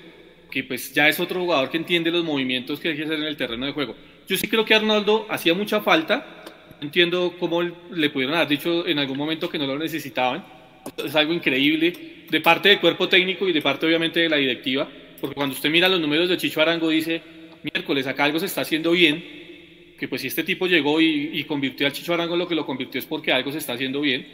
[0.52, 3.26] que pues ya es otro jugador que entiende los movimientos que hay que hacer en
[3.26, 3.96] el terreno de juego.
[4.28, 6.44] Yo sí creo que Arnoldo hacía mucha falta,
[6.82, 10.44] entiendo cómo le pudieron haber dicho en algún momento que no lo necesitaban,
[11.04, 11.94] es algo increíble
[12.30, 14.88] de parte del cuerpo técnico y de parte obviamente de la directiva,
[15.20, 17.22] porque cuando usted mira los números de Chicho Arango dice,
[17.64, 19.24] miércoles, acá algo se está haciendo bien,
[19.98, 23.00] que pues si este tipo llegó y, convirtió al Chicho Arango lo que lo convirtió
[23.00, 24.28] es porque algo se está haciendo bien.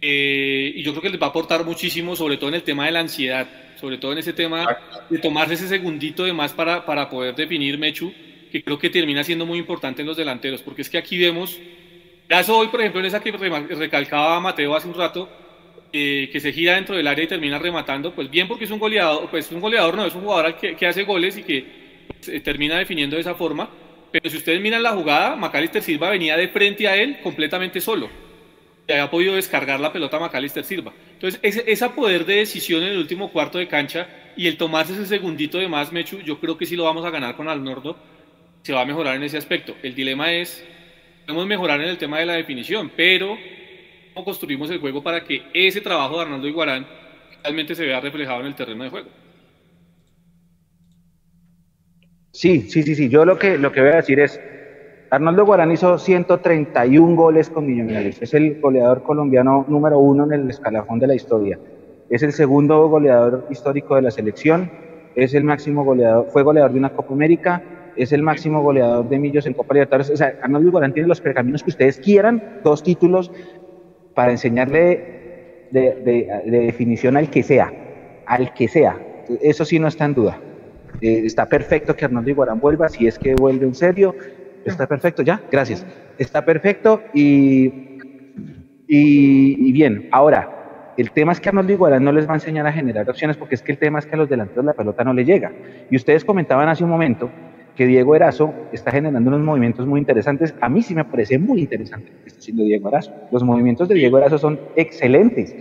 [0.00, 2.86] Eh, y yo creo que les va a aportar muchísimo, sobre todo en el tema
[2.86, 3.48] de la ansiedad,
[3.80, 7.78] sobre todo en ese tema de tomarse ese segundito de más para, para poder definir
[7.78, 8.12] Mechu,
[8.52, 11.58] que creo que termina siendo muy importante en los delanteros, porque es que aquí vemos,
[12.28, 15.28] ya hoy, por ejemplo, en esa que recalcaba Mateo hace un rato,
[15.98, 18.78] eh, que se gira dentro del área y termina rematando, pues bien porque es un
[18.78, 21.64] goleador, pues un goleador no, es un jugador que, que hace goles y que
[22.06, 23.70] pues, termina definiendo de esa forma,
[24.12, 28.10] pero si ustedes miran la jugada, Macalister Silva venía de frente a él completamente solo,
[28.86, 30.92] y había podido descargar la pelota Macalister Silva.
[31.14, 34.06] Entonces, ese, ese poder de decisión en el último cuarto de cancha
[34.36, 37.10] y el tomarse ese segundito de más, Mechu, yo creo que sí lo vamos a
[37.10, 37.96] ganar con Alnordo,
[38.62, 39.74] se va a mejorar en ese aspecto.
[39.82, 40.62] El dilema es,
[41.24, 43.38] podemos mejorar en el tema de la definición, pero
[44.16, 46.86] cómo construimos el juego para que ese trabajo de Arnaldo Iguarán
[47.42, 49.08] realmente se vea reflejado en el terreno de juego.
[52.30, 53.10] Sí, sí, sí, sí.
[53.10, 54.40] Yo lo que, lo que voy a decir es,
[55.10, 58.16] Arnaldo Guarán hizo 131 goles con Millonarios.
[58.22, 61.58] Es el goleador colombiano número uno en el escalafón de la historia.
[62.08, 64.70] Es el segundo goleador histórico de la selección.
[65.14, 67.62] Es el máximo goleador, fue goleador de una Copa América.
[67.96, 70.10] Es el máximo goleador de Millos en Copa Libertadores.
[70.10, 73.30] O sea, Arnaldo Guarán tiene los pergaminos que ustedes quieran, dos títulos
[74.16, 77.70] para enseñarle de, definición al que sea,
[78.24, 78.98] al que sea.
[79.42, 80.40] Eso sí no está en duda.
[81.02, 84.14] Eh, está perfecto que Arnaldo Iguarán vuelva, si es que vuelve en serio,
[84.64, 85.84] está perfecto, ya, gracias.
[86.16, 87.98] Está perfecto y,
[88.88, 92.72] y, bien, ahora, el tema es que Arnoldo Iguarán no les va a enseñar a
[92.72, 95.12] generar opciones porque es que el tema es que a los delanteros la pelota no
[95.12, 95.52] le llega.
[95.90, 97.30] Y ustedes comentaban hace un momento
[97.76, 100.54] que Diego Erazo está generando unos movimientos muy interesantes.
[100.60, 103.12] A mí sí me parece muy interesante lo que está haciendo Diego Erazo.
[103.30, 105.54] Los movimientos de Diego Erazo son excelentes.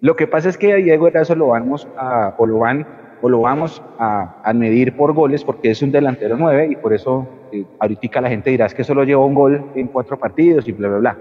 [0.00, 2.86] Lo que pasa es que a Diego Erazo lo vamos a, o lo van,
[3.22, 7.26] o lo vamos a, medir por goles porque es un delantero 9 y por eso
[7.52, 10.72] eh, ahorita la gente dirá es que solo lleva un gol en cuatro partidos y
[10.72, 11.18] bla, bla, bla.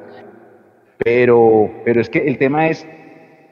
[0.97, 2.85] Pero, pero es que el tema es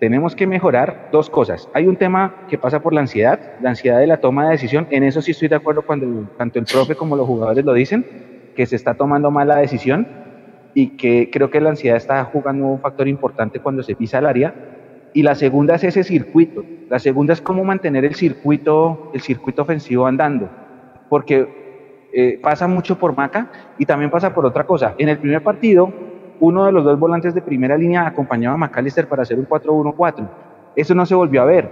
[0.05, 1.67] tenemos que mejorar dos cosas.
[1.73, 4.85] Hay un tema que pasa por la ansiedad, la ansiedad de la toma de decisión.
[4.91, 8.05] En eso sí estoy de acuerdo cuando tanto el profe como los jugadores lo dicen,
[8.55, 10.07] que se está tomando mal la decisión
[10.75, 14.27] y que creo que la ansiedad está jugando un factor importante cuando se pisa el
[14.27, 14.53] área.
[15.15, 16.63] Y la segunda es ese circuito.
[16.87, 20.51] La segunda es cómo mantener el circuito, el circuito ofensivo andando.
[21.09, 24.93] Porque eh, pasa mucho por Maca y también pasa por otra cosa.
[24.99, 25.91] En el primer partido
[26.39, 30.27] uno de los dos volantes de primera línea acompañaba a McAllister para hacer un 4-1-4.
[30.75, 31.69] Eso no se volvió a ver.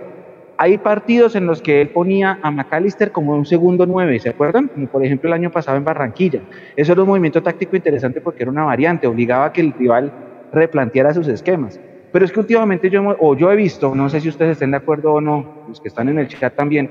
[0.58, 4.68] hay partidos en los que él ponía a McAllister como un segundo nueve, ¿se acuerdan?
[4.68, 6.42] Como por ejemplo el año pasado en Barranquilla.
[6.76, 10.12] Eso era un movimiento táctico interesante porque era una variante, obligaba a que el rival
[10.52, 11.80] replanteara sus esquemas.
[12.12, 14.78] Pero es que últimamente yo, o yo he visto, no sé si ustedes estén de
[14.78, 16.88] acuerdo o no, los que están en el chat también,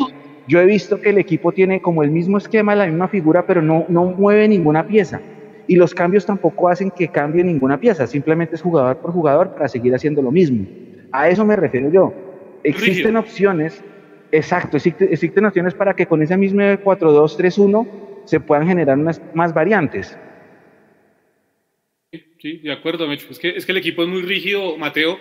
[0.49, 3.63] yo he visto que el equipo tiene como el mismo esquema, la misma figura, pero
[3.63, 5.21] no, no mueve ninguna pieza.
[5.67, 9.69] Y los cambios tampoco hacen que cambie ninguna pieza, simplemente es jugador por jugador para
[9.69, 10.67] seguir haciendo lo mismo.
[11.13, 12.13] A eso me refiero yo.
[12.65, 13.83] Existen opciones,
[14.31, 17.89] exacto, existen, opciones para que con esa misma 4-2-3-1
[18.25, 20.17] se puedan generar más variantes.
[22.43, 23.29] Sí, de acuerdo, Mecho.
[23.31, 25.17] Es que, es que el equipo es muy rígido, Mateo.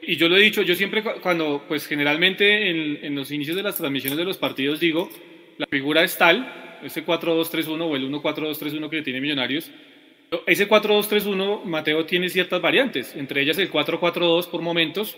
[0.00, 3.62] Y yo lo he dicho, yo siempre cuando, pues generalmente en, en los inicios de
[3.62, 5.10] las transmisiones de los partidos digo,
[5.58, 9.70] la figura es tal, ese 4-2-3-1 o el 1-4-2-3-1 que tiene Millonarios,
[10.46, 15.16] ese 4-2-3-1, Mateo tiene ciertas variantes, entre ellas el 4-4-2 por momentos,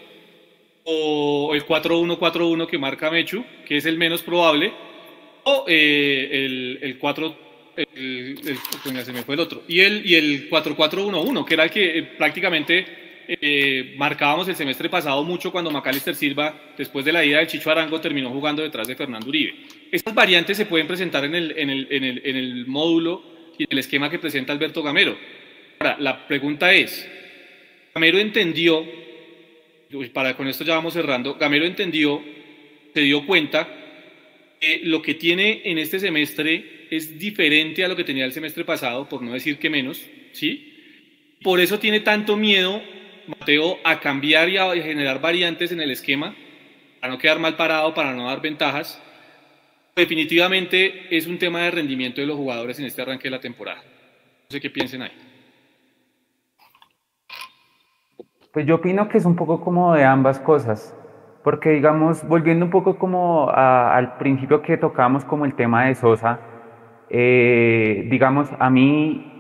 [0.85, 4.73] o el 4-1-4-1 que marca Mechu, que es el menos probable,
[5.45, 7.37] o eh, el, el 4,
[7.77, 8.59] el,
[9.29, 14.49] el otro, y el, y el 4-4-1-1, que era el que eh, prácticamente eh, marcábamos
[14.49, 18.31] el semestre pasado mucho cuando Macalister Silva, después de la ida del Chicho Arango, terminó
[18.31, 19.55] jugando detrás de Fernando Uribe.
[19.93, 23.23] Estas variantes se pueden presentar en el, en el, en el, en el módulo
[23.59, 25.17] y en el esquema que presenta Alberto Gamero.
[25.79, 27.07] Ahora, la pregunta es,
[27.95, 28.85] Gamero entendió
[30.13, 32.23] para con esto ya vamos cerrando, Gamero entendió,
[32.95, 33.69] se dio cuenta
[34.61, 38.65] que lo que tiene en este semestre es diferente a lo que tenía el semestre
[38.65, 40.03] pasado, por no decir que menos,
[40.33, 40.75] ¿sí?
[41.43, 42.83] Por eso tiene tanto miedo
[43.29, 46.35] Mateo a cambiar y a generar variantes en el esquema,
[47.01, 49.01] para no quedar mal parado, para no dar ventajas.
[49.95, 53.83] Definitivamente es un tema de rendimiento de los jugadores en este arranque de la temporada.
[53.83, 55.13] No sé qué piensen ahí.
[58.53, 60.97] Pues yo opino que es un poco como de ambas cosas,
[61.45, 66.41] porque digamos, volviendo un poco como al principio que tocamos como el tema de Sosa,
[67.11, 69.38] eh, digamos, a mí,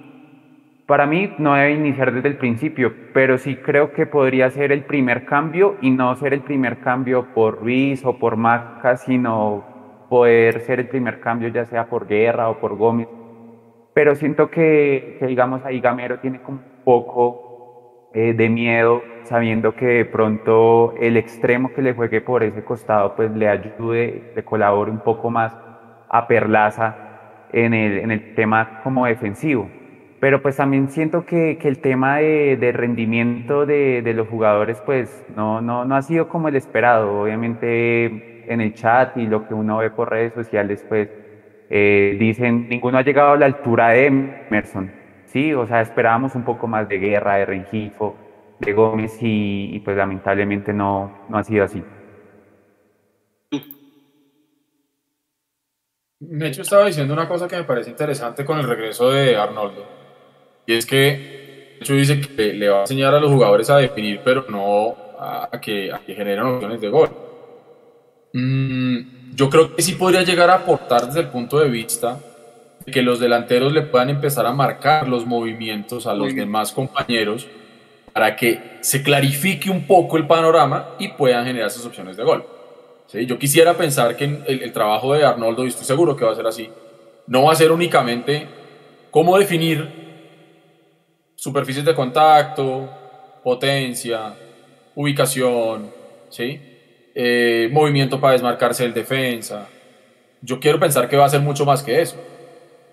[0.88, 4.84] para mí no debe iniciar desde el principio, pero sí creo que podría ser el
[4.84, 10.60] primer cambio y no ser el primer cambio por Ruiz o por Maca, sino poder
[10.60, 13.06] ser el primer cambio ya sea por Guerra o por Gómez.
[13.92, 19.74] Pero siento que, que digamos, ahí Gamero tiene como un poco eh, de miedo, sabiendo
[19.74, 24.42] que de pronto el extremo que le juegue por ese costado pues le ayude, le
[24.42, 25.54] colabore un poco más
[26.08, 26.96] a Perlaza
[27.52, 29.68] en el, en el tema como defensivo.
[30.20, 34.80] Pero pues también siento que, que el tema de, de rendimiento de, de, los jugadores
[34.84, 37.22] pues no, no, no ha sido como el esperado.
[37.22, 41.08] Obviamente en el chat y lo que uno ve por redes sociales pues
[41.70, 44.90] eh, dicen ninguno ha llegado a la altura de Emerson.
[45.26, 48.16] Sí, o sea, esperábamos un poco más de guerra, de Rengifo,
[48.58, 51.84] de Gómez y, pues lamentablemente no, no ha sido así.
[56.20, 59.97] Mecho estaba diciendo una cosa que me parece interesante con el regreso de Arnoldo.
[60.68, 64.20] Y es que Mecho dice que le va a enseñar a los jugadores a definir,
[64.22, 67.08] pero no a que, a que generen opciones de gol.
[68.34, 72.20] Mm, yo creo que sí podría llegar a aportar desde el punto de vista
[72.84, 77.46] que los delanteros le puedan empezar a marcar los movimientos a los demás compañeros
[78.12, 82.44] para que se clarifique un poco el panorama y puedan generar esas opciones de gol.
[83.06, 83.24] ¿Sí?
[83.24, 86.36] Yo quisiera pensar que el, el, trabajo de Arnoldo, y estoy seguro que va a
[86.36, 86.68] ser así,
[87.26, 88.46] no va a ser únicamente
[89.10, 90.07] cómo definir
[91.38, 92.90] superficies de contacto,
[93.44, 94.34] potencia,
[94.96, 95.88] ubicación,
[96.30, 96.60] ¿sí?
[97.14, 99.68] Eh, movimiento para desmarcarse el defensa.
[100.42, 102.16] Yo quiero pensar que va a ser mucho más que eso.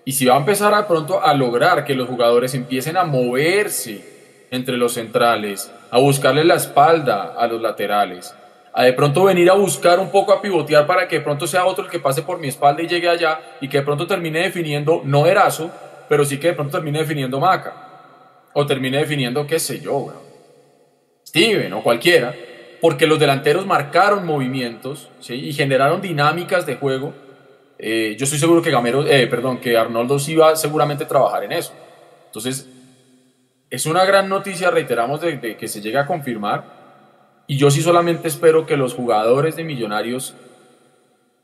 [0.04, 4.46] Y si va a empezar a pronto a lograr que los jugadores empiecen a moverse
[4.52, 8.32] entre los centrales, a buscarle la espalda a los laterales,
[8.72, 11.66] a de pronto venir a buscar un poco a pivotear para que de pronto sea
[11.66, 14.38] otro el que pase por mi espalda y llegue allá y que de pronto termine
[14.42, 15.72] definiendo, no Erazo,
[16.08, 17.85] pero sí que de pronto termine definiendo Maca.
[18.58, 20.12] O termine definiendo, qué sé yo,
[21.26, 22.34] Steven o cualquiera,
[22.80, 27.12] porque los delanteros marcaron movimientos y generaron dinámicas de juego
[27.78, 31.44] eh, yo estoy seguro que Gamero, eh, perdón, que Arnoldo sí va seguramente a trabajar
[31.44, 31.72] en eso.
[32.26, 32.68] Entonces,
[33.68, 36.76] es una gran noticia, reiteramos, de, que se llegue a confirmar.
[37.46, 40.34] Y yo sí solamente espero que los jugadores de Millonarios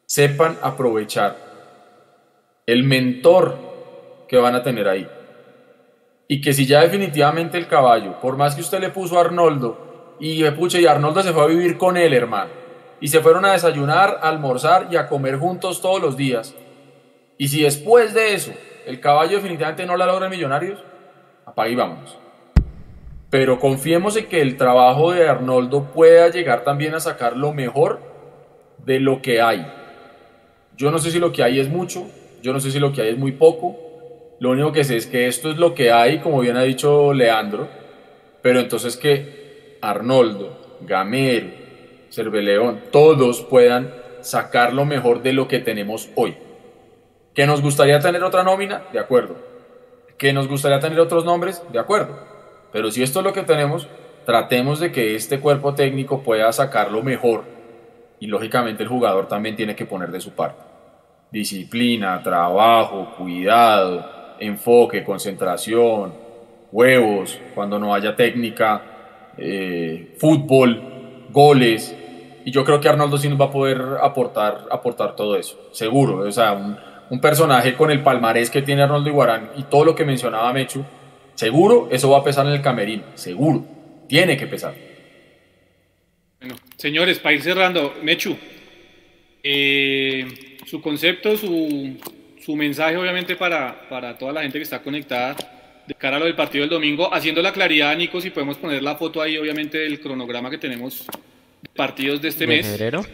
[0.07, 1.37] sepan aprovechar
[2.67, 3.59] el mentor
[4.29, 5.09] que van a tener ahí.
[6.28, 10.16] Y que si ya definitivamente el caballo, por más que usted le puso a Arnoldo,
[10.19, 12.62] y, pucha, y Arnoldo se fue a vivir con él, hermano
[13.03, 16.55] y se fueron a desayunar, a almorzar y a comer juntos todos los días.
[17.36, 18.53] Y si después de eso
[18.86, 20.78] el caballo definitivamente no la logra Millonarios,
[21.44, 21.77] apague y.
[23.28, 28.01] Pero confiemos en que el trabajo de Arnoldo pueda llegar también a sacar lo mejor
[28.86, 29.66] de lo que hay.
[30.77, 32.07] Yo no sé si lo que hay es mucho,
[32.40, 33.77] yo no sé si lo que hay es muy poco.
[34.43, 37.12] Lo único que sé es que esto es lo que hay, como bien ha dicho
[37.12, 37.69] Leandro,
[38.43, 41.47] pero entonces que Arnoldo, Gamero,
[42.10, 46.36] Cerveleón, todos puedan sacar lo mejor de lo que tenemos hoy.
[47.35, 48.82] ¿Que nos gustaría tener otra nómina?
[48.93, 49.36] De acuerdo.
[50.19, 51.62] ¿Que nos gustaría tener otros nombres?
[51.70, 52.19] De acuerdo.
[52.73, 53.86] Pero si esto es lo que tenemos,
[54.27, 57.44] tratemos de que este cuerpo técnico pueda sacar lo mejor.
[58.19, 60.64] Y lógicamente el jugador también tiene que poner de su parte.
[61.31, 66.12] Disciplina, trabajo, cuidado, enfoque, concentración,
[66.70, 68.82] huevos, cuando no haya técnica,
[69.36, 71.97] eh, fútbol, goles.
[72.44, 76.19] Y yo creo que Arnoldo sí nos va a poder aportar, aportar todo eso, seguro.
[76.19, 76.77] O sea, un,
[77.12, 80.82] un personaje con el palmarés que tiene Arnoldo Iguarán y todo lo que mencionaba Mechu,
[81.35, 83.66] seguro eso va a pesar en el camerino, seguro,
[84.09, 84.74] tiene que pesar.
[86.40, 88.35] Bueno, señores, para ir cerrando, Mechu,
[89.43, 91.98] eh, su concepto, su,
[92.44, 95.36] su mensaje obviamente para, para toda la gente que está conectada
[95.86, 98.82] de cara a lo del partido del domingo, haciendo la claridad, Nico, si podemos poner
[98.82, 102.66] la foto ahí, obviamente, del cronograma que tenemos de partidos de este ¿De mes.
[102.66, 103.05] febrero?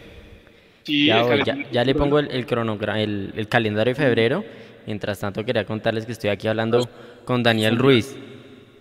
[0.84, 1.72] Sí, ya, el voy, ya- calendario.
[1.72, 2.46] ya le pongo el, el,
[2.96, 4.44] el, el calendario de febrero.
[4.86, 6.88] Mientras tanto, quería contarles que estoy aquí hablando
[7.26, 8.16] con Daniel Ruiz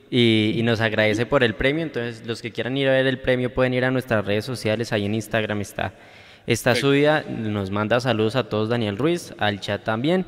[0.09, 1.83] y, y nos agradece por el premio.
[1.83, 4.93] Entonces, los que quieran ir a ver el premio pueden ir a nuestras redes sociales.
[4.93, 5.93] Ahí en Instagram está,
[6.47, 6.87] está Perfecto.
[6.87, 7.23] subida.
[7.29, 10.25] Nos manda saludos a todos, Daniel Ruiz, al chat también.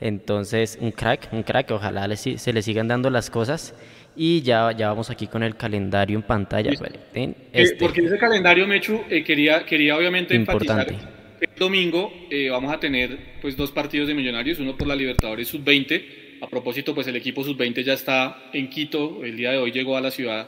[0.00, 1.70] Entonces, un crack, un crack.
[1.70, 3.74] Ojalá le se le sigan dando las cosas.
[4.18, 6.70] Y ya, ya vamos aquí con el calendario en pantalla.
[6.70, 7.76] Esperen, Eh, este.
[7.76, 10.94] porque ese calendario, Mechu, eh, quería, quería obviamente Importante.
[10.94, 14.86] enfatizar que el domingo eh, vamos a tener pues dos partidos de Millonarios, uno por
[14.88, 16.40] la Libertadores Sub-20.
[16.42, 19.96] A propósito, pues el equipo Sub-20 ya está en Quito, el día de hoy llegó
[19.98, 20.46] a la ciudad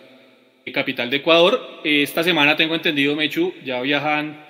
[0.64, 1.60] eh, capital de Ecuador.
[1.84, 4.46] Esta semana tengo entendido, Mechu, ya viajan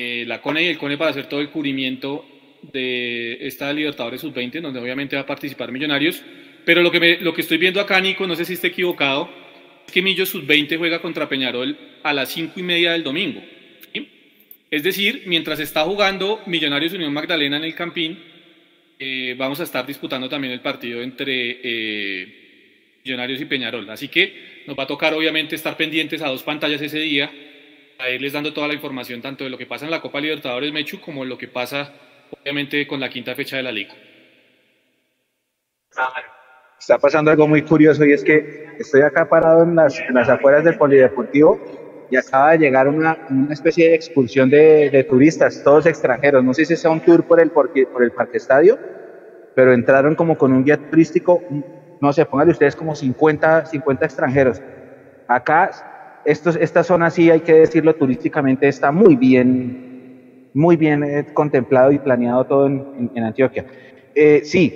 [0.00, 2.24] eh, la CONE y el CONE para hacer todo el cubrimiento
[2.62, 6.22] de esta Libertadores Sub-20, donde obviamente va a participar Millonarios.
[6.64, 9.28] Pero lo que, lo que estoy viendo acá, Nico, no sé si esté equivocado,
[9.84, 13.42] es que Millo Sub-20 juega contra Peñarol a las 5 y media del domingo.
[14.70, 18.18] Es decir, mientras está jugando Millonarios Unión Magdalena en el Campín,
[18.98, 23.88] eh, vamos a estar disputando también el partido entre eh, Millonarios y Peñarol.
[23.90, 27.32] Así que nos va a tocar obviamente estar pendientes a dos pantallas ese día,
[27.98, 30.72] a irles dando toda la información tanto de lo que pasa en la Copa Libertadores
[30.72, 31.92] Mechu como lo que pasa
[32.40, 33.94] obviamente con la quinta fecha de la liga.
[36.78, 40.28] Está pasando algo muy curioso y es que estoy acá parado en las, en las
[40.28, 45.62] afueras del Polideportivo y acaba de llegar una, una especie de excursión de, de turistas,
[45.64, 46.44] todos extranjeros.
[46.44, 48.78] No sé si sea un tour por el, por, por el Parque Estadio,
[49.54, 51.42] pero entraron como con un guía turístico,
[52.00, 54.62] no sé, pónganle ustedes como 50, 50 extranjeros.
[55.26, 55.70] Acá,
[56.24, 59.76] estos, esta zona sí, hay que decirlo turísticamente, está muy bien,
[60.52, 63.64] muy bien eh, contemplado y planeado todo en, en- en Antioquia.
[64.14, 64.74] Eh, sí,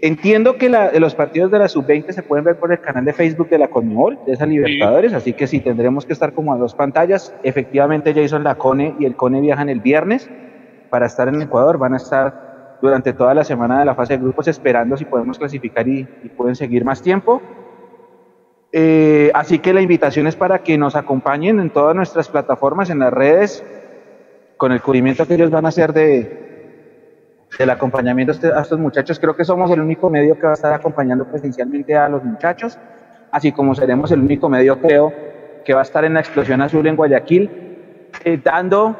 [0.00, 3.12] entiendo que la- los partidos de la sub-20 se pueden ver por el canal de
[3.12, 6.56] Facebook de la Conmebol, de esa Libertadores, así que sí, tendremos que estar como a
[6.58, 7.34] dos pantallas.
[7.42, 10.30] Efectivamente, Jason Lacone y el Cone viajan el viernes
[10.88, 12.34] para estar en Ecuador, van a estar
[12.80, 16.28] durante toda la semana de la fase de grupos esperando si podemos clasificar y, y
[16.30, 17.40] pueden seguir más tiempo.
[18.72, 23.00] Eh, así que la invitación es para que nos acompañen en todas nuestras plataformas, en
[23.00, 23.62] las redes,
[24.56, 28.78] con el cubrimiento que ellos van a hacer de, del acompañamiento a este- a estos
[28.78, 29.18] muchachos.
[29.18, 32.78] Creo que somos el único medio que va a estar acompañando presencialmente a los muchachos,
[33.30, 35.12] así como seremos el único medio, creo,
[35.64, 37.50] que va a estar en la explosión azul en Guayaquil,
[38.24, 38.96] eh, dando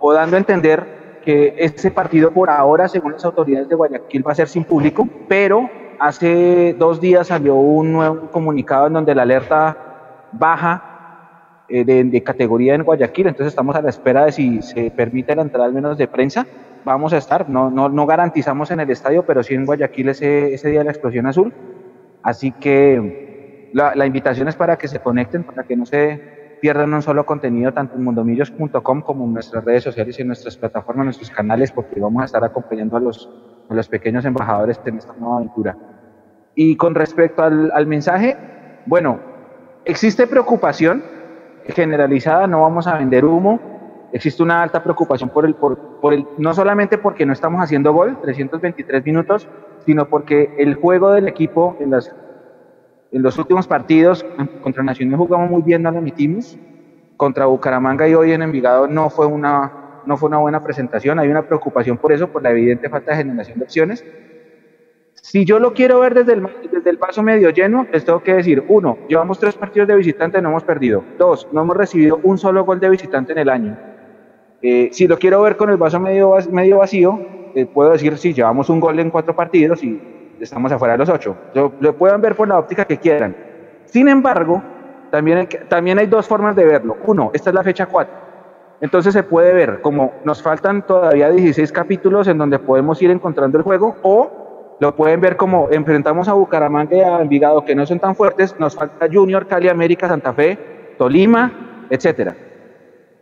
[0.00, 4.32] o dando a entender que ese partido por ahora, según las autoridades de Guayaquil, va
[4.32, 5.68] a ser sin público, pero
[5.98, 9.76] hace dos días salió un nuevo comunicado en donde la alerta
[10.32, 14.90] baja eh, de, de categoría en Guayaquil, entonces estamos a la espera de si se
[14.90, 16.46] permite la entrada al menos de prensa,
[16.84, 20.54] vamos a estar, no, no, no garantizamos en el estadio, pero sí en Guayaquil ese,
[20.54, 21.52] ese día de la explosión azul,
[22.22, 26.94] así que la, la invitación es para que se conecten, para que no se pierdan
[26.94, 31.02] un solo contenido tanto en mundomillos.com como en nuestras redes sociales y en nuestras plataformas,
[31.02, 33.28] en nuestros canales, porque vamos a estar acompañando a los,
[33.68, 35.76] a los pequeños embajadores en esta nueva aventura.
[36.54, 38.36] Y con respecto al, al mensaje,
[38.86, 39.18] bueno,
[39.84, 41.02] existe preocupación
[41.68, 43.60] generalizada, no vamos a vender humo,
[44.12, 47.92] existe una alta preocupación por el, por, por el, no solamente porque no estamos haciendo
[47.92, 49.48] gol, 323 minutos,
[49.84, 52.14] sino porque el juego del equipo en, las,
[53.12, 54.24] en los últimos partidos
[54.62, 56.58] contra Nacional jugamos muy bien, no lo emitimos,
[57.16, 61.28] contra Bucaramanga y hoy en Envigado no fue una, no fue una buena presentación, hay
[61.28, 64.04] una preocupación por eso, por la evidente falta de generación de opciones.
[65.14, 68.34] Si yo lo quiero ver desde el, desde el vaso medio lleno, les tengo que
[68.34, 71.02] decir, uno, llevamos tres partidos de visitante, no hemos perdido.
[71.18, 73.76] Dos, no hemos recibido un solo gol de visitante en el año.
[74.62, 77.20] Eh, si lo quiero ver con el vaso medio, medio vacío,
[77.54, 80.00] eh, puedo decir si llevamos un gol en cuatro partidos y
[80.38, 81.36] estamos afuera de los ocho.
[81.54, 83.36] Lo, lo ver por la óptica que quieran.
[83.86, 84.62] Sin embargo,
[85.10, 86.98] también hay, también hay dos formas de verlo.
[87.04, 88.25] Uno, esta es la fecha 4.
[88.80, 93.56] Entonces se puede ver como nos faltan todavía 16 capítulos en donde podemos ir encontrando
[93.58, 97.86] el juego o lo pueden ver como enfrentamos a Bucaramanga y a Envigado que no
[97.86, 102.36] son tan fuertes, nos falta Junior, Cali, América, Santa Fe, Tolima, etcétera.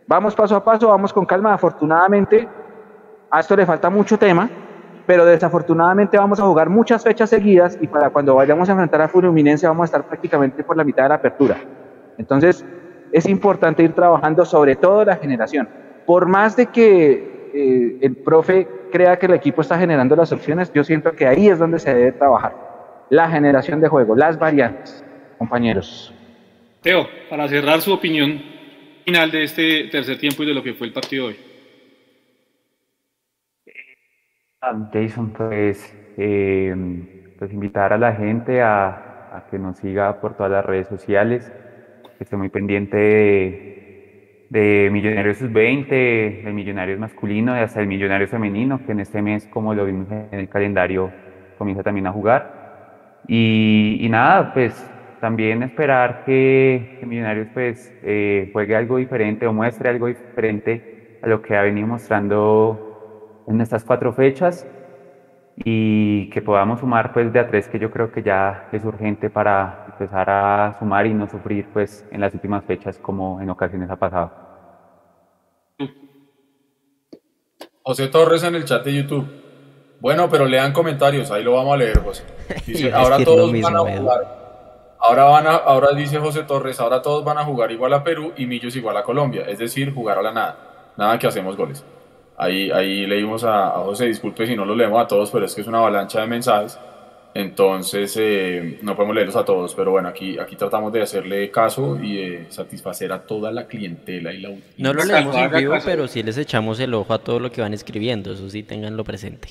[0.07, 1.53] Vamos paso a paso, vamos con calma.
[1.53, 2.47] Afortunadamente,
[3.31, 4.49] a esto le falta mucho tema,
[5.05, 9.07] pero desafortunadamente vamos a jugar muchas fechas seguidas y para cuando vayamos a enfrentar a
[9.07, 11.55] Fluminense vamos a estar prácticamente por la mitad de la apertura.
[12.17, 12.65] Entonces,
[13.11, 15.67] es importante ir trabajando sobre todo la generación.
[16.05, 20.71] Por más de que eh, el profe crea que el equipo está generando las opciones,
[20.73, 22.53] yo siento que ahí es donde se debe trabajar.
[23.09, 25.03] La generación de juego, las variantes,
[25.37, 26.13] compañeros.
[26.81, 28.41] Teo, para cerrar su opinión
[29.05, 31.37] final de este tercer tiempo y de lo que fue el partido hoy.
[34.91, 36.73] Jason, pues, eh,
[37.37, 38.87] pues invitar a la gente a,
[39.31, 41.51] a que nos siga por todas las redes sociales
[42.19, 48.85] Estoy muy pendiente de, de Millonarios Sub-20, de Millonarios masculino y hasta el Millonarios femenino,
[48.85, 51.11] que en este mes, como lo vimos en el calendario,
[51.57, 53.21] comienza también a jugar.
[53.27, 54.89] Y, y nada, pues
[55.19, 61.27] también esperar que, que Millonarios pues eh, juegue algo diferente o muestre algo diferente a
[61.27, 64.65] lo que ha venido mostrando en estas cuatro fechas
[65.55, 69.29] y que podamos sumar pues de a tres que yo creo que ya es urgente
[69.29, 73.89] para empezar a sumar y no sufrir pues en las últimas fechas como en ocasiones
[73.89, 74.31] ha pasado.
[77.81, 79.27] José Torres en el chat de YouTube.
[79.99, 82.23] Bueno, pero lean comentarios, ahí lo vamos a leer, José.
[82.65, 84.45] Dice, ahora todos van a jugar.
[84.99, 88.33] Ahora, van a, ahora dice José Torres, ahora todos van a jugar igual a Perú
[88.37, 90.57] y Millos igual a Colombia, es decir, jugar a la nada.
[90.97, 91.85] Nada que hacemos goles.
[92.37, 95.53] Ahí, ahí leímos a, a, José, disculpe si no lo leemos a todos, pero es
[95.53, 96.79] que es una avalancha de mensajes.
[97.35, 101.99] Entonces, eh, no podemos leerlos a todos, pero bueno, aquí, aquí tratamos de hacerle caso
[102.01, 106.07] y de satisfacer a toda la clientela y la No lo leemos en vivo, pero
[106.07, 109.49] sí les echamos el ojo a todo lo que van escribiendo, eso sí, tenganlo presente.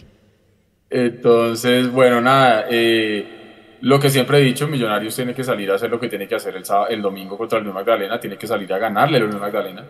[0.90, 5.90] Entonces, bueno, nada, eh, lo que siempre he dicho, Millonarios tiene que salir a hacer
[5.90, 8.46] lo que tiene que hacer el, sábado, el domingo contra el Unión Magdalena, tiene que
[8.46, 9.84] salir a ganarle al Unión Magdalena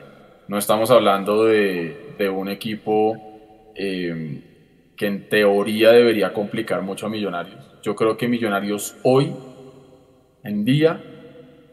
[0.47, 3.17] no estamos hablando de, de un equipo
[3.75, 4.43] eh,
[4.97, 7.74] que en teoría debería complicar mucho a Millonarios.
[7.85, 9.35] Yo creo que Millonarios hoy
[10.43, 11.05] en día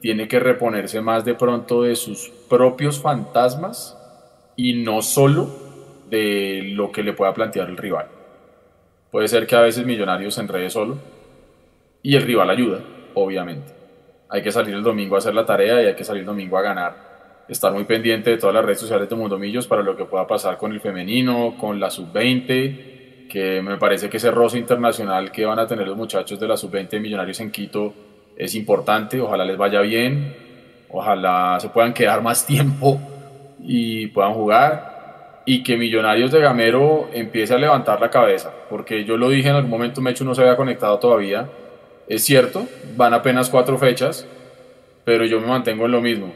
[0.01, 3.97] tiene que reponerse más de pronto de sus propios fantasmas
[4.57, 5.49] y no solo
[6.09, 8.07] de lo que le pueda plantear el rival.
[9.09, 10.97] Puede ser que a veces Millonarios se enrede solo
[12.03, 12.81] y el rival ayuda,
[13.13, 13.71] obviamente.
[14.27, 16.57] Hay que salir el domingo a hacer la tarea y hay que salir el domingo
[16.57, 17.11] a ganar
[17.47, 20.27] estar muy pendiente de todas las redes sociales de Mundo Millos para lo que pueda
[20.27, 23.00] pasar con el femenino, con la sub-20,
[23.31, 26.57] que me parece que ese roce internacional que van a tener los muchachos de la
[26.57, 27.93] sub-20 Millonarios en Quito
[28.35, 30.35] es importante, ojalá les vaya bien,
[30.89, 32.99] ojalá se puedan quedar más tiempo
[33.63, 35.43] y puedan jugar.
[35.45, 39.55] Y que Millonarios de Gamero empiece a levantar la cabeza, porque yo lo dije en
[39.55, 41.47] algún momento, Mecho no se había conectado todavía,
[42.09, 42.67] es cierto,
[42.97, 44.27] van apenas cuatro fechas,
[45.05, 46.33] pero yo me mantengo en lo mismo.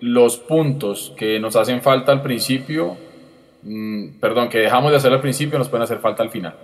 [0.00, 2.96] Los puntos que nos hacen falta al principio,
[3.68, 6.54] mmm, perdón, que dejamos de hacer al principio, nos pueden hacer falta al final.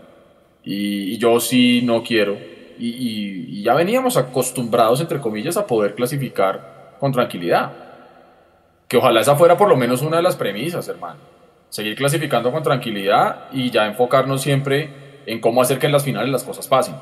[0.65, 2.37] Y, yo sí no quiero.
[2.79, 7.73] Y, ya veníamos acostumbrados, entre comillas, a poder clasificar con tranquilidad.
[8.89, 11.21] Que ojalá esa fuera por lo menos una de las premisas, hermano.
[11.69, 16.31] Seguir clasificando con tranquilidad y ya enfocarnos siempre en cómo hacer que en las finales
[16.31, 16.95] las cosas pasen.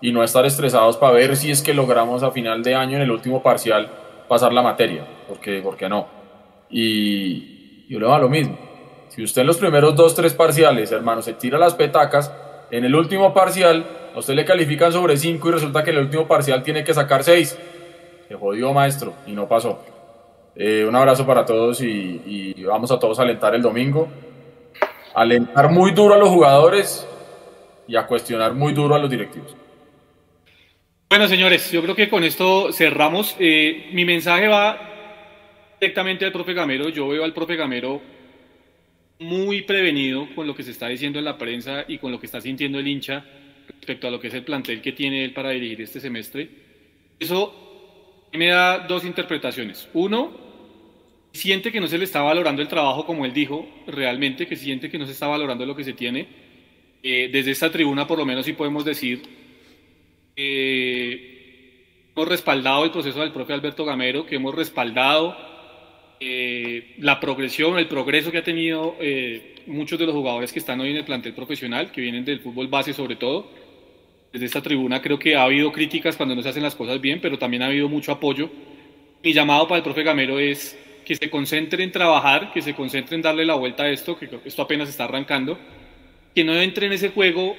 [0.00, 3.02] Y no estar estresados para ver si es que logramos a final de año en
[3.02, 3.90] el último parcial
[4.28, 6.06] pasar la materia, porque, porque no.
[6.70, 8.71] Y yo le va lo mismo.
[9.14, 12.32] Si usted en los primeros dos, tres parciales, hermano, se tira las petacas,
[12.70, 13.84] en el último parcial
[14.14, 16.94] a usted le califican sobre 5 y resulta que en el último parcial tiene que
[16.94, 17.58] sacar 6.
[18.26, 19.84] Se jodió, maestro, y no pasó.
[20.56, 22.22] Eh, un abrazo para todos y,
[22.56, 24.08] y vamos a todos alentar el domingo.
[25.12, 27.06] Alentar muy duro a los jugadores
[27.86, 29.54] y a cuestionar muy duro a los directivos.
[31.10, 33.36] Bueno, señores, yo creo que con esto cerramos.
[33.38, 34.78] Eh, mi mensaje va
[35.78, 36.88] directamente al profe Gamero.
[36.88, 38.00] Yo veo al profe Gamero
[39.22, 42.26] muy prevenido con lo que se está diciendo en la prensa y con lo que
[42.26, 43.24] está sintiendo el hincha
[43.68, 46.48] respecto a lo que es el plantel que tiene él para dirigir este semestre.
[47.18, 49.88] Eso me da dos interpretaciones.
[49.94, 50.32] Uno,
[51.32, 54.90] siente que no se le está valorando el trabajo como él dijo, realmente, que siente
[54.90, 56.26] que no se está valorando lo que se tiene.
[57.02, 59.22] Eh, desde esta tribuna, por lo menos, sí podemos decir
[60.36, 65.36] eh, hemos respaldado el proceso del propio Alberto Gamero, que hemos respaldado
[66.24, 70.80] eh, la progresión, el progreso que ha tenido eh, muchos de los jugadores que están
[70.80, 73.50] hoy en el plantel profesional, que vienen del fútbol base sobre todo.
[74.32, 77.20] Desde esta tribuna creo que ha habido críticas cuando no se hacen las cosas bien,
[77.20, 78.50] pero también ha habido mucho apoyo.
[79.20, 83.16] Mi llamado para el profe Gamero es que se concentre en trabajar, que se concentre
[83.16, 85.58] en darle la vuelta a esto, que esto apenas está arrancando,
[86.36, 87.56] que no entre en ese juego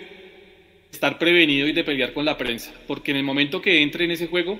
[0.89, 4.11] estar prevenido y de pelear con la prensa, porque en el momento que entre en
[4.11, 4.57] ese juego,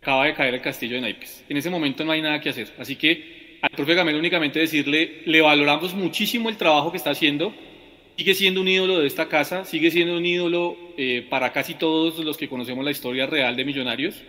[0.00, 1.44] acaba de caer el castillo de naipes.
[1.48, 2.68] En ese momento no hay nada que hacer.
[2.78, 7.52] Así que al profe Gamero únicamente decirle, le valoramos muchísimo el trabajo que está haciendo,
[8.16, 12.18] sigue siendo un ídolo de esta casa, sigue siendo un ídolo eh, para casi todos
[12.18, 14.22] los que conocemos la historia real de Millonarios,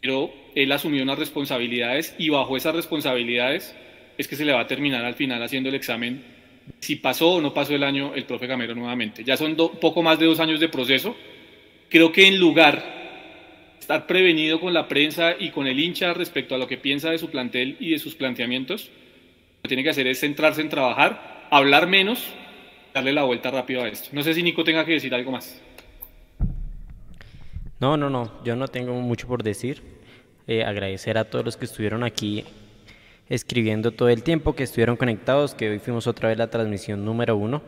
[0.00, 3.74] pero él asumió unas responsabilidades y bajo esas responsabilidades
[4.16, 6.22] es que se le va a terminar al final haciendo el examen
[6.80, 9.24] si pasó o no pasó el año el profe Gamero nuevamente.
[9.24, 11.16] Ya son poco más de dos años de proceso.
[11.88, 12.95] Creo que en lugar
[13.86, 17.18] estar prevenido con la prensa y con el hincha respecto a lo que piensa de
[17.18, 21.46] su plantel y de sus planteamientos, lo que tiene que hacer es centrarse en trabajar,
[21.52, 22.34] hablar menos,
[22.92, 24.08] darle la vuelta rápido a esto.
[24.10, 25.62] No sé si Nico tenga que decir algo más.
[27.78, 29.82] No, no, no, yo no tengo mucho por decir.
[30.48, 32.44] Eh, agradecer a todos los que estuvieron aquí
[33.28, 37.36] escribiendo todo el tiempo, que estuvieron conectados, que hoy fuimos otra vez la transmisión número
[37.36, 37.62] uno.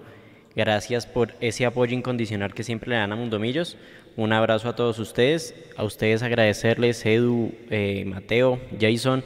[0.56, 3.76] Gracias por ese apoyo incondicional que siempre le dan a Mundomillos.
[4.18, 5.54] Un abrazo a todos ustedes.
[5.76, 9.22] A ustedes agradecerles, Edu, eh, Mateo, Jason,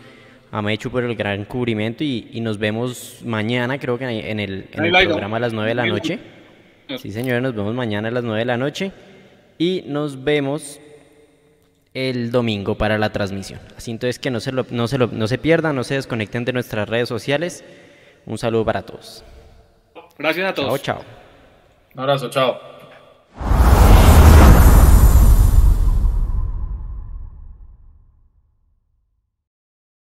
[0.51, 4.85] a Mechu por el gran cubrimiento y, nos vemos mañana, creo que en el, en
[4.85, 6.19] el programa a las 9 de la noche.
[6.99, 8.93] Sí, señores, nos vemos mañana a las 9 de la noche
[9.57, 10.79] y nos vemos
[11.95, 13.61] el domingo para la transmisión.
[13.75, 16.87] Así entonces que no se, no, se no se pierdan, no se desconecten de nuestras
[16.87, 17.65] redes sociales.
[18.27, 19.25] Un saludo para todos.
[20.19, 20.83] Gracias a todos.
[20.83, 21.05] Chao, chao.
[21.95, 22.72] Un abrazo, chao.